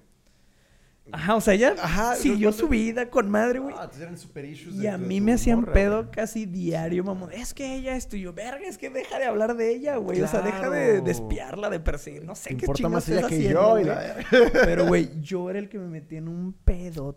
Ajá, 1.13 1.35
o 1.37 1.41
sea, 1.43 1.53
ella 1.55 1.75
Ajá, 1.81 2.15
siguió 2.17 2.51
su 2.51 2.67
vida 2.67 3.11
con 3.11 3.31
madre, 3.31 3.59
güey. 3.59 3.75
Ah, 3.79 3.91
eran 4.01 4.17
super 4.17 4.43
issues 4.45 4.75
Y 4.77 4.87
a 4.87 4.97
mí 4.97 5.21
me 5.21 5.35
hacían 5.35 5.61
morra, 5.61 5.73
pedo 5.75 5.99
güey. 6.05 6.11
casi 6.11 6.47
diario, 6.47 7.05
mamón. 7.05 7.31
Es 7.31 7.53
que 7.53 7.75
ella 7.77 7.95
esto 7.95 8.17
y 8.17 8.23
yo, 8.23 8.33
verga, 8.33 8.67
es 8.67 8.79
que 8.79 8.89
deja 8.89 9.19
de 9.19 9.27
hablar 9.27 9.55
de 9.57 9.71
ella, 9.75 9.97
güey. 9.97 10.23
O 10.23 10.27
sea, 10.29 10.41
deja 10.41 10.71
de, 10.71 10.81
de 10.95 11.03
Claro. 11.03 11.11
espiarla, 11.11 11.71
de 11.71 11.81
perseguir. 11.81 12.25
No 12.25 12.35
sé 12.35 12.49
qué 12.51 12.55
importa 12.65 12.89
más 12.89 13.07
ella 13.09 13.27
que 13.29 13.35
haciendo, 13.35 13.79
yo. 13.79 13.81
y 13.81 13.85
la- 13.85 14.17
Pero, 14.65 14.87
güey, 14.87 15.21
yo 15.21 15.51
era 15.51 15.59
el 15.59 15.69
que 15.69 15.79
me 15.79 15.89
metía 15.89 16.19
en 16.19 16.29
un 16.29 16.53
pedo 16.55 17.13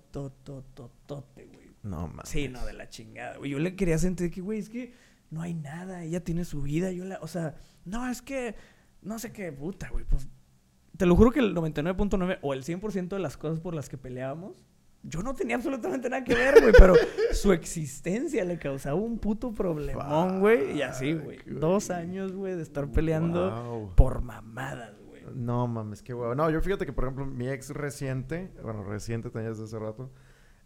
totototote, 0.61 1.45
güey. 1.45 1.67
No, 1.83 2.07
mames. 2.07 2.27
Sí, 2.29 2.47
no, 2.49 2.65
de 2.65 2.73
la 2.73 2.89
chingada, 2.89 3.37
güey. 3.37 3.51
Yo 3.51 3.59
le 3.59 3.75
quería 3.75 3.97
sentir 3.97 4.31
que, 4.31 4.41
güey, 4.41 4.59
es 4.59 4.69
que 4.69 4.93
no 5.29 5.41
hay 5.41 5.53
nada. 5.53 6.03
Ella 6.03 6.23
tiene 6.23 6.43
su 6.45 6.61
vida. 6.61 6.91
Yo 6.91 7.05
la, 7.05 7.19
o 7.21 7.27
sea, 7.27 7.55
no, 7.85 8.09
es 8.09 8.21
que, 8.21 8.55
no 9.01 9.17
sé 9.19 9.31
qué, 9.31 9.51
puta, 9.53 9.89
güey. 9.89 10.03
Pues, 10.05 10.27
te 10.97 11.05
lo 11.05 11.15
juro 11.15 11.31
que 11.31 11.39
el 11.39 11.55
99.9 11.55 12.39
o 12.41 12.53
el 12.53 12.63
100% 12.63 13.07
de 13.09 13.19
las 13.19 13.37
cosas 13.37 13.59
por 13.59 13.73
las 13.75 13.87
que 13.89 13.97
peleábamos, 13.97 14.65
yo 15.03 15.21
no 15.23 15.33
tenía 15.35 15.55
absolutamente 15.55 16.09
nada 16.09 16.23
que 16.23 16.33
ver, 16.35 16.59
güey. 16.59 16.73
Pero 16.77 16.95
su 17.33 17.53
existencia 17.53 18.43
le 18.43 18.57
causaba 18.59 18.95
un 18.95 19.19
puto 19.19 19.53
problemón, 19.53 20.39
güey. 20.39 20.77
Y 20.77 20.81
así, 20.81 21.13
güey. 21.13 21.39
Dos 21.45 21.91
años, 21.91 22.33
güey, 22.33 22.55
de 22.55 22.63
estar 22.63 22.91
peleando 22.91 23.51
Wow. 23.51 23.95
por 23.95 24.21
mamadas, 24.21 24.99
güey. 25.07 25.21
No 25.35 25.67
mames, 25.67 26.01
qué 26.01 26.13
huevo. 26.13 26.33
No, 26.35 26.49
yo 26.49 26.59
fíjate 26.61 26.85
que, 26.85 26.93
por 26.93 27.05
ejemplo, 27.05 27.25
mi 27.25 27.47
ex 27.47 27.69
reciente, 27.69 28.51
bueno, 28.63 28.83
reciente 28.83 29.29
tenía 29.29 29.49
desde 29.49 29.65
hace 29.65 29.77
rato, 29.79 30.11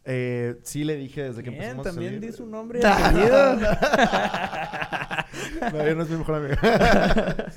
eh, 0.06 0.60
sí 0.64 0.84
le 0.84 0.96
dije 0.96 1.24
desde 1.24 1.44
que 1.44 1.50
Bien, 1.52 1.62
empezamos 1.64 1.86
a 1.88 1.90
también 1.92 2.14
salir. 2.16 2.32
di 2.32 2.36
su 2.38 2.46
nombre 2.48 2.80
y 2.84 2.86
apellido. 2.86 3.56
no, 5.62 5.96
no 5.96 6.02
es 6.04 6.10
mi 6.10 6.18
mejor 6.18 6.36
amiga. 6.36 6.58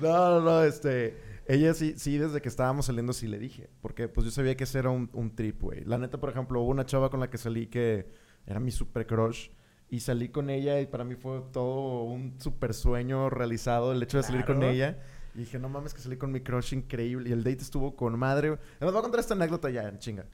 no, 0.00 0.30
no, 0.30 0.40
no, 0.40 0.62
este... 0.64 1.29
Ella 1.52 1.74
sí, 1.74 1.94
sí, 1.96 2.16
desde 2.18 2.40
que 2.40 2.48
estábamos 2.48 2.86
saliendo 2.86 3.12
sí 3.12 3.26
le 3.26 3.38
dije. 3.38 3.68
Porque 3.82 4.08
pues 4.08 4.24
yo 4.24 4.30
sabía 4.30 4.56
que 4.56 4.64
ese 4.64 4.78
era 4.78 4.90
un, 4.90 5.10
un 5.12 5.34
trip, 5.34 5.60
güey. 5.60 5.84
La 5.84 5.98
neta, 5.98 6.18
por 6.18 6.30
ejemplo, 6.30 6.60
hubo 6.60 6.70
una 6.70 6.86
chava 6.86 7.10
con 7.10 7.18
la 7.20 7.28
que 7.30 7.38
salí 7.38 7.66
que 7.66 8.06
era 8.46 8.60
mi 8.60 8.70
super 8.70 9.06
crush. 9.06 9.48
Y 9.92 10.00
salí 10.00 10.28
con 10.28 10.50
ella 10.50 10.80
y 10.80 10.86
para 10.86 11.02
mí 11.02 11.16
fue 11.16 11.42
todo 11.52 12.04
un 12.04 12.40
super 12.40 12.74
sueño 12.74 13.28
realizado 13.28 13.92
el 13.92 14.00
hecho 14.02 14.18
de 14.18 14.22
salir 14.22 14.44
con 14.44 14.58
Claro. 14.58 14.72
ella. 14.72 14.98
Y 15.34 15.40
dije, 15.40 15.58
no 15.58 15.68
mames, 15.68 15.94
que 15.94 16.00
salí 16.00 16.16
con 16.16 16.30
mi 16.30 16.40
crush 16.40 16.72
increíble. 16.74 17.28
Y 17.28 17.32
el 17.32 17.42
date 17.42 17.62
estuvo 17.62 17.96
con 17.96 18.16
madre. 18.18 18.50
Les 18.80 18.90
voy 18.90 18.96
a 18.96 19.02
contar 19.02 19.18
esta 19.20 19.34
anécdota 19.34 19.68
ya, 19.70 19.88
en 19.88 19.98
chinga. 19.98 20.26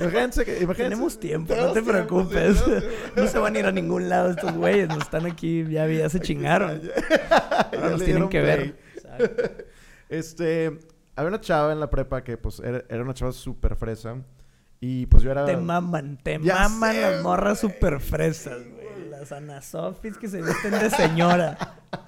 Imagínense 0.00 0.44
que... 0.44 0.60
imagínense- 0.60 0.76
Tenemos 0.90 1.18
tiempo, 1.20 1.54
no 1.54 1.72
te 1.72 1.80
sí, 1.80 1.86
preocupes. 1.86 2.62
tiempo. 2.64 2.86
No 3.16 3.26
se 3.26 3.38
van 3.38 3.56
a 3.56 3.58
ir 3.58 3.66
a 3.66 3.72
ningún 3.72 4.08
lado 4.10 4.30
estos 4.30 4.52
güeyes. 4.54 4.88
Nos 4.88 4.98
están 4.98 5.24
aquí, 5.24 5.64
ya, 5.70 5.86
ya 5.86 6.08
se 6.10 6.20
chingaron. 6.20 6.80
Ya 6.82 6.90
Ahora 7.72 7.90
nos 7.90 8.00
le 8.00 8.04
tienen 8.04 8.28
que 8.28 8.40
play. 8.42 8.56
ver. 8.58 8.76
Exacto. 8.96 9.64
Este, 10.10 10.78
había 11.16 11.28
una 11.28 11.40
chava 11.40 11.72
en 11.72 11.80
la 11.80 11.88
prepa 11.88 12.22
que 12.22 12.36
pues 12.36 12.60
era, 12.60 12.84
era 12.88 13.02
una 13.02 13.14
chava 13.14 13.32
súper 13.32 13.76
fresa. 13.76 14.16
Y 14.82 15.06
pues 15.06 15.22
yo 15.22 15.30
era... 15.30 15.44
Te 15.44 15.56
maman, 15.56 16.18
te 16.22 16.38
Ya 16.42 16.54
maman 16.68 16.94
sé, 16.94 17.00
las 17.02 17.22
morras 17.22 17.60
super 17.60 18.00
fresas, 18.00 18.60
güey. 18.66 19.08
Las 19.10 19.30
anasofis 19.30 20.16
que 20.16 20.26
se 20.28 20.40
visten 20.42 20.72
de 20.72 20.90
señora. 20.90 21.56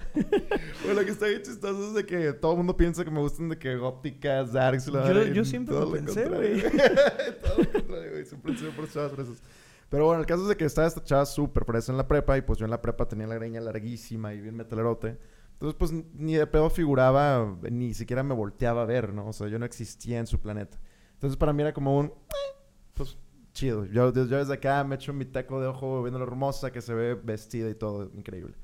Güey, 0.85 0.95
lo 0.95 1.05
que 1.07 1.11
está 1.11 1.27
bien 1.27 1.41
chistoso 1.43 1.89
es 1.89 1.95
de 1.95 2.05
que 2.05 2.35
todo 2.35 2.53
el 2.53 2.59
mundo 2.59 2.77
piensa 2.77 3.03
que 3.03 3.11
me 3.11 3.21
gustan 3.21 3.49
de 3.49 3.59
que 3.59 3.77
gópticas, 3.77 4.53
darks, 4.53 4.87
la 4.89 5.11
Yo- 5.11 5.25
yo 5.25 5.45
siempre 5.45 5.75
lo 5.75 5.91
pensé, 5.91 6.29
güey. 6.29 6.61
todo 7.43 7.57
lo 7.59 7.73
contrario, 7.73 8.11
güey. 8.11 8.27
Siempre 8.27 8.57
sido 8.59 8.73
por 8.73 8.91
chavas 8.91 9.13
fresas. 9.13 9.43
Pero 9.89 10.05
bueno, 10.05 10.21
el 10.21 10.27
caso 10.27 10.43
es 10.43 10.49
de 10.49 10.57
que 10.59 10.67
estaba 10.67 10.87
esta 10.87 11.03
chava 11.03 11.25
súper 11.25 11.65
fresa 11.65 11.93
en 11.93 11.99
la 11.99 12.07
prepa 12.07 12.37
y 12.37 12.43
pues 12.43 12.59
yo 12.59 12.67
en 12.67 12.71
la 12.71 12.83
prepa 12.83 13.09
tenía 13.09 13.27
la 13.27 13.37
greña 13.37 13.61
larguísima 13.63 14.35
y 14.35 14.41
bien 14.43 14.55
metalerote. 14.55 15.17
Entonces 15.63 15.79
pues 15.79 15.93
ni 16.15 16.35
de 16.35 16.45
pedo 16.49 16.69
figuraba, 16.71 17.57
ni 17.71 17.95
siquiera 17.95 18.25
me 18.25 18.35
volteaba 18.35 18.83
a 18.83 18.85
ver, 18.85 19.15
¿no? 19.15 19.29
O 19.29 19.33
sea, 19.33 19.47
yo 19.47 19.61
no 19.61 19.65
existía 19.65 20.19
en 20.19 20.27
su 20.27 20.41
planeta. 20.41 20.77
Entonces 21.13 21.37
para 21.37 21.53
mí 21.53 21.63
era 21.63 21.73
como 21.73 21.97
un, 21.97 22.07
eh, 22.07 22.59
pues 22.95 23.17
chido. 23.53 23.85
Yo, 23.85 24.13
yo 24.13 24.25
desde 24.39 24.55
acá 24.55 24.83
me 24.83 24.97
echo 24.97 25.13
mi 25.13 25.25
taco 25.25 25.61
de 25.61 25.69
ojo 25.69 26.03
viendo 26.03 26.19
lo 26.19 26.25
hermosa 26.25 26.73
que 26.73 26.81
se 26.81 26.93
ve 26.95 27.15
vestida 27.15 27.71
y 27.71 27.77
todo, 27.77 28.11
increíble. 28.13 28.57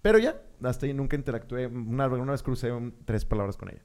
Pero 0.00 0.20
ya, 0.20 0.40
hasta 0.62 0.86
ahí 0.86 0.94
nunca 0.94 1.16
interactué. 1.16 1.66
Una, 1.66 2.06
una 2.06 2.30
vez 2.30 2.44
crucé 2.44 2.70
un- 2.70 2.94
tres 3.04 3.24
palabras 3.24 3.56
con 3.56 3.70
ella. 3.70 3.82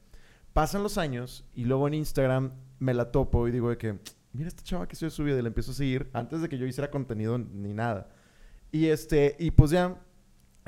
Pasan 0.54 0.84
los 0.84 1.00
años 1.00 1.46
y 1.56 1.66
luego 1.66 1.88
en 1.88 1.96
Instagram 1.96 2.52
me 2.78 2.94
la 2.94 3.10
topo 3.12 3.48
y 3.48 3.52
digo 3.52 3.72
de 3.72 3.80
que, 3.80 3.98
mira 4.32 4.48
esta 4.48 4.62
chava 4.62 4.88
que 4.88 4.94
estoy 4.94 5.10
subida 5.10 5.40
y 5.40 5.42
la 5.42 5.48
empiezo 5.48 5.72
a 5.72 5.74
seguir 5.74 6.08
antes 6.14 6.40
de 6.44 6.50
que 6.50 6.60
yo 6.60 6.68
hiciera 6.68 6.92
contenido 6.92 7.40
ni 7.40 7.74
nada. 7.74 8.12
Y 8.72 8.86
este, 8.90 9.36
y 9.40 9.50
pues 9.50 9.72
ya, 9.72 10.00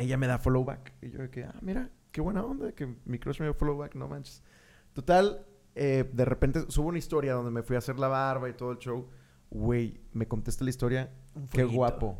ella 0.01 0.17
me 0.17 0.27
da 0.27 0.37
follow 0.39 0.63
back. 0.65 0.93
Y 1.01 1.09
yo 1.11 1.19
de 1.19 1.29
que, 1.29 1.43
ah, 1.43 1.55
mira, 1.61 1.89
qué 2.11 2.21
buena 2.21 2.43
onda 2.43 2.71
que 2.73 2.95
mi 3.05 3.19
crush 3.19 3.39
me 3.39 3.45
dio 3.45 3.53
follow 3.53 3.77
back, 3.77 3.95
no 3.95 4.07
manches. 4.07 4.43
Total, 4.93 5.45
eh, 5.75 6.09
de 6.11 6.25
repente 6.25 6.65
subo 6.69 6.89
una 6.89 6.97
historia 6.97 7.33
donde 7.33 7.51
me 7.51 7.63
fui 7.63 7.75
a 7.75 7.79
hacer 7.79 7.97
la 7.99 8.07
barba 8.07 8.49
y 8.49 8.53
todo 8.53 8.71
el 8.71 8.77
show. 8.79 9.07
Güey, 9.49 9.99
me 10.13 10.27
contesta 10.27 10.63
la 10.63 10.69
historia, 10.69 11.11
Un 11.35 11.43
qué 11.47 11.61
fueguito. 11.63 11.75
guapo. 11.77 12.17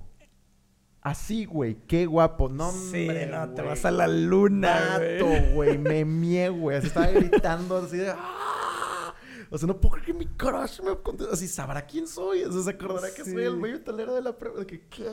Así, 1.02 1.46
güey, 1.46 1.76
qué 1.88 2.06
guapo. 2.06 2.48
No, 2.48 2.72
sí, 2.72 3.08
hombre, 3.08 3.26
no, 3.26 3.50
te 3.54 3.62
vas 3.64 3.86
a 3.86 3.92
la 3.92 4.08
luna, 4.08 5.00
Vato, 5.00 5.54
güey. 5.54 5.78
me 5.80 6.06
mié, 6.06 6.50
güey. 6.50 6.78
Estaba 6.78 7.08
gritando 7.08 7.78
así 7.78 7.98
de... 7.98 8.12
"¡Ah!". 8.16 9.14
O 9.50 9.58
sea, 9.58 9.68
no 9.68 9.82
puedo 9.82 9.94
creer 9.94 10.06
que 10.06 10.14
mi 10.14 10.28
crush 10.28 10.80
me 10.82 10.96
conteste. 11.02 11.34
Así, 11.34 11.48
¿sabrá 11.48 11.86
quién 11.88 12.08
soy? 12.08 12.44
O 12.44 12.52
sea, 12.52 12.62
se 12.62 12.70
acordará 12.70 13.14
que 13.14 13.24
soy 13.26 13.44
el 13.44 13.58
güey 13.58 13.84
talero 13.84 14.14
de 14.14 14.22
la 14.22 14.38
prueba. 14.38 14.60
De 14.60 14.68
que, 14.68 14.88
¿qué? 14.88 15.10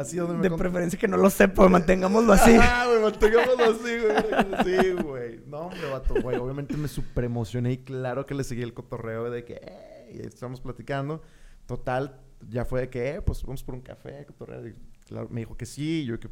Así 0.00 0.16
donde 0.16 0.32
me 0.32 0.48
De 0.48 0.56
preferencia 0.56 0.98
que 0.98 1.06
no 1.06 1.18
lo 1.18 1.28
sepa, 1.28 1.68
mantengámoslo 1.68 2.32
así. 2.32 2.56
Ah, 2.58 2.86
güey, 2.88 3.02
mantengámoslo 3.02 3.64
así, 3.64 3.98
güey. 3.98 4.64
Sí, 4.64 4.92
güey. 5.02 5.40
No, 5.46 5.58
hombre, 5.66 5.90
vato, 5.90 6.14
güey. 6.22 6.38
Obviamente 6.38 6.74
me 6.78 6.88
super 6.88 7.24
emocioné 7.24 7.72
y 7.72 7.78
claro 7.78 8.24
que 8.24 8.34
le 8.34 8.42
seguí 8.42 8.62
el 8.62 8.72
cotorreo 8.72 9.30
de 9.30 9.44
que, 9.44 9.60
eh, 9.62 10.22
estamos 10.24 10.62
platicando. 10.62 11.20
Total, 11.66 12.18
ya 12.48 12.64
fue 12.64 12.80
de 12.80 12.88
que, 12.88 13.10
eh, 13.10 13.20
pues 13.20 13.42
vamos 13.42 13.62
por 13.62 13.74
un 13.74 13.82
café, 13.82 14.24
cotorreo. 14.24 14.68
Y 14.68 14.74
claro, 15.06 15.28
me 15.30 15.42
dijo 15.42 15.54
que 15.58 15.66
sí. 15.66 16.06
yo 16.06 16.18
que 16.18 16.30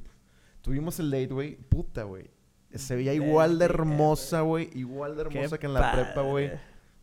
tuvimos 0.62 0.98
el 0.98 1.11
date, 1.11 1.26
güey. 1.26 1.57
Puta, 1.57 2.04
güey. 2.04 2.31
Se 2.74 2.96
veía 2.96 3.12
igual 3.12 3.59
de 3.59 3.66
hermosa, 3.66 4.40
güey. 4.40 4.70
Igual 4.72 5.14
de 5.14 5.22
hermosa 5.22 5.57
Qué 5.57 5.61
que 5.61 5.66
en 5.66 5.74
la 5.74 5.92
prepa, 5.92 6.22
güey. 6.22 6.52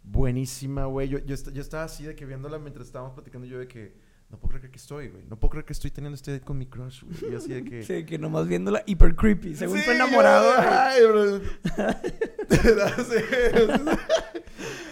Buenísima, 0.01 0.85
güey. 0.85 1.09
Yo, 1.09 1.19
yo, 1.19 1.35
yo 1.35 1.61
estaba 1.61 1.83
así 1.83 2.05
de 2.05 2.15
que 2.15 2.25
viéndola 2.25 2.57
mientras 2.57 2.87
estábamos 2.87 3.13
platicando. 3.13 3.45
Yo 3.45 3.59
de 3.59 3.67
que, 3.67 3.93
no 4.29 4.37
puedo 4.39 4.55
creer 4.57 4.71
que 4.71 4.77
estoy, 4.77 5.09
güey. 5.09 5.23
No 5.29 5.39
puedo 5.39 5.51
creer 5.51 5.65
que 5.65 5.73
estoy 5.73 5.91
teniendo 5.91 6.15
este 6.15 6.31
date 6.31 6.43
con 6.43 6.57
mi 6.57 6.65
crush, 6.65 7.03
güey. 7.03 7.33
Y 7.33 7.35
así 7.35 7.53
de 7.53 7.63
que. 7.63 7.83
Sí, 7.85 8.05
que 8.05 8.17
nomás 8.17 8.47
viéndola 8.47 8.83
hiper 8.85 9.15
creepy. 9.15 9.55
Según 9.55 9.77
Sí, 9.79 9.89
enamorado. 9.89 10.51
Ay, 10.57 11.01
bro. 11.05 11.41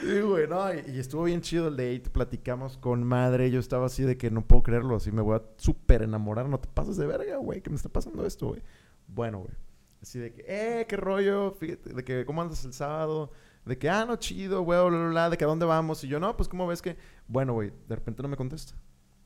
Sí, 0.01 0.19
güey, 0.19 0.47
no, 0.47 0.73
y, 0.73 0.83
y 0.91 0.99
estuvo 0.99 1.23
bien 1.23 1.39
chido 1.39 1.69
el 1.69 1.77
date, 1.77 2.09
platicamos 2.11 2.77
con 2.77 3.03
madre, 3.05 3.49
yo 3.49 3.59
estaba 3.59 3.85
así 3.85 4.03
de 4.03 4.17
que 4.17 4.29
no 4.31 4.45
puedo 4.45 4.61
creerlo, 4.61 4.97
así 4.97 5.13
me 5.13 5.21
voy 5.21 5.37
a 5.37 5.43
súper 5.55 6.01
enamorar, 6.01 6.49
no 6.49 6.59
te 6.59 6.67
pases 6.67 6.97
de 6.97 7.07
verga, 7.07 7.37
güey, 7.37 7.61
que 7.61 7.69
me 7.69 7.77
está 7.77 7.87
pasando 7.87 8.25
esto, 8.25 8.47
güey. 8.49 8.61
Bueno, 9.07 9.39
güey, 9.39 9.53
así 10.01 10.19
de 10.19 10.33
que, 10.33 10.43
eh, 10.45 10.85
qué 10.89 10.97
rollo, 10.97 11.51
fíjate, 11.53 11.93
de 11.93 12.03
que, 12.03 12.25
¿cómo 12.25 12.41
andas 12.41 12.65
el 12.65 12.73
sábado? 12.73 13.31
De 13.65 13.77
que, 13.77 13.89
ah, 13.89 14.03
no, 14.05 14.17
chido, 14.17 14.61
güey, 14.63 14.77
bla, 14.77 14.89
bla, 14.89 15.09
bla, 15.09 15.29
de 15.29 15.37
que, 15.37 15.45
¿a 15.45 15.47
dónde 15.47 15.65
vamos? 15.65 16.03
Y 16.03 16.09
yo, 16.09 16.19
no, 16.19 16.35
pues, 16.35 16.49
¿cómo 16.49 16.67
ves 16.67 16.81
que? 16.81 16.97
Bueno, 17.29 17.53
güey, 17.53 17.71
de 17.87 17.95
repente 17.95 18.21
no 18.21 18.27
me 18.27 18.35
contesta. 18.35 18.73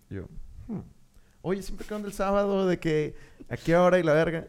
Yo, 0.10 0.28
hmm. 0.68 0.80
Oye, 1.42 1.62
siempre 1.62 1.86
que 1.86 1.94
ando 1.94 2.08
el 2.08 2.14
sábado, 2.14 2.68
de 2.68 2.80
que, 2.80 3.16
¿a 3.50 3.58
qué 3.58 3.76
hora 3.76 4.00
y 4.00 4.04
la 4.04 4.14
verga? 4.14 4.48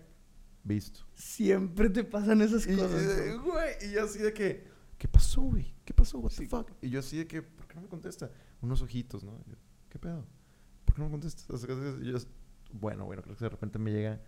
Visto. 0.64 1.00
Siempre 1.14 1.90
te 1.90 2.04
pasan 2.04 2.40
esas 2.42 2.66
Y, 2.66 2.74
cosas. 2.76 3.02
eh, 3.02 3.36
güey. 3.36 3.74
y 3.88 3.92
yo 3.92 4.04
así 4.04 4.18
de 4.18 4.32
que, 4.32 4.66
¿qué 4.98 5.06
pasó, 5.08 5.42
güey? 5.42 5.74
¿Qué 5.84 5.94
pasó? 5.94 6.18
What 6.18 6.32
the 6.36 6.46
fuck? 6.46 6.70
Y 6.82 6.90
yo 6.90 7.00
así 7.00 7.16
de 7.18 7.26
que, 7.26 7.42
¿por 7.42 7.66
qué 7.66 7.74
no 7.76 7.82
me 7.82 7.88
contesta? 7.88 8.30
Unos 8.60 8.82
ojitos, 8.82 9.22
¿no? 9.24 9.32
Yo, 9.46 9.54
¿Qué 9.88 9.98
pedo? 9.98 10.24
¿Por 10.84 10.94
qué 10.94 11.00
no 11.02 11.06
me 11.06 11.12
contestas? 11.12 11.46
Y 12.02 12.06
yo, 12.10 12.18
bueno, 12.72 13.04
bueno, 13.06 13.22
creo 13.22 13.36
que 13.36 13.44
de 13.44 13.48
repente 13.50 13.78
me 13.78 13.92
llega 13.92 14.20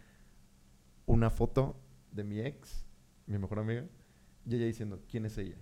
una 1.06 1.28
foto 1.30 1.76
de 2.12 2.24
mi 2.24 2.40
ex, 2.40 2.84
mi 3.26 3.36
mejor 3.38 3.58
amiga, 3.58 3.84
y 4.46 4.54
ella 4.54 4.66
diciendo, 4.66 5.02
¿quién 5.08 5.26
es 5.26 5.36
ella? 5.38 5.56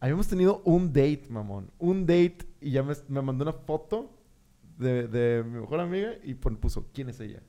Habíamos 0.00 0.26
tenido 0.28 0.62
un 0.64 0.88
date, 0.88 1.26
mamón. 1.28 1.70
Un 1.78 2.02
date, 2.06 2.38
y 2.60 2.70
ya 2.70 2.82
me, 2.82 2.94
me 3.08 3.22
mandó 3.22 3.44
una 3.44 3.52
foto 3.52 4.15
de, 4.76 5.08
de 5.08 5.42
mi 5.44 5.60
mejor 5.60 5.80
amiga 5.80 6.12
y 6.22 6.34
pon- 6.34 6.56
puso, 6.56 6.88
¿quién 6.92 7.08
es 7.08 7.20
ella? 7.20 7.42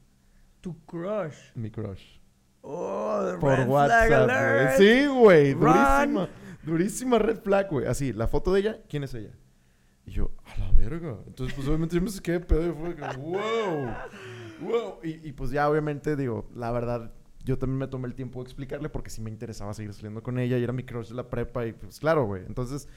Tu 0.61 0.77
crush. 0.85 1.35
Mi 1.55 1.69
crush. 1.71 2.19
Oh, 2.61 3.31
the 3.31 3.37
Por 3.37 3.51
red 3.51 3.57
flag 3.65 3.69
WhatsApp, 3.69 4.07
güey. 4.07 4.19
alert. 4.19 4.77
Sí, 4.77 5.05
güey. 5.07 5.53
Run. 5.53 5.63
Durísima. 5.63 6.29
Durísima 6.63 7.19
red 7.19 7.39
flag, 7.39 7.69
güey. 7.69 7.85
Así, 7.87 8.11
la 8.13 8.27
foto 8.27 8.51
de 8.53 8.59
ella, 8.59 8.81
¿quién 8.89 9.03
es 9.03 9.13
ella? 9.13 9.31
Y 10.05 10.11
yo, 10.11 10.31
a 10.45 10.57
la 10.59 10.71
verga. 10.71 11.17
Entonces, 11.27 11.53
pues 11.55 11.67
obviamente 11.67 11.95
yo 11.95 12.01
me 12.01 12.09
saqué 12.09 12.33
de 12.33 12.39
pedo 12.41 12.67
y 12.69 12.73
fue 12.73 12.95
como, 12.95 13.23
wow. 13.29 13.87
Wow. 14.61 14.99
Y, 15.03 15.27
y, 15.29 15.33
pues 15.33 15.51
ya, 15.51 15.69
obviamente, 15.69 16.15
digo, 16.15 16.49
la 16.55 16.71
verdad, 16.71 17.13
yo 17.45 17.57
también 17.57 17.77
me 17.77 17.87
tomé 17.87 18.07
el 18.07 18.15
tiempo 18.15 18.39
de 18.39 18.45
explicarle 18.47 18.89
porque 18.89 19.09
sí 19.09 19.21
me 19.21 19.29
interesaba 19.29 19.73
seguir 19.73 19.93
saliendo 19.93 20.21
con 20.23 20.39
ella 20.39 20.57
y 20.57 20.63
era 20.63 20.73
mi 20.73 20.83
crush 20.83 21.09
de 21.09 21.15
la 21.15 21.29
prepa 21.29 21.65
y 21.65 21.73
pues 21.73 21.99
claro, 21.99 22.25
güey. 22.25 22.43
Entonces, 22.47 22.89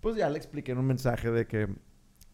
pues 0.00 0.14
ya 0.16 0.28
le 0.30 0.36
expliqué 0.36 0.72
en 0.72 0.78
un 0.78 0.86
mensaje 0.86 1.30
de 1.30 1.46
que, 1.46 1.68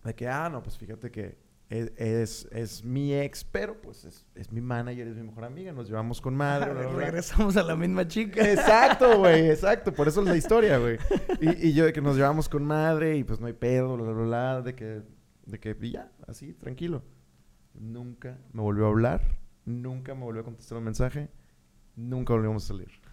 de 0.05 0.15
que, 0.15 0.29
ah, 0.29 0.49
no, 0.51 0.63
pues 0.63 0.77
fíjate 0.79 1.11
que 1.11 1.37
es, 1.71 1.93
es, 1.97 2.49
es 2.53 2.85
mi 2.85 3.15
ex, 3.15 3.43
pero 3.43 3.81
pues 3.81 4.05
es, 4.05 4.27
es 4.35 4.53
mi 4.53 4.61
manager, 4.61 5.09
es 5.09 5.17
mi 5.17 5.23
mejor 5.23 5.45
amiga, 5.45 5.73
nos 5.73 5.89
llevamos 5.89 6.21
con 6.21 6.37
madre. 6.37 6.73
bla, 6.73 6.83
bla, 6.83 6.91
bla. 6.91 7.05
Regresamos 7.07 7.57
a 7.57 7.63
la 7.63 7.75
misma 7.75 8.07
chica. 8.07 8.49
Exacto, 8.49 9.19
güey, 9.19 9.51
exacto. 9.51 9.93
Por 9.93 10.07
eso 10.07 10.21
es 10.23 10.29
la 10.29 10.37
historia, 10.37 10.79
güey. 10.79 10.99
Y, 11.41 11.69
y 11.69 11.73
yo 11.73 11.87
de 11.87 11.93
que 11.93 12.01
nos 12.01 12.17
llevamos 12.17 12.49
con 12.49 12.65
madre 12.65 13.17
y 13.17 13.25
pues 13.25 13.41
no 13.41 13.47
hay 13.47 13.55
pedo, 13.55 13.97
bla, 13.97 14.13
bla, 14.13 14.25
bla, 14.25 14.63
de 14.63 14.75
que, 14.75 15.03
de 15.47 15.59
que 15.59 15.77
y 15.81 15.93
ya, 15.93 16.13
así, 16.27 16.53
tranquilo. 16.53 17.03
Nunca 17.75 18.39
me 18.53 18.63
volvió 18.63 18.87
a 18.87 18.89
hablar, 18.91 19.39
nunca 19.65 20.15
me 20.15 20.23
volvió 20.23 20.43
a 20.43 20.45
contestar 20.45 20.79
un 20.79 20.85
mensaje, 20.85 21.29
nunca 21.97 22.35
volvimos 22.35 22.65
a 22.65 22.69
salir. 22.69 23.04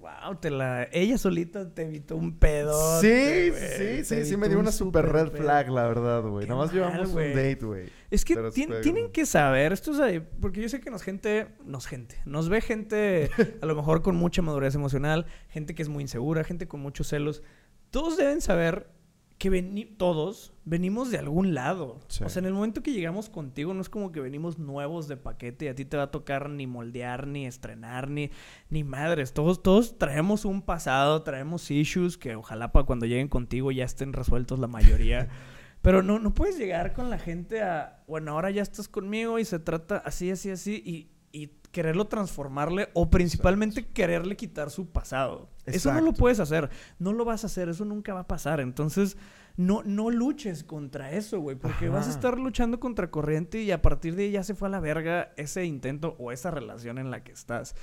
Wow, 0.00 0.36
te 0.40 0.50
la... 0.50 0.88
ella 0.92 1.18
solita 1.18 1.74
te 1.74 1.82
evitó 1.82 2.16
un 2.16 2.38
pedo. 2.38 3.00
sí, 3.00 3.50
sí, 3.52 4.04
sí, 4.04 4.24
sí, 4.24 4.36
me 4.36 4.48
dio 4.48 4.58
una 4.60 4.70
super 4.70 5.04
red 5.06 5.30
flag, 5.32 5.70
la 5.70 5.88
verdad, 5.88 6.22
güey. 6.22 6.46
Nada 6.46 6.60
más 6.60 6.72
llevamos 6.72 7.10
güey. 7.10 7.30
un 7.30 7.36
date, 7.36 7.66
güey. 7.66 7.88
Es 8.10 8.24
que 8.24 8.36
tienen 8.82 9.10
que 9.10 9.26
saber, 9.26 9.72
esto 9.72 9.92
es 9.92 10.00
ahí, 10.00 10.20
porque 10.40 10.62
yo 10.62 10.68
sé 10.68 10.80
que 10.80 10.90
nos 10.90 11.02
gente, 11.02 11.48
nos 11.64 11.86
gente, 11.86 12.16
nos 12.24 12.48
ve 12.48 12.60
gente 12.60 13.30
a 13.60 13.66
lo 13.66 13.74
mejor 13.74 14.02
con 14.02 14.14
mucha 14.16 14.40
madurez 14.40 14.74
emocional, 14.74 15.26
gente 15.48 15.74
que 15.74 15.82
es 15.82 15.88
muy 15.88 16.02
insegura, 16.02 16.44
gente 16.44 16.68
con 16.68 16.80
muchos 16.80 17.08
celos. 17.08 17.42
Todos 17.90 18.16
deben 18.16 18.40
saber 18.40 18.97
que 19.38 19.50
veni- 19.50 19.86
todos 19.96 20.52
venimos 20.64 21.10
de 21.10 21.18
algún 21.18 21.54
lado. 21.54 22.00
Sí. 22.08 22.24
O 22.24 22.28
sea, 22.28 22.40
en 22.40 22.46
el 22.46 22.52
momento 22.54 22.82
que 22.82 22.92
llegamos 22.92 23.30
contigo 23.30 23.72
no 23.72 23.80
es 23.80 23.88
como 23.88 24.10
que 24.12 24.20
venimos 24.20 24.58
nuevos 24.58 25.06
de 25.08 25.16
paquete 25.16 25.66
y 25.66 25.68
a 25.68 25.74
ti 25.74 25.84
te 25.84 25.96
va 25.96 26.04
a 26.04 26.10
tocar 26.10 26.50
ni 26.50 26.66
moldear, 26.66 27.26
ni 27.26 27.46
estrenar, 27.46 28.10
ni, 28.10 28.30
ni 28.68 28.82
madres. 28.84 29.32
Todos, 29.32 29.62
todos 29.62 29.96
traemos 29.96 30.44
un 30.44 30.60
pasado, 30.62 31.22
traemos 31.22 31.70
issues 31.70 32.18
que 32.18 32.34
ojalá 32.34 32.72
para 32.72 32.84
cuando 32.84 33.06
lleguen 33.06 33.28
contigo 33.28 33.70
ya 33.70 33.84
estén 33.84 34.12
resueltos 34.12 34.58
la 34.58 34.66
mayoría. 34.66 35.28
Pero 35.82 36.02
no, 36.02 36.18
no 36.18 36.34
puedes 36.34 36.58
llegar 36.58 36.92
con 36.92 37.08
la 37.08 37.18
gente 37.20 37.62
a, 37.62 38.02
bueno, 38.08 38.32
ahora 38.32 38.50
ya 38.50 38.62
estás 38.62 38.88
conmigo 38.88 39.38
y 39.38 39.44
se 39.44 39.60
trata 39.60 39.98
así, 39.98 40.28
así, 40.32 40.50
así, 40.50 40.82
y, 40.84 41.08
y 41.32 41.48
quererlo 41.72 42.06
transformarle 42.06 42.88
o 42.94 43.10
principalmente 43.10 43.86
quererle 43.86 44.36
quitar 44.36 44.70
su 44.70 44.90
pasado. 44.90 45.50
Eso 45.66 45.92
no 45.92 46.00
lo 46.00 46.12
puedes 46.12 46.40
hacer, 46.40 46.70
no 46.98 47.12
lo 47.12 47.24
vas 47.24 47.44
a 47.44 47.46
hacer, 47.46 47.68
eso 47.68 47.84
nunca 47.84 48.14
va 48.14 48.20
a 48.20 48.26
pasar. 48.26 48.60
Entonces, 48.60 49.16
no, 49.56 49.82
no 49.84 50.10
luches 50.10 50.64
contra 50.64 51.12
eso, 51.12 51.40
güey, 51.40 51.56
porque 51.56 51.88
vas 51.88 52.06
a 52.06 52.10
estar 52.10 52.38
luchando 52.38 52.80
contra 52.80 53.10
corriente 53.10 53.60
y 53.62 53.70
a 53.70 53.82
partir 53.82 54.14
de 54.14 54.24
ahí 54.24 54.30
ya 54.30 54.44
se 54.44 54.54
fue 54.54 54.68
a 54.68 54.70
la 54.70 54.80
verga 54.80 55.32
ese 55.36 55.64
intento 55.64 56.16
o 56.18 56.32
esa 56.32 56.50
relación 56.50 56.98
en 56.98 57.10
la 57.10 57.22
que 57.22 57.32
estás. 57.32 57.74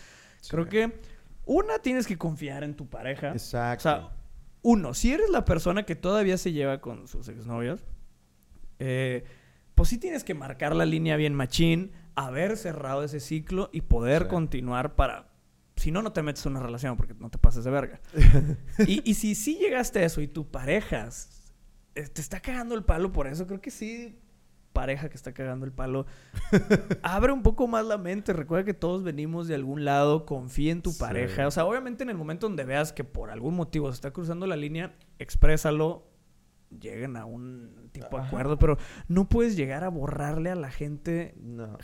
Creo 0.50 0.68
que, 0.68 1.00
una, 1.46 1.80
tienes 1.80 2.08
que 2.08 2.18
confiar 2.18 2.64
en 2.64 2.76
tu 2.76 2.88
pareja. 2.88 3.32
Exacto. 3.32 3.90
O 3.90 3.92
sea, 3.92 4.10
uno, 4.62 4.94
si 4.94 5.12
eres 5.14 5.30
la 5.30 5.46
persona 5.46 5.84
que 5.84 5.96
todavía 5.96 6.38
se 6.38 6.52
lleva 6.52 6.82
con 6.82 7.08
sus 7.08 7.28
exnovios, 7.28 7.86
eh, 8.80 9.24
pues 9.76 9.90
sí 9.90 9.98
tienes 9.98 10.24
que 10.24 10.34
marcar 10.34 10.76
la 10.76 10.86
línea 10.86 11.18
bien 11.18 11.36
machín, 11.36 11.92
haber 12.16 12.58
cerrado 12.58 13.04
ese 13.04 13.20
ciclo 13.20 13.70
y 13.74 13.82
poder 13.82 14.24
Sí. 14.24 14.28
continuar 14.30 14.96
para... 14.96 15.30
Si 15.76 15.92
no, 15.92 16.02
no 16.02 16.14
te 16.14 16.22
metes 16.24 16.46
en 16.46 16.54
una 16.54 16.62
relación 16.62 16.96
porque 16.96 17.14
no 17.16 17.30
te 17.30 17.38
pases 17.38 17.64
de 17.66 17.72
verga. 17.72 18.00
y, 18.88 19.02
y 19.10 19.14
si 19.16 19.36
sí 19.36 19.58
llegaste 19.60 20.00
a 20.00 20.06
eso 20.06 20.22
y 20.22 20.28
tu 20.28 20.50
pareja 20.50 21.10
eh, 21.96 22.04
te 22.08 22.22
está 22.22 22.40
cagando 22.40 22.76
el 22.76 22.84
palo 22.86 23.12
por 23.12 23.28
eso, 23.28 23.46
creo 23.46 23.60
que 23.60 23.72
sí, 23.72 24.18
pareja 24.72 25.10
que 25.10 25.16
está 25.18 25.34
cagando 25.34 25.66
el 25.66 25.72
palo, 25.74 26.06
abre 27.04 27.32
un 27.34 27.44
poco 27.44 27.68
más 27.68 27.86
la 27.86 27.98
mente. 27.98 28.32
Recuerda 28.34 28.64
que 28.66 28.74
todos 28.74 29.04
venimos 29.04 29.48
de 29.48 29.56
algún 29.56 29.84
lado, 29.86 30.26
confía 30.26 30.72
en 30.72 30.82
tu 30.82 30.92
Sí. 30.92 31.00
pareja. 31.00 31.46
O 31.48 31.52
sea, 31.52 31.66
obviamente 31.66 32.04
en 32.04 32.10
el 32.10 32.18
momento 32.18 32.48
donde 32.48 32.64
veas 32.64 32.94
que 32.94 33.04
por 33.04 33.30
algún 33.30 33.56
motivo 33.56 33.90
se 33.90 33.96
está 33.96 34.12
cruzando 34.12 34.48
la 34.48 34.56
línea, 34.56 34.96
exprésalo, 35.20 36.08
lleguen 36.80 37.16
a 37.18 37.26
un 37.26 37.90
tipo 37.92 38.18
de 38.18 38.24
acuerdo, 38.26 38.58
pero 38.60 38.78
no 39.08 39.28
puedes 39.30 39.56
llegar 39.58 39.84
a 39.84 39.90
borrarle 39.90 40.50
a 40.52 40.56
la 40.56 40.72
gente 40.72 41.36
no. 41.42 41.78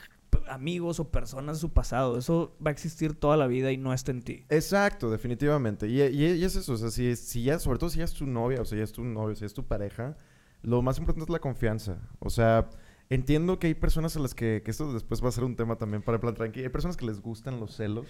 Amigos 0.51 0.99
o 0.99 1.09
personas 1.11 1.57
de 1.57 1.61
su 1.61 1.69
pasado. 1.73 2.17
Eso 2.17 2.55
va 2.65 2.69
a 2.69 2.73
existir 2.73 3.13
toda 3.15 3.37
la 3.37 3.47
vida 3.47 3.71
y 3.71 3.77
no 3.77 3.93
está 3.93 4.11
en 4.11 4.21
ti. 4.21 4.45
Exacto, 4.49 5.09
definitivamente. 5.09 5.87
Y, 5.87 6.01
y- 6.01 6.43
es 6.43 6.55
eso, 6.55 6.73
o 6.73 6.77
sea, 6.77 6.89
si, 6.91 7.43
ya, 7.43 7.59
sobre 7.59 7.79
todo 7.79 7.89
si 7.89 7.99
ya 7.99 8.05
es 8.05 8.13
tu 8.13 8.25
novia, 8.27 8.61
o 8.61 8.65
sea, 8.65 8.77
ya 8.77 8.83
es 8.83 8.91
tu 8.91 9.03
novio, 9.03 9.35
si 9.35 9.45
es 9.45 9.53
tu 9.53 9.63
pareja, 9.65 10.17
lo 10.61 10.81
más 10.81 10.97
importante 10.97 11.25
es 11.25 11.29
la 11.31 11.39
confianza. 11.39 11.97
O 12.19 12.29
sea, 12.29 12.69
entiendo 13.09 13.59
que 13.59 13.67
hay 13.67 13.73
personas 13.73 14.15
a 14.15 14.19
las 14.19 14.35
que, 14.35 14.61
que 14.63 14.71
esto 14.71 14.91
después 14.93 15.23
va 15.23 15.29
a 15.29 15.31
ser 15.31 15.43
un 15.43 15.55
tema 15.55 15.77
también 15.77 16.01
para 16.01 16.15
el 16.17 16.21
plan 16.21 16.35
tranqui, 16.35 16.61
hay 16.61 16.69
personas 16.69 16.97
que 16.97 17.05
les 17.05 17.21
gustan 17.21 17.59
los 17.59 17.75
celos, 17.75 18.05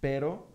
pero 0.00 0.48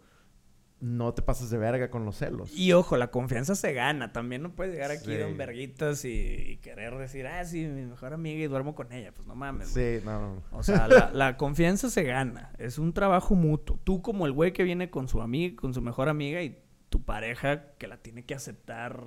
no 0.83 1.13
te 1.13 1.21
pases 1.21 1.49
de 1.49 1.57
verga 1.57 1.89
con 1.89 2.03
los 2.03 2.17
celos. 2.17 2.51
Y 2.57 2.73
ojo, 2.73 2.97
la 2.97 3.07
confianza 3.09 3.55
se 3.55 3.71
gana. 3.71 4.11
También 4.11 4.43
no 4.43 4.53
puedes 4.53 4.73
llegar 4.73 4.91
aquí 4.91 5.05
Sí. 5.05 5.15
don 5.17 5.37
verguitas 5.37 6.03
y, 6.03 6.09
y 6.11 6.57
querer 6.57 6.97
decir, 6.97 7.25
ah, 7.25 7.45
sí, 7.45 7.65
mi 7.67 7.85
mejor 7.85 8.13
amiga 8.13 8.43
y 8.43 8.47
duermo 8.47 8.75
con 8.75 8.91
ella. 8.91 9.13
Pues 9.13 9.25
no 9.25 9.33
mames. 9.33 9.69
Sí, 9.69 9.99
no, 10.03 10.19
no. 10.19 10.35
no. 10.35 10.43
O 10.51 10.61
sea, 10.61 10.89
la, 10.89 11.09
la 11.13 11.37
confianza 11.37 11.89
se 11.89 12.03
gana. 12.03 12.51
Es 12.57 12.79
un 12.79 12.91
trabajo 12.91 13.33
mutuo. 13.33 13.79
Tú 13.85 14.01
como 14.01 14.25
el 14.25 14.33
güey 14.33 14.51
que 14.51 14.63
viene 14.63 14.89
con 14.89 15.07
su 15.07 15.21
amiga, 15.21 15.55
con 15.55 15.73
su 15.73 15.81
mejor 15.81 16.09
amiga 16.09 16.41
y 16.43 16.59
tu 16.89 17.03
pareja 17.05 17.73
que 17.77 17.87
la 17.87 17.97
tiene 18.01 18.25
que 18.25 18.35
aceptar. 18.35 19.05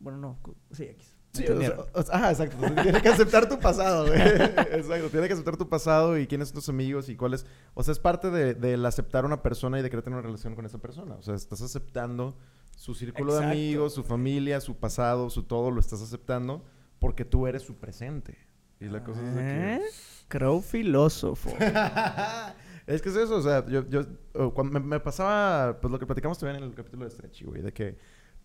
Bueno, 0.00 0.18
no, 0.18 0.40
sí, 0.72 0.82
X. 0.84 1.14
¿Me 1.38 1.46
Sí, 1.46 1.52
o 1.52 1.60
sea, 1.60 1.76
o 1.92 2.02
sea, 2.02 2.14
ajá, 2.14 2.30
exacto. 2.30 2.56
O 2.58 2.68
sea, 2.68 2.82
Tiene 2.82 3.02
que 3.02 3.08
aceptar 3.08 3.48
tu 3.48 3.58
pasado, 3.58 4.06
güey. 4.06 4.20
Exacto. 4.20 5.08
Tiene 5.10 5.26
que 5.26 5.32
aceptar 5.32 5.56
tu 5.56 5.68
pasado 5.68 6.16
y 6.16 6.28
quiénes 6.28 6.48
son 6.48 6.56
tus 6.56 6.68
amigos 6.68 7.08
y 7.08 7.16
cuáles. 7.16 7.44
O 7.74 7.82
sea, 7.82 7.92
es 7.92 7.98
parte 7.98 8.30
de, 8.30 8.54
del 8.54 8.86
aceptar 8.86 9.24
a 9.24 9.26
una 9.26 9.42
persona 9.42 9.80
y 9.80 9.82
de 9.82 9.90
querer 9.90 10.04
tener 10.04 10.18
una 10.18 10.26
relación 10.26 10.54
con 10.54 10.64
esa 10.64 10.78
persona. 10.78 11.16
O 11.16 11.22
sea, 11.22 11.34
estás 11.34 11.60
aceptando 11.60 12.36
su 12.76 12.94
círculo 12.94 13.32
Exacto. 13.32 13.48
de 13.48 13.52
amigos, 13.52 13.94
su 13.94 14.04
familia, 14.04 14.60
su 14.60 14.76
pasado, 14.76 15.28
su 15.28 15.42
todo, 15.42 15.72
lo 15.72 15.80
estás 15.80 16.02
aceptando 16.02 16.64
porque 17.00 17.24
tú 17.24 17.46
eres 17.48 17.62
su 17.62 17.76
presente. 17.76 18.38
Y 18.78 18.86
la 18.86 19.02
cosa 19.02 19.20
es 19.26 19.34
de 19.34 19.42
que. 19.42 19.74
¿Eh? 19.74 19.80
Crow 20.28 20.60
filósofo. 20.60 21.50
es 22.86 23.02
que 23.02 23.08
es 23.08 23.16
eso, 23.16 23.36
o 23.36 23.42
sea, 23.42 23.66
yo, 23.66 23.88
yo 23.88 24.02
oh, 24.34 24.54
cuando 24.54 24.78
me, 24.78 24.86
me 24.86 25.00
pasaba, 25.00 25.80
pues 25.80 25.90
lo 25.90 25.98
que 25.98 26.06
platicamos 26.06 26.38
también 26.38 26.62
en 26.62 26.68
el 26.68 26.74
capítulo 26.74 27.04
de 27.04 27.10
Stretchy, 27.10 27.44
güey, 27.44 27.62
de 27.62 27.72
que, 27.72 27.98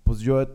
pues 0.03 0.19
yo 0.19 0.45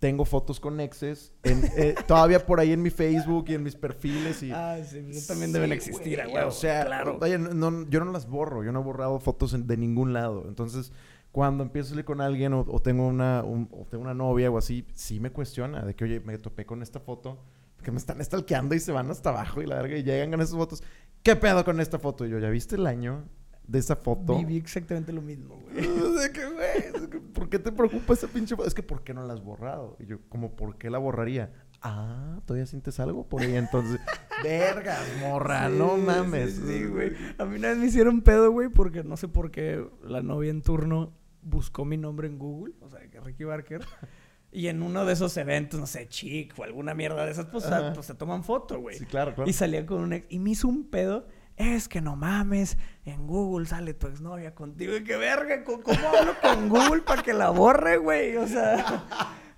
tengo 0.00 0.24
fotos 0.24 0.58
con 0.58 0.80
exes, 0.80 1.32
en- 1.44 1.62
eh, 1.76 1.94
todavía 2.08 2.44
por 2.44 2.58
ahí 2.58 2.72
en 2.72 2.82
mi 2.82 2.90
Facebook 2.90 3.44
y 3.48 3.54
en 3.54 3.62
mis 3.62 3.76
perfiles 3.76 4.42
y... 4.42 4.50
ah, 4.50 4.78
sí, 4.82 4.98
eso 5.10 5.32
también 5.32 5.52
deben 5.52 5.68
Sí, 5.70 5.74
existir, 5.76 6.20
güey, 6.28 6.42
O 6.44 6.50
sea, 6.50 6.84
claro. 6.86 7.18
vaya, 7.18 7.38
no- 7.38 7.52
no- 7.70 7.88
yo 7.88 8.02
no 8.04 8.10
las 8.10 8.26
borro, 8.28 8.64
yo 8.64 8.72
no 8.72 8.80
he 8.80 8.82
borrado 8.82 9.20
fotos 9.20 9.52
en- 9.54 9.66
de 9.68 9.76
ningún 9.76 10.12
lado. 10.12 10.44
Entonces, 10.48 10.90
cuando 11.32 11.62
empiezo 11.62 11.88
a 11.88 11.90
salir 11.90 12.04
con 12.06 12.20
alguien 12.20 12.54
o, 12.54 12.64
o 12.66 12.80
tengo 12.80 13.06
una, 13.06 13.44
un- 13.44 13.68
o 13.72 13.84
tengo 13.84 14.02
una 14.02 14.14
novia 14.14 14.50
o 14.50 14.58
así, 14.58 14.84
sí 14.94 15.20
me 15.20 15.30
cuestiona 15.30 15.84
de 15.84 15.94
que, 15.94 16.04
oye, 16.04 16.20
me 16.20 16.38
topé 16.38 16.64
con 16.66 16.82
esta 16.82 16.98
foto, 16.98 17.38
que 17.82 17.90
me 17.92 17.98
están 17.98 18.24
stalkeando 18.24 18.74
y 18.74 18.80
se 18.80 18.92
van 18.92 19.10
hasta 19.10 19.28
abajo 19.30 19.62
y 19.62 19.66
la 19.66 19.76
verga 19.76 19.96
y 19.96 20.02
llegan 20.02 20.30
con 20.30 20.40
esas 20.40 20.56
fotos. 20.56 20.82
¿Qué 21.22 21.36
pedo 21.36 21.64
con 21.64 21.78
esta 21.78 21.98
foto? 21.98 22.24
Y 22.26 22.30
yo, 22.30 22.38
¿ya 22.38 22.48
viste 22.48 22.76
el 22.76 22.86
año 22.86 23.24
de 23.70 23.78
esa 23.78 23.94
foto? 23.94 24.36
Viví 24.36 24.56
exactamente 24.56 25.12
lo 25.12 25.22
mismo, 25.22 25.56
güey. 25.62 25.74
de 26.18 26.32
que, 26.32 26.44
güey, 26.46 27.20
¿por 27.32 27.48
qué 27.48 27.58
te 27.60 27.70
preocupa 27.70 28.14
esa 28.14 28.26
pinche 28.26 28.56
foto? 28.56 28.66
Es 28.66 28.74
que, 28.74 28.82
¿por 28.82 29.04
qué 29.04 29.14
no 29.14 29.24
la 29.24 29.34
has 29.34 29.42
borrado? 29.44 29.96
Y 30.00 30.06
yo, 30.06 30.18
como, 30.28 30.56
¿por 30.56 30.76
qué 30.76 30.90
la 30.90 30.98
borraría? 30.98 31.52
Ah, 31.82 32.40
¿todavía 32.46 32.66
sientes 32.66 32.98
algo 33.00 33.28
por 33.28 33.42
ahí? 33.42 33.54
Entonces, 33.54 34.00
vergas, 34.42 35.00
morra, 35.20 35.68
no 35.68 35.94
Sí, 35.96 36.02
mames. 36.02 36.54
Sí, 36.54 36.62
sí, 36.66 36.84
güey. 36.86 37.12
A 37.38 37.44
mí 37.44 37.56
una 37.56 37.68
vez 37.68 37.78
me 37.78 37.86
hicieron 37.86 38.22
pedo, 38.22 38.50
güey, 38.50 38.68
porque 38.68 39.04
no 39.04 39.16
sé 39.16 39.28
por 39.28 39.50
qué 39.52 39.86
la 40.02 40.20
novia 40.22 40.50
en 40.50 40.62
turno 40.62 41.12
buscó 41.42 41.84
mi 41.84 41.96
nombre 41.96 42.26
en 42.26 42.38
Google, 42.38 42.74
o 42.80 42.88
sea, 42.90 42.98
Ricky 43.22 43.44
Barker. 43.44 43.82
Y 44.52 44.66
en 44.66 44.82
uno 44.82 45.04
de 45.04 45.12
esos 45.12 45.36
eventos, 45.36 45.78
no 45.78 45.86
sé, 45.86 46.08
chic 46.08 46.58
o 46.58 46.64
alguna 46.64 46.92
mierda 46.92 47.24
de 47.24 47.30
esas, 47.30 47.46
pues, 47.46 47.64
a- 47.66 47.92
pues 47.92 48.04
se 48.06 48.14
toman 48.16 48.42
foto, 48.42 48.80
güey. 48.80 48.98
Sí, 48.98 49.06
claro, 49.06 49.32
claro. 49.32 49.48
Y 49.48 49.52
salía 49.52 49.86
con 49.86 50.00
un 50.00 50.12
ex. 50.12 50.26
Y 50.28 50.40
me 50.40 50.50
hizo 50.50 50.66
un 50.66 50.90
pedo. 50.90 51.28
Es 51.60 51.88
que 51.88 52.00
no 52.00 52.16
mames, 52.16 52.78
en 53.04 53.26
Google 53.26 53.66
sale 53.66 53.92
tu 53.92 54.06
exnovia 54.06 54.54
contigo. 54.54 54.96
Y 54.96 55.04
qué 55.04 55.16
verga, 55.16 55.62
¿cómo, 55.62 55.82
cómo 55.82 56.08
hablo 56.08 56.34
con 56.40 56.70
Google 56.70 57.02
para 57.02 57.22
que 57.22 57.34
la 57.34 57.50
borre, 57.50 57.98
güey? 57.98 58.34
O 58.38 58.48
sea. 58.48 59.02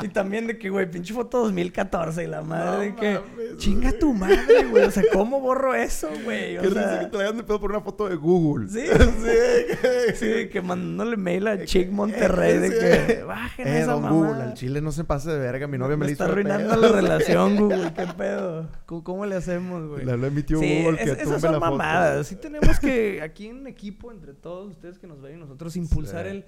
Y 0.05 0.09
también 0.09 0.47
de 0.47 0.59
que, 0.59 0.71
güey, 0.71 0.91
pinche 0.91 1.15
foto 1.15 1.39
2014 1.45 2.25
y 2.25 2.27
la 2.27 2.43
madre 2.43 2.71
No 2.71 2.79
de 2.79 2.95
que. 2.95 3.15
mames, 3.15 3.57
Chinga 3.59 3.89
güey. 3.91 3.99
tu 4.01 4.13
madre, 4.13 4.65
güey. 4.71 4.85
O 4.85 4.91
sea, 4.91 5.03
¿cómo 5.13 5.41
borro 5.41 5.75
eso, 5.75 6.09
güey? 6.25 6.59
O 6.59 6.63
Qué 6.63 6.69
risa 6.69 6.89
sea. 6.89 7.01
que 7.01 7.07
te 7.07 7.17
la 7.17 7.23
hayan 7.25 7.37
de 7.37 7.43
pedo 7.45 7.61
por 7.61 7.71
una 7.71 7.81
foto 7.81 8.09
de 8.09 8.17
Google. 8.17 8.69
Sí. 8.69 8.87
sí. 8.87 10.15
Sí, 10.15 10.49
que 10.49 10.61
mandándole 10.63 11.17
mail 11.17 11.47
a 11.47 11.65
Chick 11.65 11.91
Monterrey 11.91 12.59
de 12.59 12.71
Sí. 12.71 13.17
que 13.17 13.23
bajen 13.23 13.67
Eh, 13.69 13.81
esa 13.81 13.93
don 13.93 14.03
mamá. 14.03 14.15
Google, 14.17 14.43
al 14.43 14.55
chile 14.55 14.81
no 14.81 14.93
se 14.93 15.05
pase 15.05 15.31
de 15.31 15.39
verga. 15.39 15.67
Mi 15.67 15.79
novia 15.79 15.97
me, 15.97 16.01
me 16.03 16.07
le 16.07 16.13
está 16.13 16.25
hizo 16.25 16.35
de 16.35 16.41
arruinando 16.41 16.77
la 16.77 16.89
relación, 17.01 17.57
Google. 17.57 17.93
¿Qué 17.95 18.07
pedo? 18.17 18.69
¿Cómo, 18.87 19.05
cómo 19.05 19.27
le 19.27 19.37
hacemos, 19.37 19.87
güey? 19.89 20.05
Le 20.05 20.13
hablé 20.13 20.27
a 20.29 20.31
mi 20.31 20.43
tío 20.43 20.59
Sí, 20.59 20.83
Google 20.83 20.99
que 20.99 21.05
es- 21.05 21.11
tumbe 21.11 21.23
esas 21.23 21.41
son 21.41 21.53
la 21.53 21.59
foto. 21.61 21.71
mamadas. 21.73 22.27
Sí 22.27 22.37
tenemos 22.37 22.79
que, 22.81 23.21
aquí 23.23 23.47
en 23.49 23.67
equipo, 23.67 24.11
entre 24.11 24.33
todos 24.35 24.71
ustedes 24.71 24.99
que 24.99 25.07
nos 25.07 25.21
ven 25.21 25.37
y 25.37 25.41
nosotros, 25.41 25.77
impulsar 25.77 26.25
Sí. 26.25 26.31
el... 26.31 26.45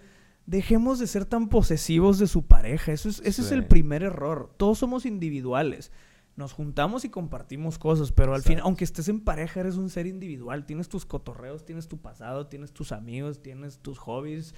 Dejemos 0.47 0.99
de 0.99 1.07
ser 1.07 1.25
tan 1.25 1.49
posesivos 1.49 2.19
de 2.19 2.27
su 2.27 2.47
pareja. 2.47 2.93
Eso 2.93 3.09
es, 3.09 3.21
ese 3.25 3.43
es 3.43 3.51
el 3.53 3.67
primer 3.67 4.03
error. 4.03 4.53
Todos 4.59 4.79
somos 4.79 5.07
individuales. 5.07 5.91
Nos 6.37 6.53
juntamos 6.53 7.05
y 7.05 7.11
compartimos 7.11 7.79
cosas, 7.79 8.11
pero 8.13 8.35
al 8.35 8.43
fin, 8.43 8.59
aunque 8.61 8.85
estés 8.85 9.09
en 9.09 9.21
pareja, 9.21 9.61
eres 9.61 9.77
un 9.77 9.89
ser 9.89 10.07
individual. 10.07 10.67
Tienes 10.67 10.89
tus 10.89 11.07
cotorreos, 11.07 11.65
tienes 11.65 11.89
tu 11.89 11.99
pasado, 12.03 12.49
tienes 12.49 12.73
tus 12.73 12.91
amigos, 12.93 13.41
tienes 13.41 13.79
tus 13.79 13.99
hobbies, 13.99 14.55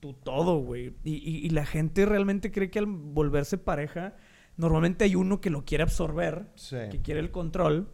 tu 0.00 0.12
todo, 0.12 0.58
güey. 0.58 0.94
Y, 1.02 1.14
y- 1.14 1.46
y 1.46 1.48
la 1.50 1.64
gente 1.64 2.04
realmente 2.04 2.52
cree 2.52 2.70
que 2.70 2.78
al 2.78 2.86
volverse 2.86 3.56
pareja, 3.58 4.14
normalmente 4.58 5.04
hay 5.04 5.14
uno 5.16 5.40
que 5.40 5.48
lo 5.50 5.64
quiere 5.64 5.82
absorber, 5.82 6.46
Sí. 6.56 6.76
que 6.90 7.00
quiere 7.00 7.20
el 7.20 7.30
control. 7.30 7.88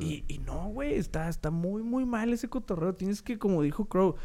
Y, 0.00 0.24
y 0.28 0.38
no, 0.38 0.68
güey, 0.68 0.94
está, 0.94 1.28
está 1.28 1.50
muy, 1.50 1.82
muy 1.82 2.04
mal 2.06 2.32
ese 2.32 2.48
cotorreo. 2.48 2.94
Tienes 2.94 3.22
que, 3.22 3.38
como 3.38 3.60
dijo 3.62 3.86
Crow, 3.86 4.16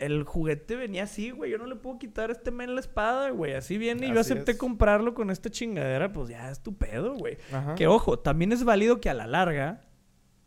el 0.00 0.24
juguete 0.24 0.76
venía 0.76 1.04
así, 1.04 1.30
güey. 1.30 1.50
Yo 1.50 1.58
no 1.58 1.66
le 1.66 1.76
puedo 1.76 1.98
quitar 1.98 2.30
a 2.30 2.32
este 2.32 2.50
men 2.50 2.74
la 2.74 2.80
espada, 2.80 3.30
güey. 3.30 3.54
Así 3.54 3.78
viene 3.78 4.08
y 4.08 4.12
yo 4.12 4.20
acepté 4.20 4.52
es. 4.52 4.58
comprarlo 4.58 5.14
con 5.14 5.30
esta 5.30 5.50
chingadera, 5.50 6.12
pues 6.12 6.30
ya 6.30 6.50
es 6.50 6.62
tu 6.62 6.76
pedo, 6.76 7.14
güey. 7.14 7.38
Ajá. 7.52 7.74
Que 7.74 7.86
ojo, 7.86 8.18
también 8.18 8.52
es 8.52 8.64
válido 8.64 9.00
que 9.00 9.10
a 9.10 9.14
la 9.14 9.26
larga 9.26 9.82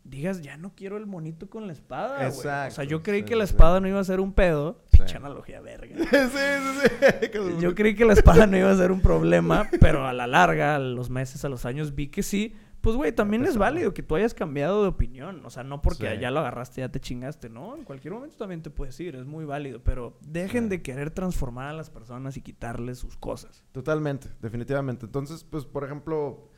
digas, 0.04 0.42
ya 0.42 0.56
no 0.56 0.74
quiero 0.74 0.98
el 0.98 1.06
monito 1.06 1.48
con 1.48 1.66
la 1.66 1.72
espada, 1.72 2.28
güey. 2.28 2.28
O 2.28 2.70
sea, 2.70 2.84
yo 2.84 3.02
creí 3.02 3.20
sí, 3.20 3.26
que 3.26 3.36
la 3.36 3.46
sí. 3.46 3.54
espada 3.54 3.80
no 3.80 3.88
iba 3.88 3.98
a 3.98 4.04
ser 4.04 4.20
un 4.20 4.32
pedo. 4.32 4.82
Sí. 4.92 4.98
Pinche 4.98 5.16
analogía 5.16 5.60
verga. 5.60 5.96
sí, 5.98 6.04
sí, 6.10 6.98
sí. 7.00 7.40
Yo 7.60 7.74
creí 7.74 7.94
que 7.94 8.04
la 8.04 8.12
espada 8.12 8.46
no 8.46 8.56
iba 8.56 8.70
a 8.70 8.76
ser 8.76 8.92
un 8.92 9.00
problema, 9.00 9.68
pero 9.80 10.06
a 10.06 10.12
la 10.12 10.26
larga, 10.26 10.76
a 10.76 10.78
los 10.78 11.10
meses, 11.10 11.44
a 11.44 11.48
los 11.48 11.64
años, 11.64 11.94
vi 11.94 12.08
que 12.08 12.22
sí. 12.22 12.54
Pues, 12.84 12.96
güey, 12.96 13.10
también 13.12 13.44
es 13.46 13.56
válido 13.56 13.94
que 13.94 14.02
tú 14.02 14.14
hayas 14.14 14.34
cambiado 14.34 14.82
de 14.82 14.88
opinión. 14.90 15.44
O 15.44 15.50
sea, 15.50 15.64
no 15.64 15.80
porque 15.82 16.14
Sí. 16.14 16.20
ya 16.20 16.30
lo 16.30 16.40
agarraste, 16.40 16.82
ya 16.82 16.90
te 16.90 17.00
chingaste, 17.00 17.48
¿no? 17.48 17.74
En 17.74 17.82
cualquier 17.84 18.14
momento 18.14 18.36
también 18.36 18.62
te 18.62 18.68
puedes 18.70 19.00
ir, 19.00 19.16
es 19.16 19.24
muy 19.24 19.44
válido. 19.46 19.82
Pero 19.82 20.18
dejen 20.20 20.64
Sí. 20.64 20.68
de 20.70 20.82
querer 20.82 21.10
transformar 21.10 21.68
a 21.68 21.72
las 21.72 21.88
personas 21.90 22.36
y 22.36 22.42
quitarles 22.42 22.98
sus 22.98 23.16
cosas. 23.16 23.64
Totalmente, 23.72 24.28
definitivamente. 24.40 25.06
Entonces, 25.06 25.42
pues, 25.44 25.64
por 25.64 25.82
ejemplo, 25.84 26.50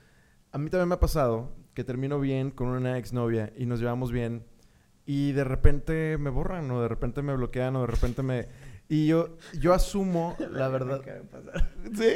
a 0.52 0.58
mí 0.58 0.68
también 0.68 0.88
me 0.88 0.96
ha 0.96 1.00
pasado 1.00 1.52
que 1.74 1.84
termino 1.84 2.18
bien 2.20 2.50
con 2.50 2.68
una 2.68 2.98
exnovia 2.98 3.52
y 3.56 3.66
nos 3.66 3.78
llevamos 3.80 4.10
bien 4.10 4.44
y 5.06 5.30
de 5.32 5.44
repente 5.44 6.18
me 6.18 6.30
borran 6.30 6.68
o 6.72 6.82
de 6.82 6.88
repente 6.88 7.22
me 7.22 7.36
bloquean 7.36 7.76
o 7.76 7.82
de 7.82 7.86
repente 7.86 8.22
me... 8.22 8.48
Y 8.88 9.06
yo, 9.08 9.36
yo 9.60 9.74
asumo, 9.74 10.36
la 10.50 10.68
verdad... 10.70 11.02
Sí. 11.94 12.14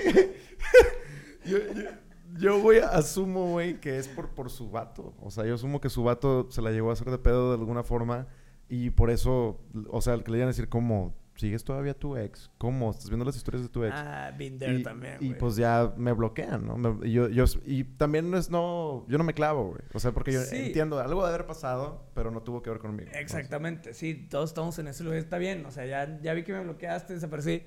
yo, 1.45 1.59
yo- 1.59 1.91
yo 2.39 2.59
voy 2.61 2.79
a 2.79 2.89
asumo, 2.89 3.51
güey, 3.53 3.81
que 3.81 3.99
es 3.99 4.09
por, 4.09 4.29
por 4.31 4.51
su 4.51 4.71
vato. 4.71 5.15
O 5.21 5.31
sea, 5.31 5.45
yo 5.47 5.55
asumo 5.55 5.81
que 5.81 5.89
su 5.91 6.03
vato 6.05 6.49
se 6.51 6.63
la 6.63 6.71
llegó 6.71 6.91
a 6.91 6.93
hacer 6.95 7.11
de 7.11 7.19
pedo 7.19 7.51
de 7.53 7.59
alguna 7.59 7.83
forma 7.83 8.27
y 8.69 8.91
por 8.91 9.11
eso, 9.11 9.61
o 9.89 10.01
sea, 10.01 10.17
que 10.23 10.31
le 10.31 10.39
iban 10.39 10.47
a 10.49 10.53
decir 10.53 10.69
como, 10.69 11.15
¿sigues 11.35 11.65
todavía 11.65 11.95
tu 11.95 12.17
ex? 12.17 12.51
¿Cómo? 12.59 12.91
¿Estás 12.91 13.09
viendo 13.09 13.25
las 13.25 13.35
historias 13.35 13.63
de 13.65 13.69
tu 13.69 13.83
ex? 13.85 13.95
Ah, 13.97 14.31
been 14.39 14.59
there 14.59 14.79
y, 14.79 14.83
también, 14.83 15.17
y 15.21 15.29
güey. 15.29 15.39
pues 15.39 15.57
ya 15.57 15.93
me 15.97 16.13
bloquean, 16.13 16.67
¿no? 16.67 16.77
Me- 16.77 17.09
y 17.09 17.13
yo, 17.13 17.29
yo, 17.29 17.45
y 17.65 17.83
también 17.85 18.31
no 18.31 18.37
es 18.37 18.49
no, 18.51 19.05
yo 19.09 19.19
no 19.19 19.25
me 19.25 19.35
clavo, 19.35 19.71
güey. 19.71 19.81
O 19.95 19.99
sea, 19.99 20.13
porque 20.13 20.33
yo 20.33 20.41
Sí. 20.43 20.57
entiendo, 20.67 21.01
algo 21.01 21.23
de 21.23 21.29
haber 21.31 21.47
pasado, 21.47 22.05
pero 22.15 22.31
no 22.31 22.43
tuvo 22.43 22.63
que 22.63 22.71
ver 22.71 22.79
conmigo. 22.79 23.11
Exactamente, 23.15 23.93
sí, 23.95 24.15
todos 24.31 24.51
estamos 24.51 24.79
en 24.79 24.87
ese 24.89 25.03
lugar, 25.03 25.19
está 25.19 25.39
bien. 25.39 25.65
O 25.67 25.71
sea, 25.73 25.85
ya, 25.87 26.21
ya 26.21 26.33
vi 26.35 26.45
que 26.45 26.53
me 26.53 26.61
bloqueaste, 26.63 27.15
desaparecí. 27.15 27.63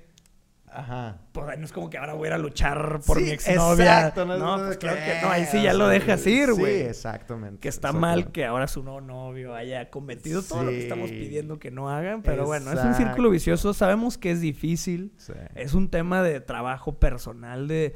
Ajá. 0.75 1.17
Pues 1.31 1.57
no 1.59 1.65
es 1.65 1.71
como 1.71 1.89
que 1.89 1.97
ahora 1.97 2.13
voy 2.13 2.25
a 2.25 2.27
ir 2.29 2.33
a 2.33 2.37
luchar 2.37 2.99
por 3.05 3.17
Sí, 3.17 3.23
mi 3.25 3.29
exnovia. 3.31 3.99
exacto, 4.07 4.25
No, 4.25 4.37
no 4.37 4.55
es 4.57 4.61
pues 4.63 4.77
claro 4.77 4.97
que, 4.97 5.21
no. 5.21 5.29
Ahí 5.31 5.45
sí 5.45 5.57
o 5.57 5.61
ya 5.61 5.69
sea, 5.71 5.73
lo 5.73 5.87
dejas 5.87 6.25
ir, 6.27 6.49
Sí, 6.49 6.59
güey. 6.59 6.81
exactamente. 6.81 7.59
Que 7.59 7.69
está 7.69 7.91
mal 7.93 8.31
que 8.31 8.45
ahora 8.45 8.67
su 8.67 8.83
nuevo 8.83 9.01
novio 9.01 9.53
haya 9.55 9.89
cometido 9.89 10.41
todo 10.41 10.63
lo 10.63 10.71
que 10.71 10.81
estamos 10.83 11.09
Sí. 11.09 11.15
pidiendo 11.15 11.59
que 11.59 11.71
no 11.71 11.89
hagan. 11.89 12.21
Pero 12.23 12.45
bueno, 12.45 12.71
es 12.71 12.79
un 12.83 12.93
círculo 12.95 13.29
vicioso. 13.29 13.73
Sabemos 13.73 14.17
que 14.17 14.31
es 14.31 14.41
difícil. 14.41 15.13
Sí. 15.17 15.33
Es 15.55 15.73
un 15.73 15.89
tema 15.89 16.23
de 16.23 16.39
trabajo 16.41 16.99
personal, 16.99 17.67
de, 17.67 17.95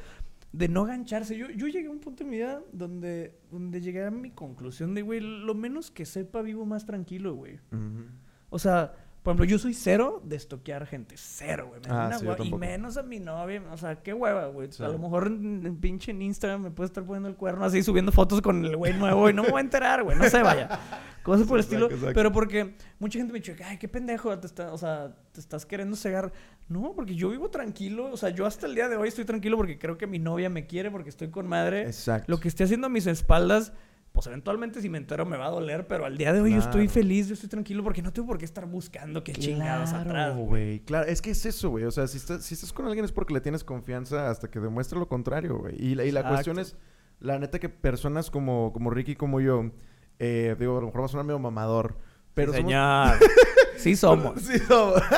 de 0.51 0.67
no 0.69 0.85
gancharse. 0.85 1.37
Yo, 1.37 1.49
yo 1.49 1.67
llegué 1.67 1.87
a 1.87 1.91
un 1.91 1.99
punto 1.99 2.23
en 2.23 2.29
mi 2.29 2.37
vida 2.37 2.61
donde, 2.71 3.39
donde 3.51 3.81
llegué 3.81 4.05
a 4.05 4.11
mi 4.11 4.31
conclusión 4.31 4.93
de, 4.93 5.01
güey, 5.01 5.19
lo 5.19 5.53
menos 5.55 5.91
que 5.91 6.05
sepa 6.05 6.41
vivo 6.41 6.65
más 6.65 6.85
tranquilo, 6.85 7.33
güey. 7.35 7.55
Ujú. 7.71 8.05
O 8.49 8.59
sea, 8.59 8.93
por 9.27 9.33
ejemplo, 9.33 9.45
yo 9.45 9.59
soy 9.59 9.73
cero 9.73 10.21
de 10.23 10.37
estoquear 10.37 10.85
gente. 10.87 11.15
Cero, 11.17 11.65
güey. 11.67 11.81
Me 11.81 11.87
Ah, 11.89 12.05
una 12.07 12.17
sí, 12.17 12.25
yo 12.25 12.35
y 12.45 12.53
menos 12.53 12.95
a 12.95 13.03
mi 13.03 13.19
novia. 13.19 13.61
O 13.73 13.75
sea, 13.77 13.97
qué 14.01 14.13
hueva, 14.13 14.47
güey. 14.47 14.71
Sí. 14.71 14.81
A 14.81 14.87
lo 14.87 14.97
mejor 14.97 15.27
en, 15.27 15.65
en 15.65 15.75
pinche 15.75 16.11
en 16.11 16.21
Instagram 16.21 16.61
me 16.61 16.71
puede 16.71 16.87
estar 16.87 17.03
poniendo 17.03 17.27
el 17.27 17.35
cuerno 17.35 17.65
así, 17.65 17.83
subiendo 17.83 18.13
fotos 18.13 18.39
con 18.41 18.63
el 18.63 18.77
güey 18.77 18.93
nuevo 18.93 19.29
y 19.29 19.33
no 19.33 19.43
me 19.43 19.49
voy 19.49 19.57
a 19.57 19.63
enterar, 19.63 20.01
güey. 20.03 20.17
No 20.17 20.29
se 20.29 20.41
vaya. 20.41 20.79
Cosas 21.23 21.45
por 21.45 21.57
el 21.57 21.65
estilo. 21.65 21.87
exacto. 21.91 22.13
Pero 22.13 22.31
porque 22.31 22.75
mucha 22.99 23.19
gente 23.19 23.33
me 23.33 23.39
dice, 23.39 23.57
ay, 23.65 23.77
qué 23.77 23.89
pendejo, 23.89 24.39
te 24.39 24.47
está, 24.47 24.71
o 24.71 24.77
sea, 24.77 25.13
te 25.33 25.41
estás 25.41 25.65
queriendo 25.65 25.97
cegar. 25.97 26.31
No, 26.69 26.93
porque 26.95 27.13
yo 27.15 27.29
vivo 27.29 27.49
tranquilo. 27.49 28.09
O 28.09 28.15
sea, 28.15 28.29
yo 28.29 28.45
hasta 28.45 28.65
el 28.65 28.75
día 28.75 28.87
de 28.87 28.95
hoy 28.95 29.09
estoy 29.09 29.25
tranquilo 29.25 29.57
porque 29.57 29.77
creo 29.77 29.97
que 29.97 30.07
mi 30.07 30.19
novia 30.19 30.49
me 30.49 30.67
quiere, 30.67 30.89
porque 30.89 31.09
estoy 31.09 31.29
con 31.29 31.45
madre. 31.45 31.81
Exacto. 31.81 32.31
Lo 32.31 32.39
que 32.39 32.47
esté 32.47 32.63
haciendo 32.63 32.87
a 32.87 32.89
mis 32.89 33.07
espaldas, 33.07 33.73
pues 34.17 34.25
eventualmente 34.27 34.81
si 34.81 34.89
me 34.89 34.97
entero 34.97 35.27
me 35.27 35.37
va 35.37 35.45
a 35.45 35.49
doler, 35.51 35.85
pero 35.85 36.05
al 36.05 36.17
día 36.17 36.33
de 36.33 36.41
hoy 36.41 36.53
yo 36.53 36.57
estoy 36.57 36.87
feliz, 36.87 37.27
yo 37.27 37.35
estoy 37.35 37.49
tranquilo 37.49 37.83
porque 37.83 38.01
no 38.01 38.11
tengo 38.11 38.27
por 38.27 38.39
qué 38.39 38.45
estar 38.45 38.65
buscando 38.65 39.23
qué 39.23 39.31
chingados 39.33 39.91
Claro, 39.91 40.09
atrás. 40.09 40.35
güey. 40.35 40.47
güey. 40.47 40.79
Claro, 40.79 41.05
es 41.07 41.21
que 41.21 41.29
es 41.29 41.45
eso, 41.45 41.69
güey. 41.69 41.83
O 41.83 41.91
sea, 41.91 42.07
si 42.07 42.17
estás, 42.17 42.43
si 42.43 42.55
estás 42.55 42.73
con 42.73 42.87
alguien 42.87 43.05
es 43.05 43.11
porque 43.11 43.35
le 43.35 43.41
tienes 43.41 43.63
confianza 43.63 44.31
hasta 44.31 44.49
que 44.49 44.59
demuestre 44.59 44.97
lo 44.97 45.07
contrario, 45.07 45.59
güey. 45.59 45.75
Y, 45.77 45.93
la- 45.93 46.03
y 46.05 46.11
la 46.11 46.21
Exacto. 46.21 46.35
cuestión 46.35 46.57
es, 46.59 46.75
la 47.19 47.37
neta 47.37 47.59
que 47.59 47.69
personas 47.69 48.31
como, 48.31 48.73
como 48.73 48.89
Ricky 48.89 49.11
y 49.11 49.15
como 49.15 49.39
yo, 49.39 49.69
eh, 50.17 50.55
digo, 50.59 50.77
a 50.77 50.81
lo 50.81 50.87
mejor 50.87 51.01
va 51.01 51.05
a 51.05 51.09
sonar 51.09 51.25
medio 51.27 51.37
mamador, 51.37 51.95
pero 52.33 52.53
somos- 52.53 52.65
Señor. 52.71 53.17
sí 53.77 53.95
somos. 53.95 54.41
Sí, 54.41 54.57
somos. 54.59 55.01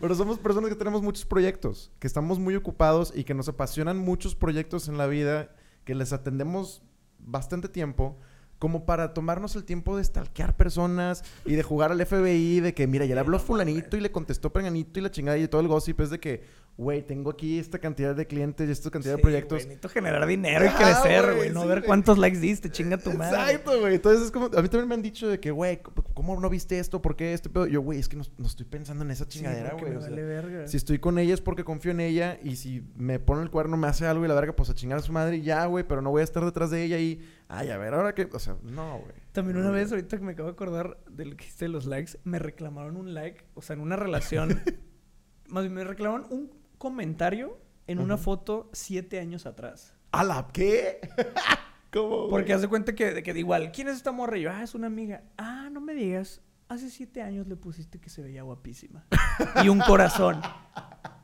Pero 0.00 0.14
somos 0.16 0.38
personas 0.38 0.68
que 0.70 0.76
tenemos 0.76 1.00
muchos 1.02 1.24
proyectos, 1.24 1.90
que 1.98 2.06
estamos 2.06 2.38
muy 2.38 2.56
ocupados 2.56 3.12
y 3.16 3.24
que 3.24 3.32
nos 3.32 3.48
apasionan 3.48 3.96
muchos 3.96 4.34
proyectos 4.34 4.88
en 4.88 4.98
la 4.98 5.06
vida, 5.06 5.54
que 5.84 5.94
les 5.94 6.12
atendemos 6.12 6.82
bastante 7.24 7.68
tiempo, 7.68 8.16
como 8.58 8.86
para 8.86 9.12
tomarnos 9.12 9.56
el 9.56 9.64
tiempo 9.64 9.96
de 9.96 10.04
stalkear 10.04 10.56
personas 10.56 11.24
y 11.44 11.54
de 11.54 11.62
jugar 11.62 11.92
al 11.92 12.04
FBI, 12.04 12.60
de 12.60 12.74
que, 12.74 12.86
mira, 12.86 13.04
ya 13.04 13.14
le 13.14 13.20
habló 13.20 13.38
fulanito 13.38 13.96
y 13.96 14.00
le 14.00 14.12
contestó 14.12 14.52
peganito 14.52 14.98
y 14.98 15.02
la 15.02 15.10
chingada 15.10 15.36
y 15.36 15.48
todo 15.48 15.60
el 15.60 15.68
gossip 15.68 16.00
es 16.00 16.10
de 16.10 16.20
que, 16.20 16.44
güey, 16.76 17.02
tengo 17.02 17.30
aquí 17.30 17.58
esta 17.60 17.78
cantidad 17.78 18.16
de 18.16 18.26
clientes 18.26 18.68
y 18.68 18.72
esta 18.72 18.90
cantidad 18.90 19.12
de 19.14 19.18
Sí, 19.18 19.22
proyectos. 19.22 19.50
güey, 19.58 19.64
necesito 19.66 19.88
generar 19.88 20.26
dinero 20.26 20.64
y 20.64 20.68
Ah, 20.68 20.76
crecer, 20.76 21.36
güey. 21.36 21.50
No 21.50 21.62
sí, 21.62 21.68
ver 21.68 21.84
cuántos 21.84 22.18
likes 22.18 22.40
diste, 22.40 22.68
chinga 22.70 22.98
tu 22.98 23.12
madre. 23.12 23.52
Exacto, 23.52 23.78
güey. 23.80 23.94
Entonces 23.94 24.24
es 24.26 24.30
como, 24.32 24.46
a 24.46 24.60
mí 24.62 24.68
también 24.68 24.88
me 24.88 24.94
han 24.96 25.02
dicho 25.02 25.28
de 25.28 25.38
que, 25.38 25.52
güey, 25.52 25.80
¿cómo 26.14 26.38
no 26.40 26.50
viste 26.50 26.78
esto? 26.80 27.00
¿Por 27.00 27.14
qué 27.14 27.32
este 27.32 27.48
pedo? 27.48 27.66
Yo, 27.66 27.80
güey, 27.80 28.00
es 28.00 28.08
que 28.08 28.16
no, 28.16 28.24
no 28.38 28.46
estoy 28.46 28.66
pensando 28.66 29.04
en 29.04 29.12
esa 29.12 29.24
Sí, 29.24 29.30
chingadera, 29.38 29.74
güey. 29.74 29.90
me 29.92 29.96
o 29.98 30.00
sea, 30.00 30.10
vale 30.10 30.22
verga. 30.24 30.66
Si 30.66 30.76
estoy 30.76 30.98
con 30.98 31.18
ella 31.20 31.32
es 31.34 31.40
porque 31.40 31.62
confío 31.62 31.92
en 31.92 32.00
ella 32.00 32.38
y 32.42 32.56
si 32.56 32.82
me 32.96 33.20
pone 33.20 33.42
el 33.42 33.50
cuerno, 33.50 33.76
me 33.76 33.86
hace 33.86 34.06
algo 34.06 34.24
y 34.24 34.28
la 34.28 34.34
verga, 34.34 34.56
pues 34.56 34.68
a 34.70 34.74
chingar 34.74 34.98
a 34.98 35.02
su 35.02 35.12
madre 35.12 35.36
y 35.36 35.42
ya, 35.42 35.64
güey, 35.66 35.84
pero 35.86 36.02
no 36.02 36.10
voy 36.10 36.22
a 36.22 36.24
estar 36.24 36.44
detrás 36.44 36.70
de 36.72 36.82
ella 36.82 36.98
y, 36.98 37.20
ay, 37.46 37.70
a 37.70 37.76
ver, 37.78 37.94
ahora 37.94 38.14
que, 38.16 38.28
o 38.32 38.38
sea, 38.40 38.56
no, 38.64 38.98
güey. 38.98 39.12
También 39.30 39.58
una 39.58 39.70
vez, 39.70 39.92
ahorita 39.92 40.18
que 40.18 40.24
me 40.24 40.32
acabo 40.32 40.48
de 40.48 40.54
acordar 40.54 40.98
de 41.08 41.24
lo 41.26 41.36
que 41.36 41.44
hiciste 41.44 41.66
de 41.66 41.68
los 41.68 41.86
likes, 41.86 42.18
me 42.24 42.40
reclamaron 42.40 42.96
un 42.96 43.14
like, 43.14 43.44
o 43.54 43.62
sea, 43.62 43.74
en 43.74 43.80
una 43.80 43.94
relación. 43.94 44.60
más 45.48 45.62
bien, 45.62 45.74
me 45.74 45.84
reclamaron 45.84 46.26
un 46.30 46.63
comentario 46.78 47.58
en 47.86 47.98
una 47.98 48.16
foto 48.16 48.70
siete 48.72 49.20
años 49.20 49.46
atrás. 49.46 49.94
¿A 50.12 50.24
la 50.24 50.48
qué? 50.52 51.00
¿Cómo? 51.92 52.28
Porque 52.28 52.52
haz 52.52 52.62
de 52.62 52.68
cuenta 52.68 52.94
que, 52.94 53.22
que 53.22 53.38
igual, 53.38 53.70
¿quién 53.72 53.88
es 53.88 53.96
esta 53.96 54.10
morra? 54.12 54.38
Y 54.38 54.42
yo, 54.42 54.50
ah, 54.50 54.62
es 54.62 54.74
una 54.74 54.86
amiga. 54.88 55.22
Ah, 55.38 55.68
no 55.70 55.80
me 55.80 55.94
digas. 55.94 56.40
Hace 56.68 56.90
siete 56.90 57.22
años 57.22 57.46
le 57.46 57.56
pusiste 57.56 58.00
que 58.00 58.08
se 58.10 58.22
veía 58.22 58.42
guapísima. 58.42 59.04
y 59.64 59.68
un 59.68 59.80
corazón. 59.80 60.40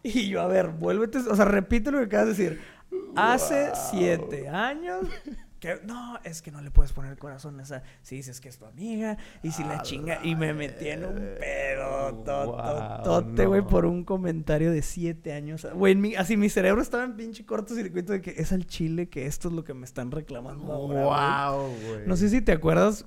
Y 0.03 0.29
yo, 0.29 0.43
a 0.43 0.47
ver, 0.47 0.69
vuélvete, 0.69 1.19
o 1.19 1.35
sea, 1.35 1.45
repite 1.45 1.91
lo 1.91 1.99
que 1.99 2.05
acabas 2.05 2.37
de 2.37 2.45
decir. 2.45 2.61
Hace 3.17 3.67
Wow. 3.67 3.75
siete 3.91 4.49
años. 4.49 5.07
Que, 5.61 5.79
no, 5.85 6.19
es 6.25 6.41
que 6.41 6.51
no 6.51 6.63
le 6.63 6.71
puedes 6.71 6.93
poner 6.95 7.19
corazón 7.19 7.61
a 7.61 7.65
esa. 7.65 7.83
Si 8.03 8.17
dices 8.17 8.41
que 8.41 8.49
es 8.49 8.57
tu 8.59 8.65
amiga 8.65 9.19
y 9.43 9.51
si 9.51 9.63
la 9.63 9.83
chinga. 9.83 10.19
la 10.21 10.27
Y 10.27 10.35
me 10.35 10.55
metí 10.55 10.89
en 10.89 11.05
un 11.05 11.15
pedo, 11.39 12.13
Wow, 12.15 12.25
tototote, 12.25 13.45
güey, 13.47 13.61
no. 13.61 13.67
por 13.69 13.85
un 13.85 14.03
comentario 14.05 14.73
de 14.73 14.81
siete 14.81 15.35
años. 15.35 15.67
Güey, 15.75 15.95
mi- 15.97 16.15
así 16.15 16.39
mi 16.39 16.49
cerebro 16.49 16.81
estaba 16.81 17.05
en 17.05 17.15
pinche 17.15 17.45
cortocircuito 17.45 18.15
de 18.15 18.23
que 18.23 18.31
es 18.39 18.53
al 18.53 18.67
chile 18.67 19.11
que 19.11 19.27
esto 19.27 19.49
es 19.49 19.55
lo 19.55 19.63
que 19.63 19.75
me 19.75 19.85
están 19.85 20.11
reclamando 20.11 20.73
ahora. 20.73 21.51
Wow, 21.51 21.69
güey. 21.89 22.07
No 22.07 22.17
sé 22.17 22.31
si 22.31 22.41
te 22.41 22.53
acuerdas, 22.53 23.05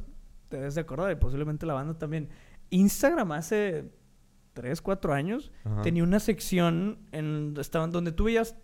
te 0.49 0.57
debes 0.57 0.75
de 0.75 0.81
acordar, 0.81 1.11
y 1.11 1.15
posiblemente 1.15 1.65
la 1.65 1.73
banda 1.73 1.97
también. 1.97 2.29
Instagram 2.69 3.31
hace 3.31 3.89
3, 4.53 4.79
4 4.81 5.11
años 5.13 5.51
Ajá. 5.63 5.81
tenía 5.81 6.03
una 6.03 6.19
sección 6.19 6.99
en 7.11 7.55
estaban 7.59 7.89
donde 7.89 8.11
tú 8.11 8.25
veías 8.25 8.55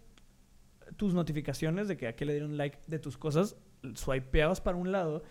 tus 0.96 1.14
notificaciones 1.16 1.88
de 1.88 1.98
que 1.98 2.08
a 2.08 2.16
qué 2.16 2.26
le 2.26 2.34
dieron 2.34 2.56
like 2.58 2.78
de 2.88 3.00
tus 3.00 3.18
cosas, 3.18 3.56
swipeabas 3.96 4.62
para 4.62 4.78
un 4.78 4.92
lado 4.92 5.24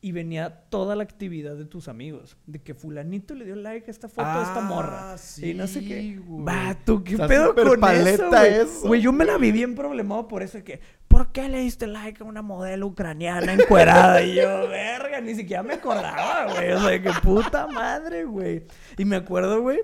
y 0.00 0.12
venía 0.12 0.64
toda 0.70 0.94
la 0.94 1.02
actividad 1.02 1.56
de 1.56 1.64
tus 1.64 1.88
amigos. 1.88 2.36
De 2.46 2.62
que 2.62 2.74
fulanito 2.74 3.34
le 3.34 3.44
dio 3.44 3.56
like 3.56 3.88
a 3.88 3.90
esta 3.90 4.08
foto 4.08 4.32
de 4.32 4.42
esta 4.42 4.60
morra. 4.60 5.16
y 5.38 5.54
no 5.54 5.66
sé 5.66 5.84
qué. 5.84 5.94
Ah, 5.94 6.00
sí, 6.00 6.16
güey. 6.16 6.44
Va, 6.44 6.76
tú, 6.84 7.02
¿qué 7.02 7.16
pedo 7.16 7.54
con 7.54 7.80
paleta 7.80 8.46
eso, 8.46 8.86
güey? 8.86 9.00
yo 9.00 9.12
me 9.12 9.24
la 9.24 9.38
vi 9.38 9.50
bien 9.50 9.74
problemado 9.74 10.28
por 10.28 10.42
eso 10.42 10.58
de 10.58 10.64
que, 10.64 10.80
¿por 11.08 11.32
qué 11.32 11.48
le 11.48 11.58
diste 11.58 11.86
like 11.86 12.22
a 12.22 12.26
una 12.26 12.42
modelo 12.42 12.86
ucraniana 12.86 13.52
encuerada? 13.52 14.22
Y 14.22 14.36
yo, 14.36 14.68
verga, 14.68 15.20
ni 15.20 15.34
siquiera 15.34 15.62
me 15.62 15.74
acordaba, 15.74 16.52
güey. 16.54 16.72
O 16.72 16.80
sea, 16.80 17.02
que 17.02 17.10
puta 17.20 17.66
madre, 17.66 18.24
güey. 18.24 18.64
Y 18.96 19.04
me 19.04 19.16
acuerdo, 19.16 19.60
güey, 19.62 19.80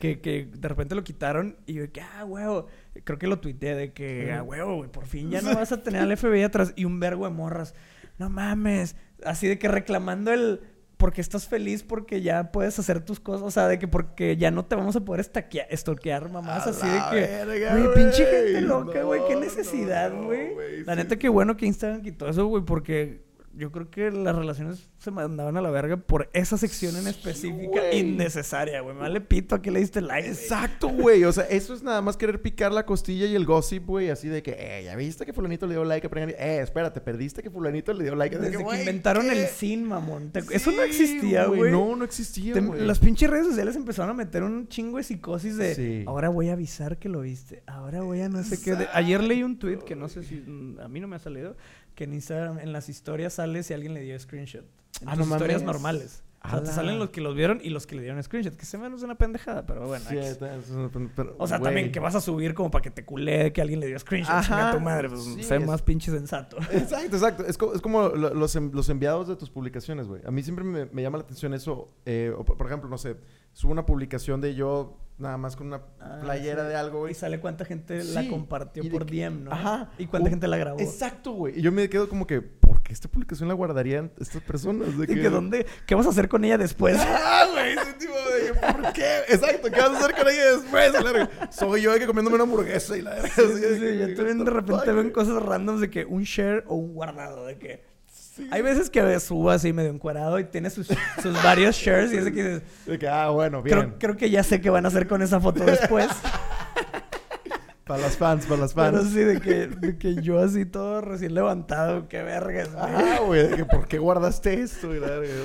que, 0.00 0.20
que 0.20 0.48
de 0.52 0.68
repente 0.68 0.96
lo 0.96 1.04
quitaron 1.04 1.56
y 1.66 1.74
yo, 1.74 1.92
que, 1.92 2.00
ah, 2.00 2.24
huevo. 2.24 2.66
Creo 3.04 3.18
que 3.18 3.28
lo 3.28 3.38
tuiteé 3.38 3.76
de 3.76 3.92
que, 3.92 4.32
ah, 4.32 4.42
huevo, 4.42 4.76
güey, 4.78 4.90
por 4.90 5.06
fin 5.06 5.30
ya 5.30 5.40
no 5.42 5.54
vas 5.54 5.70
a 5.70 5.82
tener 5.82 6.02
al 6.02 6.16
FBI 6.16 6.42
atrás 6.42 6.72
y 6.74 6.86
un 6.86 6.98
vergo 6.98 7.26
de 7.26 7.30
morras. 7.32 7.74
No 8.18 8.28
mames. 8.30 8.96
Así 9.24 9.46
de 9.46 9.58
que 9.58 9.68
reclamando 9.68 10.32
el. 10.32 10.60
Porque 10.96 11.22
estás 11.22 11.48
feliz 11.48 11.82
porque 11.82 12.20
ya 12.20 12.52
puedes 12.52 12.78
hacer 12.78 13.02
tus 13.02 13.20
cosas. 13.20 13.40
O 13.46 13.50
sea, 13.50 13.68
de 13.68 13.78
que 13.78 13.88
porque 13.88 14.36
ya 14.36 14.50
no 14.50 14.66
te 14.66 14.74
vamos 14.76 14.96
a 14.96 15.00
poder 15.04 15.20
estaquea- 15.24 15.66
estoquear, 15.70 16.30
mamás. 16.30 16.66
A 16.66 16.70
Así 16.70 16.86
de 16.86 17.00
que. 17.10 17.26
verga, 17.44 17.76
Güey, 17.78 17.94
pinche 17.94 18.26
gente 18.26 18.60
loca, 18.60 19.02
güey. 19.04 19.22
Qué 19.28 19.36
necesidad, 19.36 20.12
no, 20.12 20.24
güey. 20.24 20.52
güey, 20.52 20.84
la 20.84 20.92
sí. 20.92 20.98
neta, 20.98 21.16
qué 21.16 21.28
bueno 21.30 21.56
que 21.56 21.64
Instagram 21.64 22.02
quitó 22.02 22.28
eso, 22.28 22.44
güey, 22.46 22.64
porque 22.64 23.22
yo 23.52 23.72
creo 23.72 23.90
que 23.90 24.10
las 24.10 24.34
relaciones 24.36 24.88
se 24.98 25.10
mandaban 25.10 25.56
a 25.56 25.60
la 25.60 25.70
verga 25.70 25.96
por 25.96 26.30
esa 26.32 26.56
sección 26.56 26.96
en 26.96 27.06
específica 27.08 27.92
innecesaria, 27.92 28.80
güey. 28.80 28.94
Me 28.94 29.00
vale 29.02 29.20
pito 29.20 29.54
a 29.54 29.62
que 29.62 29.70
le 29.70 29.80
diste 29.80 30.00
like. 30.00 30.28
Exacto, 30.28 30.88
güey. 30.88 31.24
O 31.24 31.32
sea, 31.32 31.44
eso 31.44 31.74
es 31.74 31.82
nada 31.82 32.00
más 32.02 32.16
querer 32.16 32.40
picar 32.42 32.72
la 32.72 32.86
costilla 32.86 33.26
y 33.26 33.34
el 33.34 33.44
gossip, 33.46 33.86
güey. 33.86 34.10
Así 34.10 34.28
de 34.28 34.42
que, 34.42 34.56
eh, 34.58 34.84
ya 34.84 34.94
viste 34.96 35.26
que 35.26 35.32
fulanito 35.32 35.66
le 35.66 35.74
dio 35.74 35.84
like 35.84 36.06
a 36.06 36.10
Eh, 36.28 36.60
espérate, 36.62 37.00
perdiste 37.00 37.42
que 37.42 37.50
fulanito 37.50 37.92
le 37.92 38.04
dio 38.04 38.14
like. 38.14 38.36
Desde 38.36 38.56
De 38.58 38.64
que, 38.64 38.78
inventaron 38.80 39.24
¿qué? 39.28 39.42
el 39.42 39.46
sin, 39.48 39.84
mamón. 39.84 40.30
¿Te- 40.30 40.40
Eso 40.50 40.70
no 40.72 40.82
existía, 40.82 41.46
güey. 41.46 41.72
No, 41.72 41.96
no 41.96 42.04
existía, 42.04 42.54
güey. 42.60 42.80
las 42.86 42.98
pinches 42.98 43.30
redes 43.30 43.46
sociales 43.46 43.74
empezaron 43.76 44.10
a 44.10 44.14
meter 44.14 44.42
un 44.42 44.68
chingo 44.68 44.98
de 44.98 45.02
psicosis 45.04 45.56
de 45.56 45.74
Sí. 45.74 46.04
ahora 46.06 46.28
voy 46.28 46.48
a 46.50 46.52
avisar 46.52 46.98
que 46.98 47.08
lo 47.08 47.20
viste, 47.22 47.62
ahora 47.66 48.02
voy 48.02 48.20
a 48.20 48.28
no 48.28 48.42
sé 48.44 48.60
qué. 48.62 48.74
de- 48.76 48.88
Ayer 48.92 49.22
leí 49.22 49.42
un 49.42 49.58
tweet 49.58 49.78
que 49.78 49.96
no 49.96 50.08
sé 50.08 50.22
si 50.22 50.36
mm, 50.36 50.80
a 50.80 50.88
mí 50.88 51.00
no 51.00 51.08
me 51.08 51.16
ha 51.16 51.18
salido, 51.18 51.56
que 52.00 52.04
en 52.04 52.14
Instagram 52.14 52.58
en 52.60 52.72
las 52.72 52.88
historias 52.88 53.34
sale 53.34 53.62
si 53.62 53.74
alguien 53.74 53.92
le 53.92 54.00
dio 54.00 54.18
screenshot. 54.18 54.64
En 55.02 55.08
Ah, 55.10 55.16
tus 55.16 55.26
no 55.28 55.34
historias 55.34 55.60
mames. 55.62 55.74
normales. 55.74 56.22
O 56.42 56.48
sea, 56.48 56.62
te 56.62 56.70
salen 56.72 56.98
los 56.98 57.10
que 57.10 57.20
los 57.20 57.34
vieron 57.36 57.60
y 57.62 57.68
los 57.68 57.86
que 57.86 57.94
le 57.94 58.00
dieron 58.00 58.22
screenshot, 58.22 58.56
que 58.56 58.64
se 58.64 58.78
me 58.78 58.86
hace 58.86 59.04
una 59.04 59.16
pendejada, 59.18 59.66
pero 59.66 59.86
bueno. 59.86 60.02
Sí, 60.08 60.16
es 60.16 60.38
una- 60.70 60.88
pero, 61.14 61.36
o 61.38 61.46
sea, 61.46 61.60
también 61.60 61.92
que 61.92 62.00
vas 62.00 62.14
a 62.14 62.22
subir 62.22 62.54
como 62.54 62.70
para 62.70 62.80
que 62.80 62.90
te 62.90 63.04
culé 63.04 63.52
que 63.52 63.60
alguien 63.60 63.78
le 63.80 63.88
dio 63.88 63.98
screenshot, 63.98 64.32
Ajá, 64.36 64.42
chinga 64.48 64.72
tu 64.72 64.80
madre, 64.80 65.10
pues 65.10 65.22
sí, 65.22 65.42
sé 65.42 65.56
es- 65.56 65.66
más 65.66 65.82
pinche 65.82 66.10
sensato. 66.10 66.56
Exacto, 66.72 67.16
exacto. 67.16 67.44
Es, 67.44 67.58
co- 67.58 67.74
es 67.74 67.82
como 67.82 68.08
lo- 68.08 68.32
los, 68.32 68.56
en- 68.56 68.70
los 68.72 68.88
enviados 68.88 69.28
de 69.28 69.36
tus 69.36 69.50
publicaciones, 69.50 70.06
güey. 70.08 70.22
A 70.24 70.30
mí 70.30 70.42
siempre 70.42 70.64
me, 70.64 70.86
me 70.86 71.02
llama 71.02 71.18
la 71.18 71.24
atención 71.24 71.52
eso. 71.52 71.90
eh, 72.06 72.32
o 72.34 72.42
por 72.42 72.66
ejemplo, 72.66 72.88
no 72.88 72.96
sé, 72.96 73.16
subo 73.60 73.72
una 73.72 73.84
publicación 73.84 74.40
de 74.40 74.54
yo 74.54 74.96
nada 75.18 75.36
más 75.36 75.54
con 75.54 75.66
una 75.66 75.82
Ah, 76.00 76.18
playera 76.22 76.62
sí. 76.62 76.68
de 76.70 76.76
algo, 76.76 76.96
Y 76.98 77.00
güey. 77.00 77.14
sale 77.14 77.40
cuánta 77.40 77.66
gente 77.66 78.02
la 78.04 78.26
compartió 78.26 78.82
y 78.82 78.88
por 78.88 79.04
que- 79.04 79.16
DM, 79.16 79.44
¿no? 79.44 79.52
Ajá. 79.52 79.90
Y 79.98 80.06
cuánta 80.06 80.28
O- 80.28 80.30
gente 80.30 80.48
la 80.48 80.56
grabó. 80.56 80.80
Exacto, 80.80 81.32
güey. 81.32 81.58
Y 81.58 81.60
yo 81.62 81.70
me 81.70 81.90
quedo 81.90 82.08
como 82.08 82.26
que, 82.26 82.40
¿por 82.40 82.82
qué 82.82 82.94
esta 82.94 83.06
publicación 83.06 83.46
la 83.48 83.54
guardarían 83.54 84.12
estas 84.18 84.42
personas? 84.42 84.96
De 84.96 85.04
Y 85.12 85.20
que 85.20 85.28
dónde, 85.28 85.66
¿qué 85.86 85.94
vas 85.94 86.06
a 86.06 86.08
hacer 86.08 86.26
con 86.30 86.42
ella 86.46 86.56
después? 86.56 86.96
Ah, 87.06 87.46
güey, 87.52 87.72
ese 87.74 87.92
tipo 87.98 88.14
de 88.14 88.54
¿por 88.72 88.92
qué? 88.94 89.18
Exacto, 89.28 89.68
¿qué 89.70 89.78
vas 89.80 89.90
a 89.90 89.98
hacer 89.98 90.14
con 90.14 90.26
ella 90.26 90.52
después? 90.56 90.92
La. 90.94 91.52
Soy 91.52 91.82
yo 91.82 91.92
de 91.92 91.98
que 92.00 92.06
comiéndome 92.06 92.36
una 92.36 92.44
hamburguesa 92.44 92.96
y 92.96 93.02
la 93.02 93.10
verga. 93.16 93.28
Sí, 93.28 93.42
sí, 93.46 93.74
sí, 93.78 93.98
yo 93.98 94.14
también 94.16 94.42
de 94.42 94.50
repente 94.50 94.90
güey. 94.90 95.12
cosas 95.12 95.42
randoms 95.42 95.82
de 95.82 95.90
que 95.90 96.06
un 96.06 96.22
share 96.22 96.64
o 96.66 96.76
un 96.76 96.94
guardado, 96.94 97.44
de 97.44 97.58
que 97.58 97.89
Sí. 98.40 98.48
hay 98.50 98.62
veces 98.62 98.90
que 98.90 99.20
subo 99.20 99.50
así 99.50 99.72
medio 99.72 99.90
encuadrado 99.90 100.38
y 100.38 100.44
tiene 100.44 100.70
sus, 100.70 100.88
sus 101.22 101.42
varios 101.42 101.76
shares 101.76 102.12
y 102.12 102.16
es 102.16 102.24
de 102.24 102.32
que 102.32 102.42
dices, 102.86 103.08
ah, 103.10 103.28
bueno, 103.30 103.62
bien. 103.62 103.78
creo, 103.78 103.98
creo 103.98 104.16
que 104.16 104.30
ya 104.30 104.42
sé 104.42 104.60
qué 104.60 104.70
van 104.70 104.84
a 104.84 104.88
hacer 104.88 105.06
con 105.06 105.22
esa 105.22 105.40
foto 105.40 105.64
después. 105.64 106.08
Para 107.86 108.02
las 108.02 108.16
fans, 108.16 108.46
para 108.46 108.60
las 108.60 108.72
Pero 108.72 108.98
fans. 108.98 109.10
sí, 109.12 109.18
de 109.18 109.40
que, 109.40 109.66
de 109.66 109.98
que 109.98 110.22
yo 110.22 110.38
así 110.38 110.64
todo 110.64 111.00
recién 111.00 111.34
levantado, 111.34 112.06
qué 112.06 112.22
vergas, 112.22 112.72
güey. 112.72 112.84
Ah, 112.86 113.18
güey, 113.26 113.48
de 113.48 113.56
que, 113.56 113.64
¿por 113.64 113.88
qué 113.88 113.98
guardaste 113.98 114.60
esto? 114.62 114.90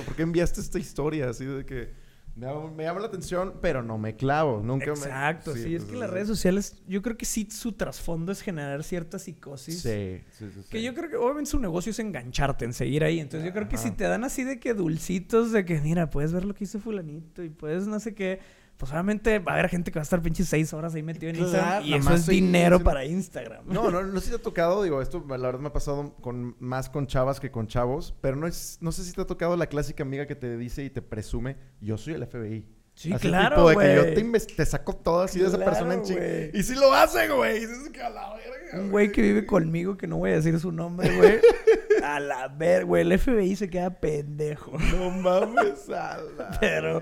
¿Por 0.05 0.15
qué 0.15 0.21
enviaste 0.21 0.61
esta 0.61 0.77
historia? 0.77 1.27
Así 1.29 1.43
de 1.43 1.65
que 1.65 1.89
me 2.35 2.47
llama, 2.47 2.71
me 2.71 2.83
llama 2.83 2.99
la 2.99 3.07
atención, 3.07 3.53
pero 3.61 3.81
no 3.81 3.97
me 3.97 4.15
clavo. 4.15 4.61
Nunca 4.61 4.87
me... 4.87 4.91
Exacto, 4.91 5.53
sí, 5.53 5.75
es 5.75 5.83
pues, 5.83 5.93
que 5.93 5.97
las 5.97 6.09
sí. 6.09 6.13
redes 6.13 6.27
sociales, 6.27 6.83
yo 6.85 7.01
creo 7.01 7.17
que 7.17 7.25
sí 7.25 7.47
su 7.49 7.71
trasfondo 7.71 8.31
es 8.31 8.41
generar 8.41 8.83
cierta 8.83 9.19
psicosis. 9.19 9.81
Sí, 9.81 10.21
sí, 10.31 10.49
sí. 10.53 10.61
Que 10.69 10.79
sí. 10.79 10.83
yo 10.83 10.93
creo 10.93 11.09
que 11.09 11.15
obviamente 11.15 11.51
su 11.51 11.59
negocio 11.59 11.91
es 11.91 11.99
engancharte, 11.99 12.65
en 12.65 12.73
seguir 12.73 13.05
ahí. 13.05 13.19
Entonces 13.19 13.47
yo 13.47 13.53
creo 13.53 13.69
que 13.69 13.77
Ajá. 13.77 13.85
si 13.85 13.91
te 13.91 14.03
dan 14.03 14.25
así 14.25 14.43
de 14.43 14.59
que 14.59 14.73
dulcitos, 14.73 15.53
de 15.53 15.63
que 15.63 15.79
mira, 15.79 16.09
puedes 16.09 16.33
ver 16.33 16.43
lo 16.43 16.53
que 16.53 16.65
hizo 16.65 16.79
fulanito 16.79 17.41
y 17.41 17.49
puedes 17.49 17.87
no 17.87 17.99
sé 18.01 18.13
qué, 18.13 18.39
pues 18.77 18.91
obviamente 18.91 19.39
va 19.39 19.53
a 19.53 19.55
haber 19.55 19.69
gente 19.69 19.91
que 19.91 19.99
va 19.99 20.01
a 20.01 20.03
estar 20.03 20.21
pinches 20.21 20.47
seis 20.49 20.73
horas 20.73 20.93
ahí 20.95 21.03
metido 21.03 21.29
en 21.29 21.35
Claro, 21.37 21.49
Instagram 21.51 21.85
y 21.85 21.93
eso 21.93 22.09
más 22.09 22.19
es 22.21 22.27
dinero 22.27 22.79
para 22.81 23.05
Instagram. 23.05 23.63
No, 23.67 23.89
no, 23.89 24.03
no 24.03 24.19
sé 24.19 24.25
si 24.25 24.29
te 24.31 24.35
ha 24.37 24.41
tocado, 24.41 24.83
digo, 24.83 25.01
esto 25.01 25.23
la 25.27 25.37
verdad 25.37 25.59
me 25.59 25.67
ha 25.67 25.73
pasado 25.73 26.15
con, 26.21 26.55
más 26.59 26.89
con 26.89 27.07
chavas 27.07 27.39
que 27.39 27.51
con 27.51 27.67
chavos, 27.67 28.15
pero 28.21 28.35
no, 28.35 28.47
es, 28.47 28.77
no 28.81 28.91
sé 28.91 29.03
si 29.03 29.13
te 29.13 29.21
ha 29.21 29.25
tocado 29.25 29.55
la 29.55 29.67
clásica 29.67 30.03
amiga 30.03 30.25
que 30.27 30.35
te 30.35 30.57
dice 30.57 30.83
y 30.83 30.89
te 30.89 31.01
presume, 31.01 31.57
yo 31.81 31.97
soy 31.97 32.13
el 32.15 32.25
FBI. 32.27 32.67
Sí, 32.95 33.11
Así 33.11 33.27
claro, 33.27 33.55
tipo 33.57 33.69
de 33.71 33.75
que 33.75 33.95
yo 33.95 34.21
güey. 34.29 34.45
te, 34.55 34.65
saco 34.65 34.95
todo 34.95 35.23
así 35.23 35.37
de 35.39 35.47
esa 35.47 35.57
Claro, 35.57 35.71
persona 35.71 35.93
en 35.95 36.03
ching. 36.03 36.15
güey. 36.17 36.51
Y 36.53 36.63
sí 36.63 36.75
lo 36.75 36.93
hace, 36.93 37.27
güey. 37.27 37.61
Que 37.91 38.01
a 38.01 38.09
la 38.09 38.33
verga, 38.35 38.79
Un 38.79 38.89
güey 38.89 39.11
que 39.11 39.21
vive 39.21 39.45
conmigo, 39.45 39.97
que 39.97 40.07
no 40.07 40.15
voy 40.15 40.31
a 40.31 40.35
decir 40.35 40.57
su 40.61 40.71
nombre, 40.71 41.13
güey. 41.17 41.39
A 42.05 42.21
la 42.21 42.47
ver, 42.47 42.85
güey. 42.85 43.01
El 43.01 43.19
FBI 43.19 43.55
se 43.57 43.69
queda 43.69 43.89
pendejo. 43.99 44.77
No 44.93 45.09
mames, 45.11 45.89
ala. 45.89 46.57
Pero, 46.61 47.01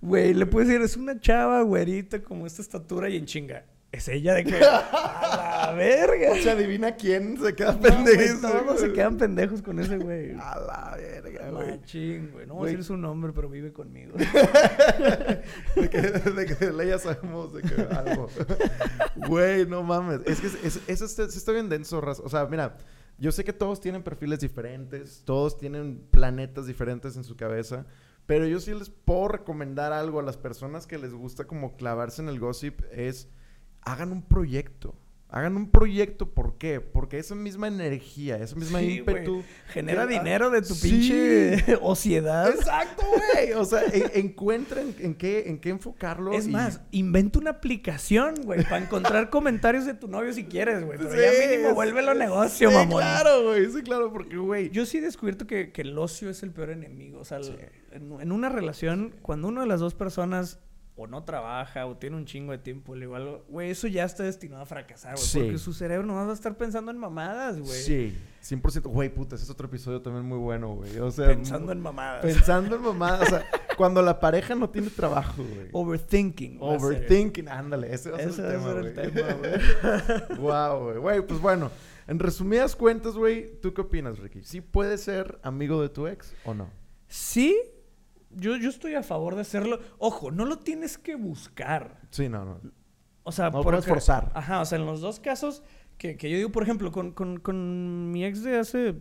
güey, 0.00 0.34
le 0.34 0.46
puedes 0.46 0.68
decir, 0.68 0.82
es 0.82 0.96
una 0.96 1.18
chava, 1.20 1.62
güerita, 1.62 2.22
como 2.22 2.46
esta 2.46 2.62
estatura 2.62 3.08
y 3.08 3.16
en 3.16 3.26
chinga. 3.26 3.64
Es 3.92 4.06
ella 4.06 4.34
de 4.34 4.44
que. 4.44 4.54
A 4.64 5.66
la 5.66 5.72
verga. 5.72 6.30
O 6.30 6.36
sea, 6.36 6.52
adivina 6.52 6.94
quién 6.94 7.36
se 7.42 7.54
queda 7.56 7.72
No, 7.72 7.80
pendejo. 7.80 8.40
todos 8.40 8.78
se 8.80 8.92
quedan 8.92 9.16
pendejos 9.16 9.62
con 9.62 9.80
ese 9.80 9.98
güey. 9.98 10.30
A 10.40 10.60
la 10.60 10.96
verga, 10.96 11.50
güey. 11.50 11.70
Machín, 11.72 12.30
güey. 12.32 12.46
No 12.46 12.54
voy 12.54 12.68
a 12.68 12.70
decir 12.70 12.84
su 12.84 12.96
nombre, 12.96 13.32
pero 13.34 13.48
vive 13.48 13.72
conmigo. 13.72 14.12
De 15.76 15.88
que, 15.90 16.00
de 16.02 16.46
que 16.46 16.86
ya 16.86 16.98
sabemos 16.98 17.52
de 17.52 17.62
que 17.62 17.82
algo. 17.82 18.28
Güey, 19.16 19.66
no 19.66 19.82
mames. 19.82 20.20
Es 20.26 20.40
que 20.40 20.46
es- 20.48 20.64
es- 20.64 20.80
eso 20.86 21.04
está, 21.04 21.52
bien 21.52 21.68
denso, 21.68 22.00
raza. 22.00 22.22
O 22.24 22.28
sea, 22.28 22.46
mira, 22.46 22.76
yo 23.18 23.32
sé 23.32 23.44
que 23.44 23.52
todos 23.52 23.80
tienen 23.80 24.02
perfiles 24.02 24.40
diferentes, 24.40 25.22
todos 25.24 25.56
tienen 25.58 26.00
planetas 26.10 26.66
diferentes 26.66 27.16
en 27.16 27.24
su 27.24 27.36
cabeza, 27.36 27.86
pero 28.26 28.46
yo 28.46 28.60
sí 28.60 28.74
les 28.74 28.90
puedo 28.90 29.28
recomendar 29.28 29.92
algo 29.92 30.20
a 30.20 30.22
las 30.22 30.36
personas 30.36 30.86
que 30.86 30.98
les 30.98 31.12
gusta 31.12 31.46
como 31.46 31.76
clavarse 31.76 32.22
en 32.22 32.28
el 32.28 32.40
gossip, 32.40 32.80
es 32.92 33.28
hagan 33.82 34.12
un 34.12 34.22
proyecto. 34.22 34.94
Hagan 35.32 35.56
un 35.56 35.70
proyecto, 35.70 36.28
¿por 36.30 36.58
qué? 36.58 36.80
Porque 36.80 37.18
esa 37.18 37.36
misma 37.36 37.68
energía, 37.68 38.36
esa 38.38 38.56
misma 38.56 38.80
Sí, 38.80 38.96
ímpetu... 38.98 39.44
Genera 39.68 40.06
dinero 40.06 40.50
de 40.50 40.60
tu 40.62 40.74
Sí. 40.74 40.88
pinche 40.90 41.76
ociedad. 41.82 42.50
Exacto, 42.50 43.04
güey. 43.06 43.52
O 43.52 43.64
sea, 43.64 43.82
en- 43.92 44.10
encuentren 44.14 44.94
en 44.98 45.14
qué, 45.14 45.44
en 45.48 45.60
qué 45.60 45.68
enfocarlo. 45.68 46.32
Es 46.32 46.48
y- 46.48 46.50
más, 46.50 46.80
inventa 46.90 47.38
una 47.38 47.50
aplicación, 47.50 48.34
güey, 48.44 48.64
para 48.64 48.78
encontrar 48.78 49.30
comentarios 49.30 49.86
de 49.86 49.94
tu 49.94 50.08
novio 50.08 50.32
si 50.32 50.44
quieres, 50.46 50.84
güey. 50.84 50.98
Pero 50.98 51.12
Sí, 51.12 51.18
ya 51.18 51.46
mínimo 51.48 51.74
vuélvelo 51.74 52.14
negocio, 52.14 52.68
sí, 52.68 52.74
mamón. 52.74 52.98
claro, 53.00 53.44
güey. 53.44 53.70
Sí, 53.70 53.82
claro, 53.82 54.12
porque, 54.12 54.36
güey. 54.36 54.70
Yo 54.70 54.84
sí 54.84 54.98
he 54.98 55.00
descubierto 55.00 55.46
que, 55.46 55.70
que 55.70 55.82
el 55.82 55.96
ocio 55.96 56.28
es 56.28 56.42
el 56.42 56.50
peor 56.50 56.70
enemigo. 56.70 57.20
O 57.20 57.24
sea, 57.24 57.38
en, 57.92 58.20
en 58.20 58.32
una 58.32 58.48
relación, 58.48 59.14
cuando 59.22 59.46
una 59.46 59.60
de 59.60 59.68
las 59.68 59.78
dos 59.78 59.94
personas 59.94 60.58
o 61.00 61.06
no 61.06 61.24
trabaja 61.24 61.86
o 61.86 61.96
tiene 61.96 62.16
un 62.16 62.26
chingo 62.26 62.52
de 62.52 62.58
tiempo 62.58 62.92
o 62.92 63.14
algo, 63.14 63.44
güey, 63.48 63.70
eso 63.70 63.86
ya 63.86 64.04
está 64.04 64.22
destinado 64.22 64.62
a 64.62 64.66
fracasar, 64.66 65.14
güey. 65.14 65.26
Sí. 65.26 65.38
Porque 65.40 65.58
su 65.58 65.72
cerebro 65.72 66.06
no 66.06 66.14
va 66.14 66.28
a 66.28 66.32
estar 66.32 66.56
pensando 66.56 66.90
en 66.90 66.98
mamadas, 66.98 67.58
güey. 67.58 67.80
Sí, 67.80 68.16
100%. 68.42 68.82
Güey, 68.82 69.08
puta, 69.08 69.36
ese 69.36 69.44
es 69.44 69.50
otro 69.50 69.66
episodio 69.66 70.02
también 70.02 70.26
muy 70.26 70.38
bueno, 70.38 70.74
güey. 70.74 70.98
O 70.98 71.10
sea, 71.10 71.28
Pensando 71.28 71.72
en 71.72 71.80
mamadas. 71.80 72.22
Pensando 72.22 72.76
en 72.76 72.82
mamá. 72.82 73.18
O 73.22 73.26
sea, 73.26 73.46
cuando 73.76 74.02
la 74.02 74.20
pareja 74.20 74.54
no 74.54 74.68
tiene 74.68 74.90
trabajo, 74.90 75.42
güey. 75.42 75.68
Overthinking. 75.72 76.58
Overthinking, 76.60 77.48
ándale, 77.48 77.94
ese 77.94 78.10
va 78.10 78.18
a 78.18 78.30
ser 78.30 78.76
el 78.76 78.94
tema, 78.94 79.34
güey. 79.34 80.38
wow, 80.38 80.84
güey. 80.84 80.98
Güey, 80.98 81.26
pues 81.26 81.40
bueno, 81.40 81.70
en 82.06 82.18
resumidas 82.18 82.76
cuentas, 82.76 83.14
güey, 83.14 83.58
¿tú 83.60 83.72
qué 83.72 83.80
opinas, 83.80 84.18
Ricky? 84.18 84.42
¿Sí 84.42 84.60
puedes 84.60 85.02
ser 85.02 85.38
amigo 85.42 85.80
de 85.80 85.88
tu 85.88 86.06
ex 86.06 86.34
o 86.44 86.52
no? 86.52 86.68
Sí, 87.08 87.58
yo, 88.30 88.56
yo 88.56 88.68
estoy 88.68 88.94
a 88.94 89.02
favor 89.02 89.34
de 89.34 89.42
hacerlo. 89.42 89.80
Ojo, 89.98 90.30
no 90.30 90.44
lo 90.44 90.58
tienes 90.58 90.98
que 90.98 91.14
buscar. 91.16 92.00
Sí, 92.10 92.28
no, 92.28 92.44
no. 92.44 92.60
O 93.22 93.32
sea, 93.32 93.50
No 93.50 93.62
puedes 93.62 93.86
forzar. 93.86 94.32
Ajá, 94.34 94.60
o 94.60 94.64
sea, 94.64 94.78
en 94.78 94.86
los 94.86 95.00
dos 95.00 95.20
casos 95.20 95.62
que, 95.98 96.16
que 96.16 96.30
yo 96.30 96.36
digo, 96.36 96.50
por 96.50 96.62
ejemplo, 96.62 96.90
con, 96.90 97.12
con, 97.12 97.38
con 97.38 98.10
mi 98.10 98.24
ex 98.24 98.42
de 98.42 98.58
hace, 98.58 98.94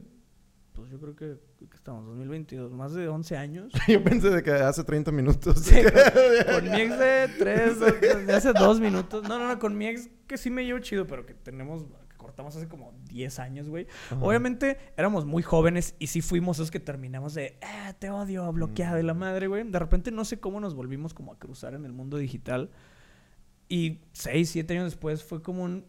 pues 0.73 0.89
yo 0.89 0.99
creo 0.99 1.15
que, 1.15 1.37
que 1.67 1.75
estamos, 1.75 2.05
2022, 2.05 2.71
más 2.71 2.93
de 2.93 3.07
11 3.07 3.37
años. 3.37 3.73
Yo 3.87 4.03
pensé 4.03 4.29
de 4.29 4.43
que 4.43 4.51
hace 4.51 4.83
30 4.83 5.11
minutos. 5.11 5.59
Sí, 5.59 5.75
con, 5.83 6.53
con 6.55 6.71
mi 6.71 6.81
ex 6.81 6.99
de 6.99 7.27
3, 7.37 7.79
de 8.27 8.33
hace 8.33 8.53
2 8.53 8.79
minutos. 8.79 9.23
No, 9.27 9.39
no, 9.39 9.47
no, 9.47 9.59
con 9.59 9.77
mi 9.77 9.87
ex 9.87 10.09
que 10.27 10.37
sí 10.37 10.49
me 10.49 10.65
llevo 10.65 10.79
chido, 10.79 11.07
pero 11.07 11.25
que 11.25 11.33
tenemos, 11.33 11.85
cortamos 12.29 12.55
hace 12.55 12.67
como 12.67 12.93
10 13.09 13.39
años, 13.39 13.69
güey. 13.69 13.87
Ajá. 14.11 14.23
Obviamente 14.23 14.77
éramos 14.95 15.25
muy 15.25 15.41
jóvenes 15.41 15.95
y 15.97 16.07
sí 16.07 16.21
fuimos 16.21 16.57
esos 16.57 16.69
que 16.69 16.79
terminamos 16.79 17.33
de, 17.33 17.57
ah, 17.63 17.93
te 17.97 18.11
odio, 18.11 18.51
bloqueado 18.53 18.97
de 18.97 19.03
la 19.03 19.15
madre, 19.15 19.47
güey. 19.47 19.63
De 19.63 19.79
repente 19.79 20.11
no 20.11 20.25
sé 20.25 20.39
cómo 20.39 20.59
nos 20.59 20.75
volvimos 20.75 21.15
como 21.15 21.33
a 21.33 21.39
cruzar 21.39 21.73
en 21.73 21.85
el 21.85 21.91
mundo 21.91 22.17
digital. 22.17 22.69
Y 23.67 24.01
6, 24.13 24.47
7 24.47 24.73
años 24.73 24.85
después 24.85 25.23
fue 25.23 25.41
como 25.41 25.63
un, 25.63 25.85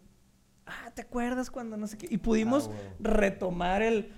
ah, 0.65 0.91
¿te 0.95 1.03
acuerdas 1.03 1.51
cuando 1.51 1.77
no 1.77 1.87
sé 1.87 1.99
qué? 1.99 2.07
Y 2.11 2.17
pudimos 2.19 2.71
Ah, 2.73 2.95
retomar 3.01 3.83
el, 3.83 4.11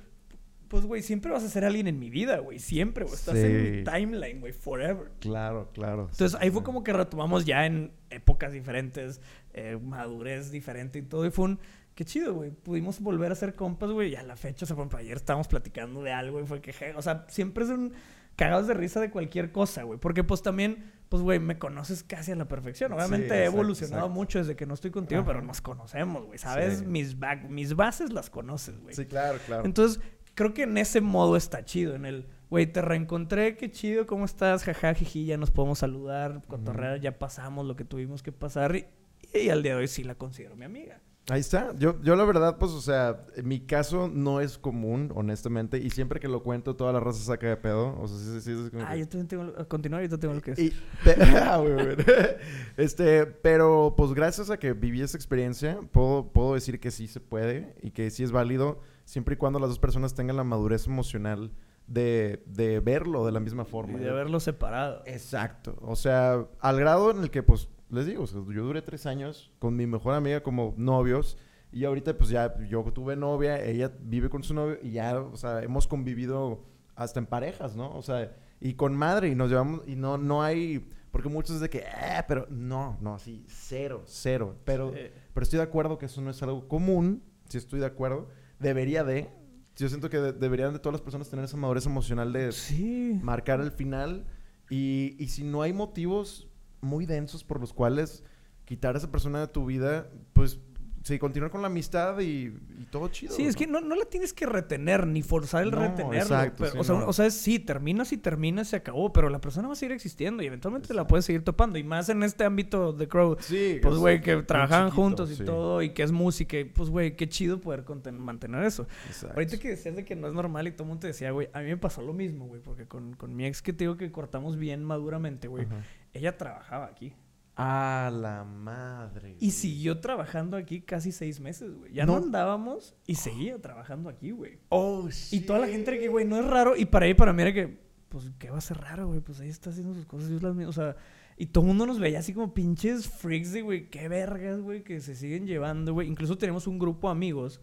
pues, 0.68 0.86
güey, 0.86 1.02
siempre 1.02 1.32
vas 1.32 1.42
a 1.42 1.48
ser 1.48 1.64
alguien 1.64 1.88
en 1.88 1.98
mi 1.98 2.08
vida, 2.08 2.38
güey. 2.38 2.58
Siempre, 2.60 3.04
güey. 3.04 3.14
Estás 3.14 3.34
en 3.34 3.78
mi 3.78 3.84
timeline, 3.84 4.40
güey, 4.40 4.52
forever. 4.52 5.10
Claro, 5.18 5.70
claro. 5.74 6.08
Entonces 6.10 6.38
ahí 6.40 6.50
fue 6.50 6.62
como 6.62 6.82
que 6.82 6.92
retomamos 6.92 7.44
ya 7.44 7.66
en 7.66 7.92
épocas 8.10 8.52
diferentes, 8.52 9.20
eh, 9.52 9.78
madurez 9.82 10.50
diferente 10.50 10.98
y 10.98 11.02
todo. 11.02 11.26
Y 11.26 11.30
fue 11.30 11.44
un, 11.44 11.60
qué 11.94 12.04
chido, 12.04 12.34
güey. 12.34 12.50
Pudimos 12.50 13.00
volver 13.00 13.32
a 13.32 13.34
ser 13.34 13.54
compas, 13.54 13.90
güey. 13.90 14.12
Y 14.12 14.16
a 14.16 14.22
la 14.22 14.36
fecha, 14.36 14.64
o 14.64 14.66
sea, 14.66 14.76
por 14.76 14.82
ejemplo, 14.84 14.98
ayer 14.98 15.16
estábamos 15.16 15.48
platicando 15.48 16.02
de 16.02 16.12
algo 16.12 16.40
y 16.40 16.46
fue 16.46 16.60
que, 16.60 16.72
o 16.96 17.02
sea, 17.02 17.26
siempre 17.28 17.64
es 17.64 17.70
un 17.70 17.92
cagados 18.36 18.66
de 18.66 18.74
risa 18.74 19.00
de 19.00 19.10
cualquier 19.10 19.52
cosa, 19.52 19.82
güey. 19.82 19.98
Porque 19.98 20.24
pues 20.24 20.42
también, 20.42 20.90
pues, 21.08 21.22
güey, 21.22 21.38
me 21.38 21.58
conoces 21.58 22.02
casi 22.02 22.32
a 22.32 22.36
la 22.36 22.48
perfección. 22.48 22.92
Obviamente 22.92 23.28
Sí, 23.28 23.34
he 23.34 23.44
evolucionado 23.44 24.02
exacto. 24.04 24.14
mucho 24.14 24.38
desde 24.38 24.56
que 24.56 24.66
no 24.66 24.74
estoy 24.74 24.90
contigo, 24.90 25.20
Ajá. 25.20 25.28
pero 25.28 25.42
nos 25.42 25.60
conocemos, 25.60 26.24
güey. 26.26 26.38
¿Sabes? 26.38 26.78
Sí. 26.78 26.86
Mis, 26.86 27.16
mis 27.48 27.74
bases 27.74 28.12
las 28.12 28.30
conoces, 28.30 28.80
güey. 28.80 28.94
Sí, 28.94 29.06
claro, 29.06 29.38
claro. 29.46 29.64
Entonces, 29.64 30.00
creo 30.34 30.54
que 30.54 30.62
en 30.62 30.78
ese 30.78 31.00
modo 31.00 31.36
está 31.36 31.64
chido. 31.64 31.94
En 31.94 32.06
el, 32.06 32.26
güey, 32.50 32.66
te 32.66 32.80
reencontré, 32.80 33.56
qué 33.56 33.70
chido, 33.70 34.06
¿cómo 34.06 34.24
estás? 34.24 34.64
Jaja, 34.64 34.94
jiji, 34.94 35.26
ya 35.26 35.36
nos 35.36 35.50
podemos 35.50 35.78
saludar, 35.78 36.42
cotorrear, 36.48 37.00
ya 37.00 37.18
pasamos 37.18 37.66
lo 37.66 37.76
que 37.76 37.84
tuvimos 37.84 38.22
que 38.22 38.32
pasar. 38.32 38.76
Y, 38.76 38.86
y 39.34 39.50
al 39.50 39.62
día 39.62 39.72
de 39.74 39.80
hoy 39.82 39.88
sí 39.88 40.04
la 40.04 40.14
considero 40.14 40.56
mi 40.56 40.64
amiga. 40.64 41.00
Ahí 41.30 41.38
está. 41.40 41.72
Yo, 41.78 42.00
yo 42.02 42.16
la 42.16 42.24
verdad, 42.24 42.58
pues, 42.58 42.72
o 42.72 42.80
sea, 42.80 43.24
mi 43.44 43.60
caso 43.60 44.08
no 44.12 44.40
es 44.40 44.58
común, 44.58 45.12
honestamente. 45.14 45.78
Y 45.78 45.90
siempre 45.90 46.18
que 46.18 46.26
lo 46.26 46.42
cuento, 46.42 46.74
toda 46.74 46.92
la 46.92 46.98
raza 46.98 47.22
saca 47.22 47.46
de 47.46 47.56
pedo. 47.56 47.96
O 48.00 48.08
sea, 48.08 48.18
sí, 48.18 48.24
sí, 48.24 48.40
sí. 48.56 48.64
es 48.64 48.70
como 48.70 48.82
Ah, 48.82 48.92
que- 48.94 48.98
yo 49.00 49.08
también 49.08 49.28
tengo... 49.28 49.68
Continúa, 49.68 49.98
ahorita 50.00 50.18
tengo 50.18 50.34
lo 50.34 50.40
que. 50.42 50.50
Y, 50.60 50.70
pe- 51.04 51.14
ah, 51.36 51.62
este, 52.76 53.26
pero 53.26 53.94
pues 53.96 54.12
gracias 54.14 54.50
a 54.50 54.58
que 54.58 54.72
viví 54.72 55.00
esa 55.00 55.16
experiencia, 55.16 55.78
puedo, 55.92 56.32
puedo 56.32 56.54
decir 56.54 56.80
que 56.80 56.90
sí 56.90 57.06
se 57.06 57.20
puede 57.20 57.76
y 57.82 57.90
que 57.92 58.10
sí 58.10 58.22
es 58.24 58.32
válido 58.32 58.80
siempre 59.04 59.34
y 59.34 59.38
cuando 59.38 59.58
las 59.58 59.68
dos 59.68 59.78
personas 59.78 60.14
tengan 60.14 60.36
la 60.36 60.44
madurez 60.44 60.86
emocional 60.86 61.52
de, 61.86 62.42
de 62.46 62.80
verlo 62.80 63.26
de 63.26 63.32
la 63.32 63.40
misma 63.40 63.64
Y 63.64 63.70
forma. 63.70 63.98
de 63.98 64.06
¿no? 64.06 64.12
haberlo 64.12 64.40
separado. 64.40 65.02
Exacto. 65.06 65.76
O 65.82 65.96
sea, 65.96 66.46
al 66.60 66.78
grado 66.80 67.10
en 67.10 67.18
el 67.22 67.30
que, 67.30 67.42
pues, 67.42 67.68
les 67.92 68.06
digo, 68.06 68.24
o 68.24 68.26
sea, 68.26 68.40
yo 68.52 68.64
duré 68.64 68.82
tres 68.82 69.06
años 69.06 69.52
con 69.58 69.76
mi 69.76 69.86
mejor 69.86 70.14
amiga 70.14 70.42
como 70.42 70.74
novios. 70.76 71.36
Y 71.74 71.84
ahorita, 71.84 72.16
pues 72.18 72.28
ya, 72.28 72.54
yo 72.68 72.82
tuve 72.92 73.16
novia, 73.16 73.62
ella 73.64 73.90
vive 74.02 74.28
con 74.28 74.42
su 74.42 74.52
novio 74.52 74.78
y 74.82 74.92
ya, 74.92 75.18
o 75.20 75.36
sea, 75.36 75.62
hemos 75.62 75.86
convivido 75.86 76.64
hasta 76.94 77.18
en 77.18 77.24
parejas, 77.26 77.74
¿no? 77.76 77.94
O 77.96 78.02
sea, 78.02 78.36
y 78.60 78.74
con 78.74 78.94
madre 78.94 79.28
y 79.28 79.34
nos 79.34 79.48
llevamos, 79.50 79.80
y 79.86 79.96
no, 79.96 80.18
no 80.18 80.42
hay, 80.42 80.86
porque 81.10 81.30
muchos 81.30 81.56
es 81.56 81.60
de 81.62 81.70
que, 81.70 81.78
eh, 81.78 82.22
pero 82.28 82.46
no, 82.50 82.98
no, 83.00 83.14
así, 83.14 83.44
cero, 83.48 84.02
cero. 84.04 84.56
Pero, 84.66 84.92
Sí. 84.92 84.98
pero 85.32 85.44
estoy 85.44 85.56
de 85.58 85.62
acuerdo 85.62 85.96
que 85.96 86.06
eso 86.06 86.20
no 86.20 86.30
es 86.30 86.42
algo 86.42 86.68
común, 86.68 87.22
sí 87.48 87.56
estoy 87.56 87.80
de 87.80 87.86
acuerdo, 87.86 88.28
debería 88.58 89.02
de. 89.04 89.30
Yo 89.76 89.88
siento 89.88 90.10
que 90.10 90.18
de- 90.18 90.32
deberían 90.34 90.74
de 90.74 90.78
todas 90.78 90.92
las 90.92 91.00
personas 91.00 91.30
tener 91.30 91.46
esa 91.46 91.56
madurez 91.56 91.86
emocional 91.86 92.34
de, 92.34 92.52
Sí. 92.52 93.18
marcar 93.22 93.60
el 93.62 93.72
final. 93.72 94.26
Y, 94.68 95.16
y 95.18 95.28
si 95.28 95.42
no 95.42 95.62
hay 95.62 95.72
motivos 95.72 96.48
muy 96.82 97.06
densos 97.06 97.44
por 97.44 97.60
los 97.60 97.72
cuales 97.72 98.22
quitar 98.64 98.94
a 98.94 98.98
esa 98.98 99.10
persona 99.10 99.40
de 99.40 99.48
tu 99.48 99.64
vida, 99.66 100.08
pues 100.34 100.60
sí, 101.04 101.18
continuar 101.18 101.50
con 101.50 101.62
la 101.62 101.66
amistad 101.66 102.20
y, 102.20 102.44
y 102.78 102.86
todo 102.92 103.08
chido. 103.08 103.34
Sí, 103.34 103.44
es 103.44 103.56
que 103.56 103.66
no, 103.66 103.80
no 103.80 103.96
la 103.96 104.04
tienes 104.04 104.32
que 104.32 104.46
retener 104.46 105.04
ni 105.06 105.20
forzar 105.22 105.64
el 105.64 105.72
No, 105.72 105.80
retenerlo. 105.80 106.14
exacto, 106.16 106.54
pero- 106.58 106.70
sí, 106.72 106.78
o, 106.78 106.84
sea, 106.84 106.94
o 107.08 107.12
sea, 107.12 107.30
sí, 107.30 107.58
terminas 107.58 108.12
y 108.12 108.18
terminas, 108.18 108.68
se 108.68 108.76
acabó, 108.76 109.12
pero 109.12 109.28
la 109.28 109.40
persona 109.40 109.66
va 109.66 109.72
a 109.72 109.76
seguir 109.76 109.92
existiendo 109.96 110.44
y 110.44 110.46
eventualmente 110.46 110.94
la 110.94 111.06
puedes 111.08 111.24
seguir 111.24 111.42
topando. 111.42 111.76
Y 111.76 111.82
más 111.82 112.08
en 112.08 112.22
este 112.22 112.44
ámbito 112.44 112.92
de 112.92 113.08
Crow. 113.08 113.36
Sí, 113.40 113.80
Pues, 113.82 113.94
es 113.94 114.00
güey, 114.00 114.20
que 114.20 114.36
chiquito, 114.36 114.90
juntos 114.92 115.30
y 115.32 115.36
sí. 115.36 115.44
todo, 115.44 115.82
y 115.82 115.90
que 115.90 116.04
es 116.04 116.12
música, 116.12 116.56
y 116.58 116.64
pues, 116.66 116.88
güey, 116.88 117.16
qué 117.16 117.28
chido 117.28 117.60
poder 117.60 117.84
mantener 118.12 118.62
eso. 118.62 118.86
Exacto. 119.08 119.34
Ahorita 119.34 119.58
que 119.58 119.70
decías 119.70 119.96
de 119.96 120.04
que 120.04 120.14
no 120.14 120.28
es 120.28 120.34
normal 120.34 120.68
y 120.68 120.70
todo 120.70 120.84
el 120.84 120.88
mundo 120.90 121.00
te 121.00 121.06
decía, 121.08 121.32
güey, 121.32 121.48
a 121.52 121.60
mí 121.62 121.66
me 121.66 121.78
pasó 121.78 122.00
lo 122.02 122.12
mismo, 122.12 122.46
güey, 122.46 122.60
porque 122.60 122.86
con, 122.86 123.14
con 123.14 123.34
mi 123.34 123.44
ex 123.44 123.60
que 123.60 123.72
te 123.72 123.84
digo 123.84 123.96
que 123.96 124.12
cortamos 124.12 124.56
bien 124.56 124.84
maduramente, 124.84 125.48
güey. 125.48 125.66
Ella 126.12 126.36
trabajaba 126.36 126.86
aquí. 126.86 127.14
A 127.54 128.10
la 128.14 128.44
madre. 128.44 129.32
Y 129.32 129.34
güey. 129.46 129.50
siguió 129.50 130.00
trabajando 130.00 130.56
aquí 130.56 130.80
casi 130.80 131.12
seis 131.12 131.38
meses, 131.38 131.74
güey. 131.74 131.92
Ya 131.92 132.06
no, 132.06 132.18
No. 132.18 132.24
andábamos 132.26 132.96
y 133.06 133.16
seguía 133.16 133.60
trabajando 133.60 134.08
aquí, 134.08 134.30
güey. 134.30 134.58
Oh, 134.70 135.08
Y 135.30 135.40
toda 135.40 135.58
la 135.58 135.68
gente 135.68 135.90
era 135.90 136.00
que, 136.00 136.08
güey, 136.08 136.24
no 136.26 136.38
es 136.38 136.46
raro. 136.46 136.76
Y 136.76 136.86
para 136.86 137.04
ahí, 137.06 137.12
para 137.14 137.32
mí 137.34 137.42
era 137.42 137.52
que, 137.52 137.78
pues, 138.08 138.30
¿qué 138.38 138.48
va 138.50 138.56
a 138.58 138.62
ser 138.62 138.78
raro, 138.78 139.08
güey? 139.08 139.20
Pues 139.20 139.38
ahí 139.40 139.48
está 139.50 139.68
haciendo 139.70 139.92
sus 139.92 140.06
cosas. 140.06 140.30
y 140.30 140.36
es 140.36 140.42
las 140.42 140.54
mismas. 140.54 140.76
O 140.78 140.80
sea, 140.80 140.96
y 141.36 141.46
todo 141.46 141.64
el 141.64 141.68
mundo 141.68 141.84
nos 141.86 141.98
veía 141.98 142.20
así 142.20 142.32
como 142.32 142.54
pinches 142.54 143.06
freaks 143.08 143.52
de, 143.52 143.60
güey, 143.62 143.90
qué 143.90 144.08
vergas, 144.08 144.60
güey, 144.60 144.82
que 144.82 145.00
se 145.00 145.14
siguen 145.14 145.46
llevando, 145.46 145.92
güey. 145.92 146.08
Incluso 146.08 146.38
tenemos 146.38 146.66
un 146.66 146.78
grupo 146.78 147.08
de 147.08 147.12
amigos 147.12 147.60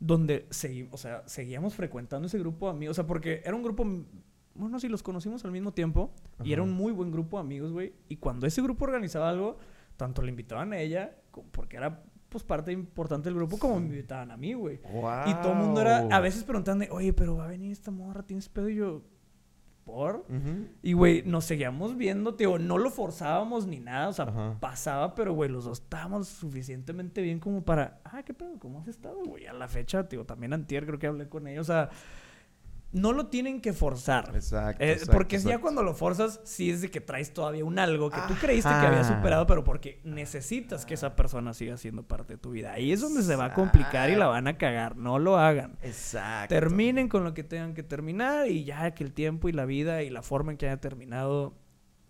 donde 0.00 0.46
seguimos, 0.50 0.94
o 0.94 0.96
sea, 0.96 1.24
seguíamos 1.26 1.74
frecuentando 1.74 2.26
ese 2.28 2.38
grupo 2.38 2.66
de 2.66 2.72
amigos. 2.76 2.92
O 2.94 3.02
sea, 3.02 3.06
porque 3.06 3.42
era 3.44 3.56
un 3.56 3.64
grupo, 3.64 3.84
bueno, 4.58 4.78
sí, 4.80 4.88
los 4.88 5.02
conocimos 5.02 5.44
al 5.44 5.52
mismo 5.52 5.72
tiempo. 5.72 6.10
Y 6.44 6.52
era 6.52 6.62
Ajá. 6.62 6.70
un 6.70 6.76
muy 6.76 6.92
buen 6.92 7.10
grupo 7.10 7.38
de 7.38 7.42
amigos, 7.42 7.72
güey. 7.72 7.94
Y 8.08 8.16
cuando 8.16 8.46
ese 8.46 8.60
grupo 8.60 8.84
organizaba 8.84 9.30
algo, 9.30 9.56
tanto 9.96 10.22
le 10.22 10.30
invitaban 10.30 10.72
a 10.72 10.78
ella, 10.78 11.16
porque 11.52 11.76
era 11.76 12.02
pues 12.28 12.44
parte 12.44 12.72
importante 12.72 13.30
del 13.30 13.36
grupo 13.36 13.58
como 13.58 13.80
me 13.80 13.86
invitaban 13.86 14.30
a 14.30 14.36
mí, 14.36 14.52
güey. 14.52 14.80
Wow. 14.92 15.28
Y 15.28 15.34
todo 15.40 15.52
el 15.52 15.58
mundo 15.58 15.80
era 15.80 16.08
a 16.14 16.20
veces 16.20 16.44
preguntando, 16.44 16.84
oye, 16.90 17.12
pero 17.14 17.36
va 17.36 17.44
a 17.44 17.48
venir 17.48 17.72
esta 17.72 17.90
morra, 17.90 18.22
¿tienes 18.22 18.50
pedo? 18.50 18.68
Y 18.68 18.74
yo, 18.76 19.02
¿por? 19.84 20.26
Ujú. 20.28 20.66
Y, 20.82 20.92
güey, 20.92 21.22
nos 21.24 21.46
seguíamos 21.46 21.96
viendo, 21.96 22.34
tío, 22.34 22.58
no 22.58 22.76
lo 22.76 22.90
forzábamos 22.90 23.66
ni 23.66 23.80
nada, 23.80 24.08
o 24.08 24.12
sea, 24.12 24.26
Ajá. 24.26 24.58
pasaba, 24.60 25.14
pero, 25.14 25.32
güey, 25.32 25.48
los 25.48 25.64
dos 25.64 25.80
estábamos 25.80 26.28
suficientemente 26.28 27.22
bien 27.22 27.40
como 27.40 27.62
para, 27.64 28.02
ah, 28.04 28.22
¿qué 28.22 28.34
pedo? 28.34 28.58
¿Cómo 28.58 28.80
has 28.80 28.88
estado, 28.88 29.24
güey? 29.24 29.46
A 29.46 29.54
la 29.54 29.66
fecha, 29.66 30.06
tío, 30.06 30.26
también 30.26 30.52
antier 30.52 30.84
creo 30.84 30.98
que 30.98 31.06
hablé 31.06 31.30
con 31.30 31.46
ellos, 31.46 31.70
o 31.70 31.72
sea, 31.72 31.88
no 32.90 33.12
lo 33.12 33.26
tienen 33.26 33.60
que 33.60 33.72
forzar. 33.74 34.30
Exacto. 34.34 34.82
Eh, 34.82 34.92
exacto, 34.92 35.12
porque 35.12 35.38
ya 35.38 35.58
cuando 35.58 35.82
lo 35.82 35.92
forzas, 35.94 36.40
sí 36.44 36.70
es 36.70 36.80
de 36.80 36.90
que 36.90 37.00
traes 37.02 37.34
todavía 37.34 37.64
un 37.64 37.78
algo 37.78 38.08
que 38.10 38.20
tú 38.26 38.34
creíste 38.40 38.70
que 38.70 38.74
había 38.86 39.04
superado, 39.04 39.46
pero 39.46 39.62
porque 39.62 40.00
necesitas 40.04 40.86
que 40.86 40.94
esa 40.94 41.14
persona 41.14 41.52
siga 41.52 41.76
siendo 41.76 42.02
parte 42.02 42.34
de 42.34 42.38
tu 42.38 42.50
vida. 42.52 42.72
Ahí 42.72 42.90
es 42.92 43.00
donde 43.00 43.22
se 43.22 43.36
va 43.36 43.46
a 43.46 43.52
complicar 43.54 44.08
y 44.10 44.16
la 44.16 44.26
van 44.28 44.48
a 44.48 44.56
cagar. 44.56 44.96
No 44.96 45.18
lo 45.18 45.36
hagan. 45.38 45.76
Exacto. 45.82 46.54
Terminen 46.54 47.08
con 47.08 47.24
lo 47.24 47.34
que 47.34 47.44
tengan 47.44 47.74
que 47.74 47.82
terminar 47.82 48.48
y 48.48 48.64
ya 48.64 48.90
que 48.92 49.04
el 49.04 49.12
tiempo 49.12 49.48
y 49.48 49.52
la 49.52 49.66
vida 49.66 50.02
y 50.02 50.08
la 50.10 50.22
forma 50.22 50.52
en 50.52 50.56
que 50.58 50.66
haya 50.66 50.80
terminado, 50.80 51.54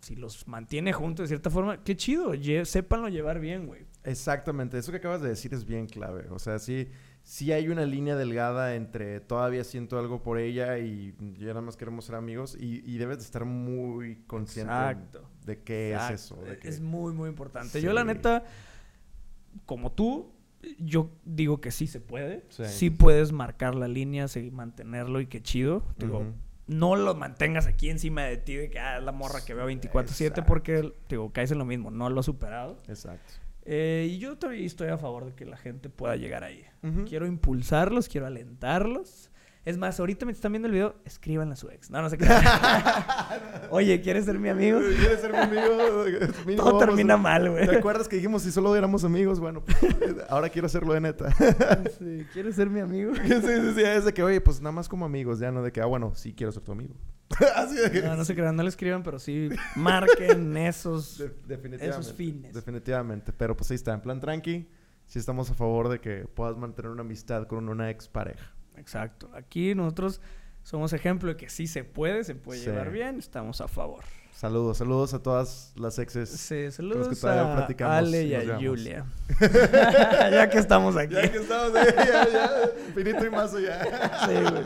si 0.01 0.15
los 0.15 0.47
mantiene 0.47 0.93
juntos 0.93 1.25
de 1.25 1.29
cierta 1.29 1.51
forma, 1.51 1.83
qué 1.83 1.97
chido. 1.97 2.35
lle- 2.35 2.65
sépanlo 2.65 3.09
llevar 3.09 3.41
bien, 3.41 3.67
güey. 3.67 3.85
Exactamente, 4.05 4.79
eso 4.79 4.91
que 4.93 4.99
acabas 4.99 5.21
de 5.21 5.29
decir 5.31 5.53
es 5.53 5.65
bien 5.67 5.87
clave. 5.87 6.29
O 6.31 6.39
sea, 6.39 6.59
sí, 6.61 6.89
sí 7.31 7.53
hay 7.53 7.69
una 7.69 7.85
línea 7.85 8.17
delgada 8.17 8.75
entre 8.75 9.21
todavía 9.21 9.63
siento 9.63 9.99
algo 9.99 10.23
por 10.23 10.39
ella 10.39 10.79
y 10.79 11.15
ya 11.39 11.49
nada 11.49 11.61
más 11.61 11.77
queremos 11.77 12.07
ser 12.07 12.15
amigos 12.15 12.57
y, 12.59 12.83
y 12.91 12.97
debes 12.97 13.19
de 13.19 13.25
estar 13.25 13.45
muy 13.45 14.17
consciente 14.27 14.73
Exacto. 14.73 15.29
de 15.45 15.61
qué 15.63 15.95
es 15.95 16.11
eso. 16.11 16.37
de 16.37 16.59
que- 16.59 16.69
Es 16.69 16.81
muy, 16.81 17.13
muy 17.13 17.29
importante. 17.29 17.69
Sí. 17.69 17.81
Yo, 17.83 17.93
la 17.93 18.03
neta, 18.05 18.45
como 19.67 19.93
tú, 19.93 20.33
yo 20.79 21.11
digo 21.27 21.61
que 21.61 21.71
sí 21.71 21.87
se 21.87 22.01
puede. 22.01 22.47
Sí. 22.49 22.65
Sí, 22.65 22.89
puedes 22.91 23.31
marcar 23.31 23.75
la 23.75 23.89
línea, 23.89 24.27
seguir 24.27 24.53
mantenerlo 24.53 25.21
y 25.21 25.27
qué 25.27 25.43
chido. 25.43 25.83
Digo, 25.99 26.25
no 26.67 26.97
lo 26.97 27.15
mantengas 27.15 27.67
aquí 27.67 27.91
encima 27.91 28.23
de 28.23 28.39
ti 28.39 28.55
de 28.55 28.71
que 28.71 28.79
ah, 28.79 28.97
es 28.97 29.05
la 29.05 29.13
morra 29.13 29.45
que 29.45 29.53
veo 29.53 29.69
24-7 29.69 30.01
Exacto. 30.01 30.45
porque, 30.47 30.95
digo, 31.11 31.31
caes 31.31 31.51
en 31.51 31.59
lo 31.59 31.67
mismo. 31.67 31.91
No 31.91 32.09
lo 32.09 32.21
has 32.21 32.27
superado. 32.27 32.81
Exacto. 32.89 33.35
Eh, 33.71 34.09
y 34.13 34.19
yo 34.19 34.39
todavía 34.39 34.65
estoy 34.65 34.89
a 34.89 34.97
favor 34.97 35.27
de 35.27 35.35
que 35.35 35.45
la 35.45 35.59
gente 35.59 35.91
pueda 35.91 36.17
llegar 36.17 36.43
ahí. 36.43 36.65
Quiero 37.07 37.27
impulsarlos, 37.27 38.09
quiero 38.09 38.27
alentarlos. 38.27 39.31
Es 39.67 39.77
más, 39.77 40.01
ahorita 40.01 40.25
me 40.25 40.33
están 40.33 40.53
viendo 40.53 40.69
el 40.69 40.73
video, 40.73 40.95
escríbanle 41.05 41.53
a 41.53 41.57
su 41.57 41.69
ex. 41.69 41.91
No, 41.91 42.01
no 42.01 42.09
sé 42.09 42.17
qué. 42.17 42.27
Oye, 43.71 44.01
¿quieres 44.01 44.25
ser 44.25 44.39
mi 44.39 44.49
amigo? 44.49 44.81
¿Quieres 44.81 45.21
ser 45.21 45.33
mi 45.33 45.39
amigo? 45.39 46.05
Mínimo 46.47 46.63
Todo 46.63 46.65
vamos 46.65 46.87
termina 46.87 47.19
mal, 47.19 47.51
güey. 47.51 47.67
¿Te 47.69 47.77
acuerdas 47.77 48.09
que 48.09 48.17
dijimos 48.17 48.41
si 48.41 48.51
solo 48.51 48.75
éramos 48.75 49.05
amigos? 49.05 49.39
Bueno, 49.39 49.63
pues, 49.63 49.77
ahora 50.31 50.49
quiero 50.49 50.65
hacerlo 50.65 50.95
de 50.95 51.03
neta. 51.03 51.31
Sí, 51.99 52.27
¿Quieres 52.33 52.57
ser 52.57 52.71
mi 52.71 52.81
amigo? 52.81 53.15
sí, 53.23 53.23
sí, 53.29 53.73
sí, 53.75 53.83
es 53.83 54.07
de 54.07 54.15
que, 54.15 54.23
oye, 54.23 54.41
pues 54.41 54.63
nada 54.63 54.73
más 54.73 54.89
como 54.89 55.05
amigos, 55.05 55.41
ya 55.41 55.53
no 55.53 55.63
de 55.63 55.73
que, 55.73 55.83
ah, 55.83 55.87
bueno, 55.87 56.15
sí 56.15 56.33
quiero 56.33 56.53
ser 56.53 56.63
tu 56.63 56.73
amigo. 56.73 56.95
Así 57.57 57.77
de 57.77 57.91
que... 57.91 58.03
No, 58.03 58.17
no 58.17 58.25
se 58.25 58.35
crean, 58.35 58.57
no 58.57 58.63
le 58.63 58.69
escriban, 58.69 59.03
pero 59.03 59.19
sí 59.19 59.49
marquen 59.77 60.57
esos. 60.57 61.19
De- 61.19 61.29
definitivamente. 61.47 62.01
Esos 62.01 62.13
fines. 62.13 62.55
Definitivamente. 62.55 63.33
Pero 63.33 63.57
pues 63.57 63.71
ahí 63.71 63.75
está, 63.77 63.93
en 63.95 64.01
plan 64.01 64.21
tranqui, 64.21 64.69
sí 65.07 65.19
estamos 65.19 65.51
a 65.51 65.55
favor 65.55 65.89
de 65.89 66.01
que 66.01 66.27
puedas 66.27 66.57
mantener 66.57 66.91
una 66.91 67.03
amistad 67.03 67.47
con 67.47 67.69
una 67.69 67.91
expareja. 67.91 68.53
Exacto. 68.77 69.31
Aquí 69.35 69.75
nosotros 69.75 70.21
somos 70.63 70.93
ejemplo 70.93 71.29
de 71.31 71.37
que 71.37 71.49
sí 71.51 71.67
se 71.67 71.85
puede, 71.85 72.25
se 72.25 72.35
puede 72.35 72.61
Sí. 72.61 72.67
llevar 72.67 72.91
bien, 72.91 73.19
estamos 73.19 73.61
a 73.61 73.69
favor. 73.69 74.05
Saludos, 74.33 74.79
saludos 74.79 75.15
a 75.15 75.19
todas 75.21 75.73
las 75.75 75.99
exes. 75.99 76.29
Sí, 76.29 76.71
saludos 76.71 77.19
todavía 77.19 77.67
a 77.89 77.97
Ale 77.99 78.23
y 78.23 78.35
a. 78.37 78.57
Julia. 78.57 79.05
ya 80.31 80.49
que 80.49 80.59
estamos 80.59 80.97
aquí. 80.97 81.13
Ya 81.15 81.29
que 81.33 81.39
estamos 81.39 81.75
ahí, 81.75 81.89
ya, 81.97 82.29
ya, 82.31 82.51
infinito 82.87 83.27
y 83.27 83.31
más 83.31 83.53
allá. 83.53 83.83
Sí, 84.27 84.35
güey. 84.51 84.65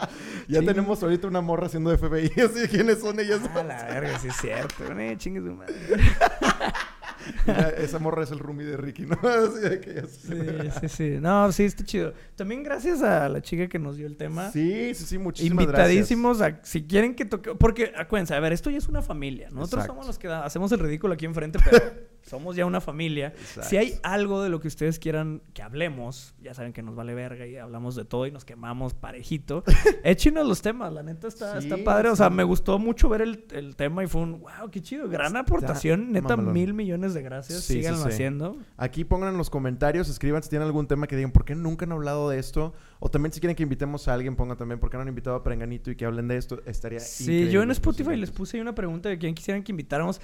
Ya 0.49 0.61
Sí. 0.61 0.67
tenemos 0.67 1.03
ahorita 1.03 1.27
una 1.29 1.41
morra 1.41 1.67
haciendo 1.67 1.91
FBI, 1.97 2.33
así 2.41 2.69
quiénes 2.69 3.01
son 3.01 3.19
ellas. 3.21 3.41
A 3.55 3.63
la 3.63 3.85
verga, 3.85 4.19
sí 4.19 4.29
es 4.29 4.37
cierto. 4.37 4.85
Eh, 4.99 5.15
chingue 5.19 5.41
su 5.41 5.55
madre. 5.55 5.75
Mira, 7.47 7.69
esa 7.71 8.01
morra 8.01 8.25
es 8.25 8.33
el 8.33 8.41
roomie 8.41 8.67
de 8.67 8.77
Ricky, 8.77 9.07
¿no? 9.07 9.17
Así 9.23 9.61
de 9.61 9.81
que 9.81 9.95
ya 9.95 10.07
Sí, 10.07 10.71
sí, 10.81 10.89
sí. 10.89 11.19
No, 11.21 11.53
sí, 11.53 11.65
está 11.65 11.85
chido. 11.85 12.15
También 12.35 12.65
gracias 12.65 13.01
a 13.03 13.29
la 13.29 13.41
chica 13.41 13.69
que 13.69 13.79
nos 13.79 13.97
dio 13.97 14.09
el 14.09 14.17
tema. 14.17 14.51
Sí, 14.51 14.93
sí, 14.95 15.05
sí, 15.05 15.19
muchísimas 15.19 15.63
Invitadísimos 15.65 16.41
a 16.41 16.59
si 16.65 16.83
quieren 16.85 17.15
que 17.15 17.25
toque. 17.25 17.55
Porque, 17.55 17.93
acuérdense, 17.97 18.35
a 18.35 18.41
ver, 18.41 18.53
esto 18.53 18.71
ya 18.71 18.79
es 18.79 18.89
una 18.89 19.03
familia. 19.03 19.49
Nosotros 19.51 19.85
Exacto. 19.85 19.93
somos 19.93 20.07
los 20.09 20.19
que 20.19 20.27
da- 20.29 20.45
hacemos 20.45 20.73
el 20.73 20.81
ridículo 20.81 21.15
aquí 21.15 21.25
enfrente, 21.25 21.61
pero 21.65 21.79
somos 22.23 22.57
ya 22.57 22.67
una 22.67 22.81
familia. 22.81 23.29
Exacto. 23.29 23.69
Si 23.69 23.77
hay 23.77 23.95
algo 24.03 24.43
de 24.43 24.49
lo 24.49 24.61
que 24.61 24.69
ustedes 24.69 24.99
quieran 24.99 25.43
que 25.55 25.63
hablemos, 25.63 26.35
ya 26.41 26.55
saben 26.55 26.73
que 26.73 26.83
nos 26.83 26.95
vale 26.95 27.15
verga 27.15 27.47
y 27.47 27.57
hablamos 27.57 27.95
de 27.95 28.05
todo 28.05 28.27
y 28.27 28.31
nos 28.31 28.45
quemamos 28.45 28.95
parejito. 28.95 29.65
Échenos 30.05 30.47
los 30.47 30.63
temas, 30.63 30.93
la 30.93 31.03
neta 31.03 31.29
está, 31.29 31.61
Sí, 31.61 31.69
está 31.69 31.83
padre. 31.85 32.11
O 32.11 32.17
sea, 32.17 32.29
sí. 32.29 32.35
me 32.35 32.45
gustó 32.45 32.79
mucho 32.79 33.09
ver 33.09 33.23
el, 33.23 33.47
el 33.53 33.77
tema 33.77 34.05
y 34.05 34.07
fue 34.07 34.23
un 34.23 34.41
wow, 34.41 34.71
qué 34.71 34.81
chido. 34.81 35.09
Gran 35.09 35.37
aportación. 35.37 36.13
Neta, 36.13 36.37
mamalón. 36.37 36.55
mil 36.55 36.75
millones 36.75 37.15
de 37.15 37.23
gracias. 37.23 37.61
Sí, 37.61 37.75
sí, 37.75 37.79
Síganlo 37.81 38.03
sí. 38.05 38.09
haciendo. 38.09 38.57
Aquí 38.77 39.05
pongan 39.05 39.31
en 39.31 39.39
los 39.39 39.51
comentarios, 39.51 40.09
escriban 40.09 40.43
si 40.43 40.51
tienen 40.51 40.67
algún 40.67 40.87
tema 40.87 41.07
que 41.07 41.17
digan, 41.17 41.33
¿por 41.33 41.45
qué 41.45 41.55
nunca 41.55 41.85
han 41.85 41.93
hablado 41.93 42.29
de 42.31 42.39
esto? 42.39 42.73
O 43.01 43.11
también 43.11 43.33
si 43.33 43.41
quieren 43.41 43.57
que 43.57 43.63
invitemos 43.63 44.09
a 44.09 44.15
alguien, 44.15 44.37
pongan 44.37 44.57
también, 44.57 44.79
¿por 44.79 44.91
qué 44.91 44.97
no 44.97 45.03
han 45.03 45.09
invitado 45.09 45.37
a 45.37 45.43
Prenganito 45.43 45.91
y 45.91 45.97
que 45.97 46.05
hablen 46.05 46.29
de 46.29 46.37
esto? 46.37 46.61
Estaría 46.67 47.01
Sí, 47.01 47.51
yo 47.51 47.63
en 47.63 47.71
Spotify 47.73 48.17
les 48.17 48.31
puse 48.31 48.57
ahí 48.57 48.61
una 48.61 48.75
pregunta 48.75 49.09
de 49.09 49.19
quién 49.19 49.35
quisieran 49.35 49.63
que 49.63 49.73
invitáramos. 49.73 50.21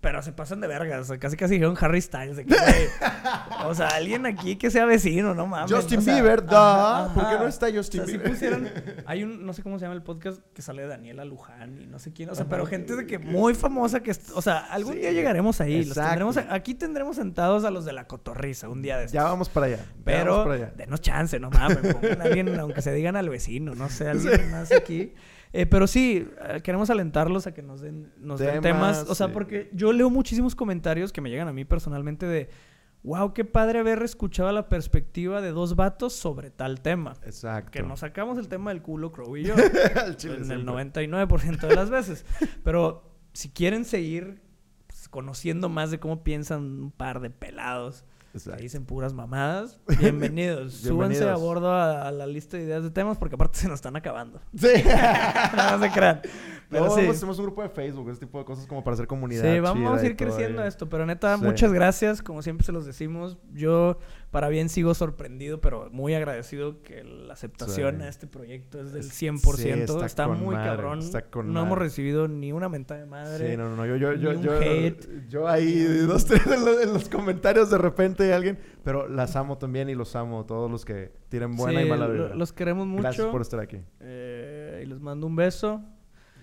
Pero 0.00 0.22
se 0.22 0.32
pasan 0.32 0.62
de 0.62 0.66
vergas. 0.66 1.02
O 1.02 1.04
sea, 1.04 1.18
casi 1.18 1.36
casi 1.36 1.54
dijeron 1.54 1.76
Harry 1.78 2.00
Styles. 2.00 2.36
de 2.36 2.46
que, 2.46 2.54
o 3.66 3.74
sea, 3.74 3.88
alguien 3.88 4.24
aquí 4.24 4.56
que 4.56 4.70
sea 4.70 4.86
vecino, 4.86 5.34
no 5.34 5.46
mames. 5.46 5.70
Justin 5.70 5.98
o 5.98 6.02
sea, 6.02 6.14
Bieber, 6.14 6.46
da. 6.46 7.04
ajá, 7.04 7.14
¿Por 7.14 7.28
qué 7.28 7.34
no 7.36 7.46
está 7.46 7.66
Justin 7.70 8.00
o 8.00 8.04
sea, 8.04 8.12
si 8.12 8.16
Bieber? 8.16 8.30
pusieran... 8.32 8.72
Hay 9.04 9.24
un... 9.24 9.44
No 9.44 9.52
sé 9.52 9.62
cómo 9.62 9.78
se 9.78 9.84
llama 9.84 9.94
el 9.94 10.02
podcast 10.02 10.40
que 10.54 10.62
sale 10.62 10.82
de 10.82 10.88
Daniela 10.88 11.26
Luján 11.26 11.78
y 11.82 11.86
no 11.86 11.98
sé 11.98 12.14
quién. 12.14 12.30
O 12.30 12.34
sea, 12.34 12.46
pero 12.48 12.64
gente 12.64 12.96
de 12.96 13.06
que 13.06 13.18
muy 13.18 13.54
famosa 13.54 14.00
que... 14.00 14.12
O 14.34 14.40
sea, 14.40 14.58
algún 14.60 14.94
Sí, 14.94 15.00
día 15.00 15.12
llegaremos 15.12 15.60
ahí. 15.60 15.84
Los 15.84 15.94
tendremos... 15.94 16.38
Aquí 16.48 16.74
tendremos 16.74 17.16
sentados 17.16 17.64
a 17.64 17.70
los 17.70 17.84
de 17.84 17.92
la 17.92 18.06
cotorriza 18.06 18.70
un 18.70 18.80
día 18.80 18.96
de 18.96 19.04
estos. 19.04 19.12
Ya 19.12 19.24
vamos 19.24 19.50
para 19.50 19.66
allá. 19.66 19.84
Pero 20.02 20.46
denos 20.76 21.02
chance, 21.02 21.38
no 21.38 21.50
mames. 21.50 21.76
Pongan 21.94 22.22
a 22.22 22.24
alguien, 22.24 22.58
aunque 22.58 22.80
se 22.80 22.92
digan 22.94 23.16
al 23.16 23.28
vecino, 23.28 23.74
no 23.74 23.90
sé, 23.90 24.08
alguien 24.08 24.50
más 24.50 24.72
aquí. 24.72 25.12
Eh, 25.52 25.66
pero 25.66 25.86
sí, 25.86 26.28
eh, 26.48 26.60
queremos 26.62 26.90
alentarlos 26.90 27.46
a 27.46 27.54
que 27.54 27.62
nos 27.62 27.80
den, 27.80 28.12
nos 28.18 28.38
den 28.38 28.60
Temas. 28.60 29.06
O 29.08 29.14
sea, 29.14 29.26
sí. 29.26 29.32
porque 29.32 29.70
yo 29.72 29.92
leo 29.92 30.10
muchísimos 30.10 30.54
comentarios 30.54 31.12
que 31.12 31.20
me 31.20 31.30
llegan 31.30 31.48
a 31.48 31.52
mí 31.52 31.64
personalmente 31.64 32.26
de 32.26 32.48
wow, 33.02 33.32
qué 33.32 33.44
padre 33.44 33.78
haber 33.78 34.02
escuchado 34.02 34.52
la 34.52 34.68
perspectiva 34.68 35.40
de 35.40 35.50
dos 35.50 35.76
vatos 35.76 36.12
sobre 36.12 36.50
tal 36.50 36.80
tema. 36.80 37.14
Exacto. 37.24 37.70
Que 37.70 37.82
nos 37.82 38.00
sacamos 38.00 38.38
el 38.38 38.48
tema 38.48 38.70
del 38.70 38.82
culo, 38.82 39.10
Crow 39.12 39.36
y 39.36 39.44
yo. 39.44 39.54
Chile 40.16 40.34
en 40.34 40.50
el 40.50 40.64
siempre. 40.64 41.10
99% 41.10 41.66
de 41.66 41.74
las 41.74 41.90
veces. 41.90 42.24
Pero 42.62 43.10
si 43.32 43.50
quieren 43.50 43.84
seguir 43.84 44.42
pues, 44.86 45.08
conociendo 45.08 45.68
más 45.68 45.90
de 45.90 45.98
cómo 45.98 46.22
piensan 46.22 46.62
un 46.62 46.90
par 46.90 47.20
de 47.20 47.30
pelados 47.30 48.04
que 48.32 48.38
Exacto. 48.38 48.62
dicen 48.62 48.84
puras 48.84 49.12
mamadas, 49.12 49.78
bienvenidos. 50.00 50.74
Súbanse 50.74 51.16
a 51.18 51.34
Bienvenidos. 51.34 51.40
bordo 51.40 51.72
a, 51.72 52.06
a 52.08 52.12
la 52.12 52.26
lista 52.26 52.56
de 52.56 52.64
ideas 52.64 52.82
de 52.82 52.90
temas 52.90 53.18
porque 53.18 53.34
aparte 53.34 53.58
se 53.58 53.66
nos 53.68 53.76
están 53.76 53.96
acabando. 53.96 54.40
Sí. 54.56 54.68
no 55.56 55.80
se 55.80 55.90
crean. 55.90 56.20
Pero 56.70 56.88
sí. 56.90 57.00
vamos- 57.00 57.16
hacemos 57.16 57.38
un 57.38 57.44
grupo 57.46 57.62
de 57.62 57.68
Facebook, 57.68 58.08
ese 58.10 58.20
tipo 58.20 58.38
de 58.38 58.44
cosas 58.44 58.66
como 58.66 58.84
para 58.84 58.94
hacer 58.94 59.06
comunidad. 59.08 59.42
Sí, 59.42 59.58
vamos 59.60 60.00
a 60.00 60.06
ir 60.06 60.16
creciendo 60.16 60.62
ahí. 60.62 60.68
esto, 60.68 60.88
pero 60.88 61.04
neta, 61.04 61.36
Sí. 61.36 61.44
muchas 61.44 61.72
gracias, 61.72 62.22
como 62.22 62.42
siempre 62.42 62.64
se 62.64 62.70
los 62.72 62.86
decimos. 62.86 63.38
Yo, 63.52 63.98
para 64.30 64.48
bien, 64.48 64.68
sigo 64.68 64.94
sorprendido, 64.94 65.60
pero 65.60 65.88
muy 65.90 66.14
agradecido 66.14 66.80
que 66.82 67.02
la 67.02 67.32
aceptación 67.34 67.96
Sí. 67.96 68.02
a 68.02 68.08
este 68.08 68.26
proyecto 68.28 68.80
es 68.80 68.92
del 68.92 69.02
Sí, 69.02 69.10
100%. 69.10 69.94
está 69.94 70.06
está 70.06 70.28
muy 70.28 70.54
madre, 70.54 70.70
cabrón. 70.70 70.98
está 71.00 71.24
no 71.44 71.62
hemos 71.62 71.76
recibido 71.76 72.28
ni 72.28 72.52
una 72.52 72.68
mentada 72.68 73.00
de 73.00 73.06
madre. 73.06 73.50
Sí, 73.50 73.56
no, 73.56 73.68
no, 73.68 73.74
no. 73.76 73.84
Yo, 73.86 73.96
yo, 73.96 74.12
yo, 74.14 74.32
yo, 75.28 75.48
ahí, 75.48 75.82
dos, 76.06 76.24
tres 76.24 76.46
en 76.46 76.64
los, 76.64 76.82
en 76.82 76.92
los 76.92 77.08
comentarios 77.08 77.68
de 77.70 77.78
repente 77.78 78.22
hay 78.24 78.30
alguien, 78.30 78.58
pero 78.84 79.08
las 79.08 79.34
amo 79.34 79.58
también 79.58 79.88
y 79.88 79.94
los 79.96 80.14
amo, 80.14 80.46
todos 80.46 80.70
los 80.70 80.84
que 80.84 81.10
tienen 81.28 81.56
buena 81.56 81.80
Sí, 81.80 81.86
y 81.86 81.90
mala 81.90 82.06
vibra. 82.06 82.34
Los 82.36 82.52
queremos 82.52 82.86
mucho. 82.86 83.02
Gracias 83.02 83.26
por 83.26 83.40
estar 83.40 83.58
aquí. 83.58 83.78
Eh, 84.00 84.82
y 84.84 84.86
les 84.86 85.00
mando 85.00 85.26
un 85.26 85.34
beso. 85.34 85.82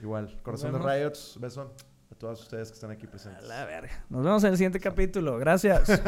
Igual, 0.02 0.39
Corazón 0.43 0.74
de 0.74 0.80
Riots, 0.80 1.38
beso 1.39 1.74
a 2.12 2.16
todas 2.16 2.41
ustedes 2.41 2.70
que 2.70 2.76
están 2.76 2.91
aquí 2.91 3.08
presentes. 3.08 3.43
A 3.43 3.48
la 3.48 3.66
verga. 3.66 4.06
Nos 4.10 4.24
vemos 4.24 4.43
en 4.43 4.52
el 4.52 4.58
siguiente 4.58 4.80
capítulo. 4.80 5.38
Gracias. 5.38 5.89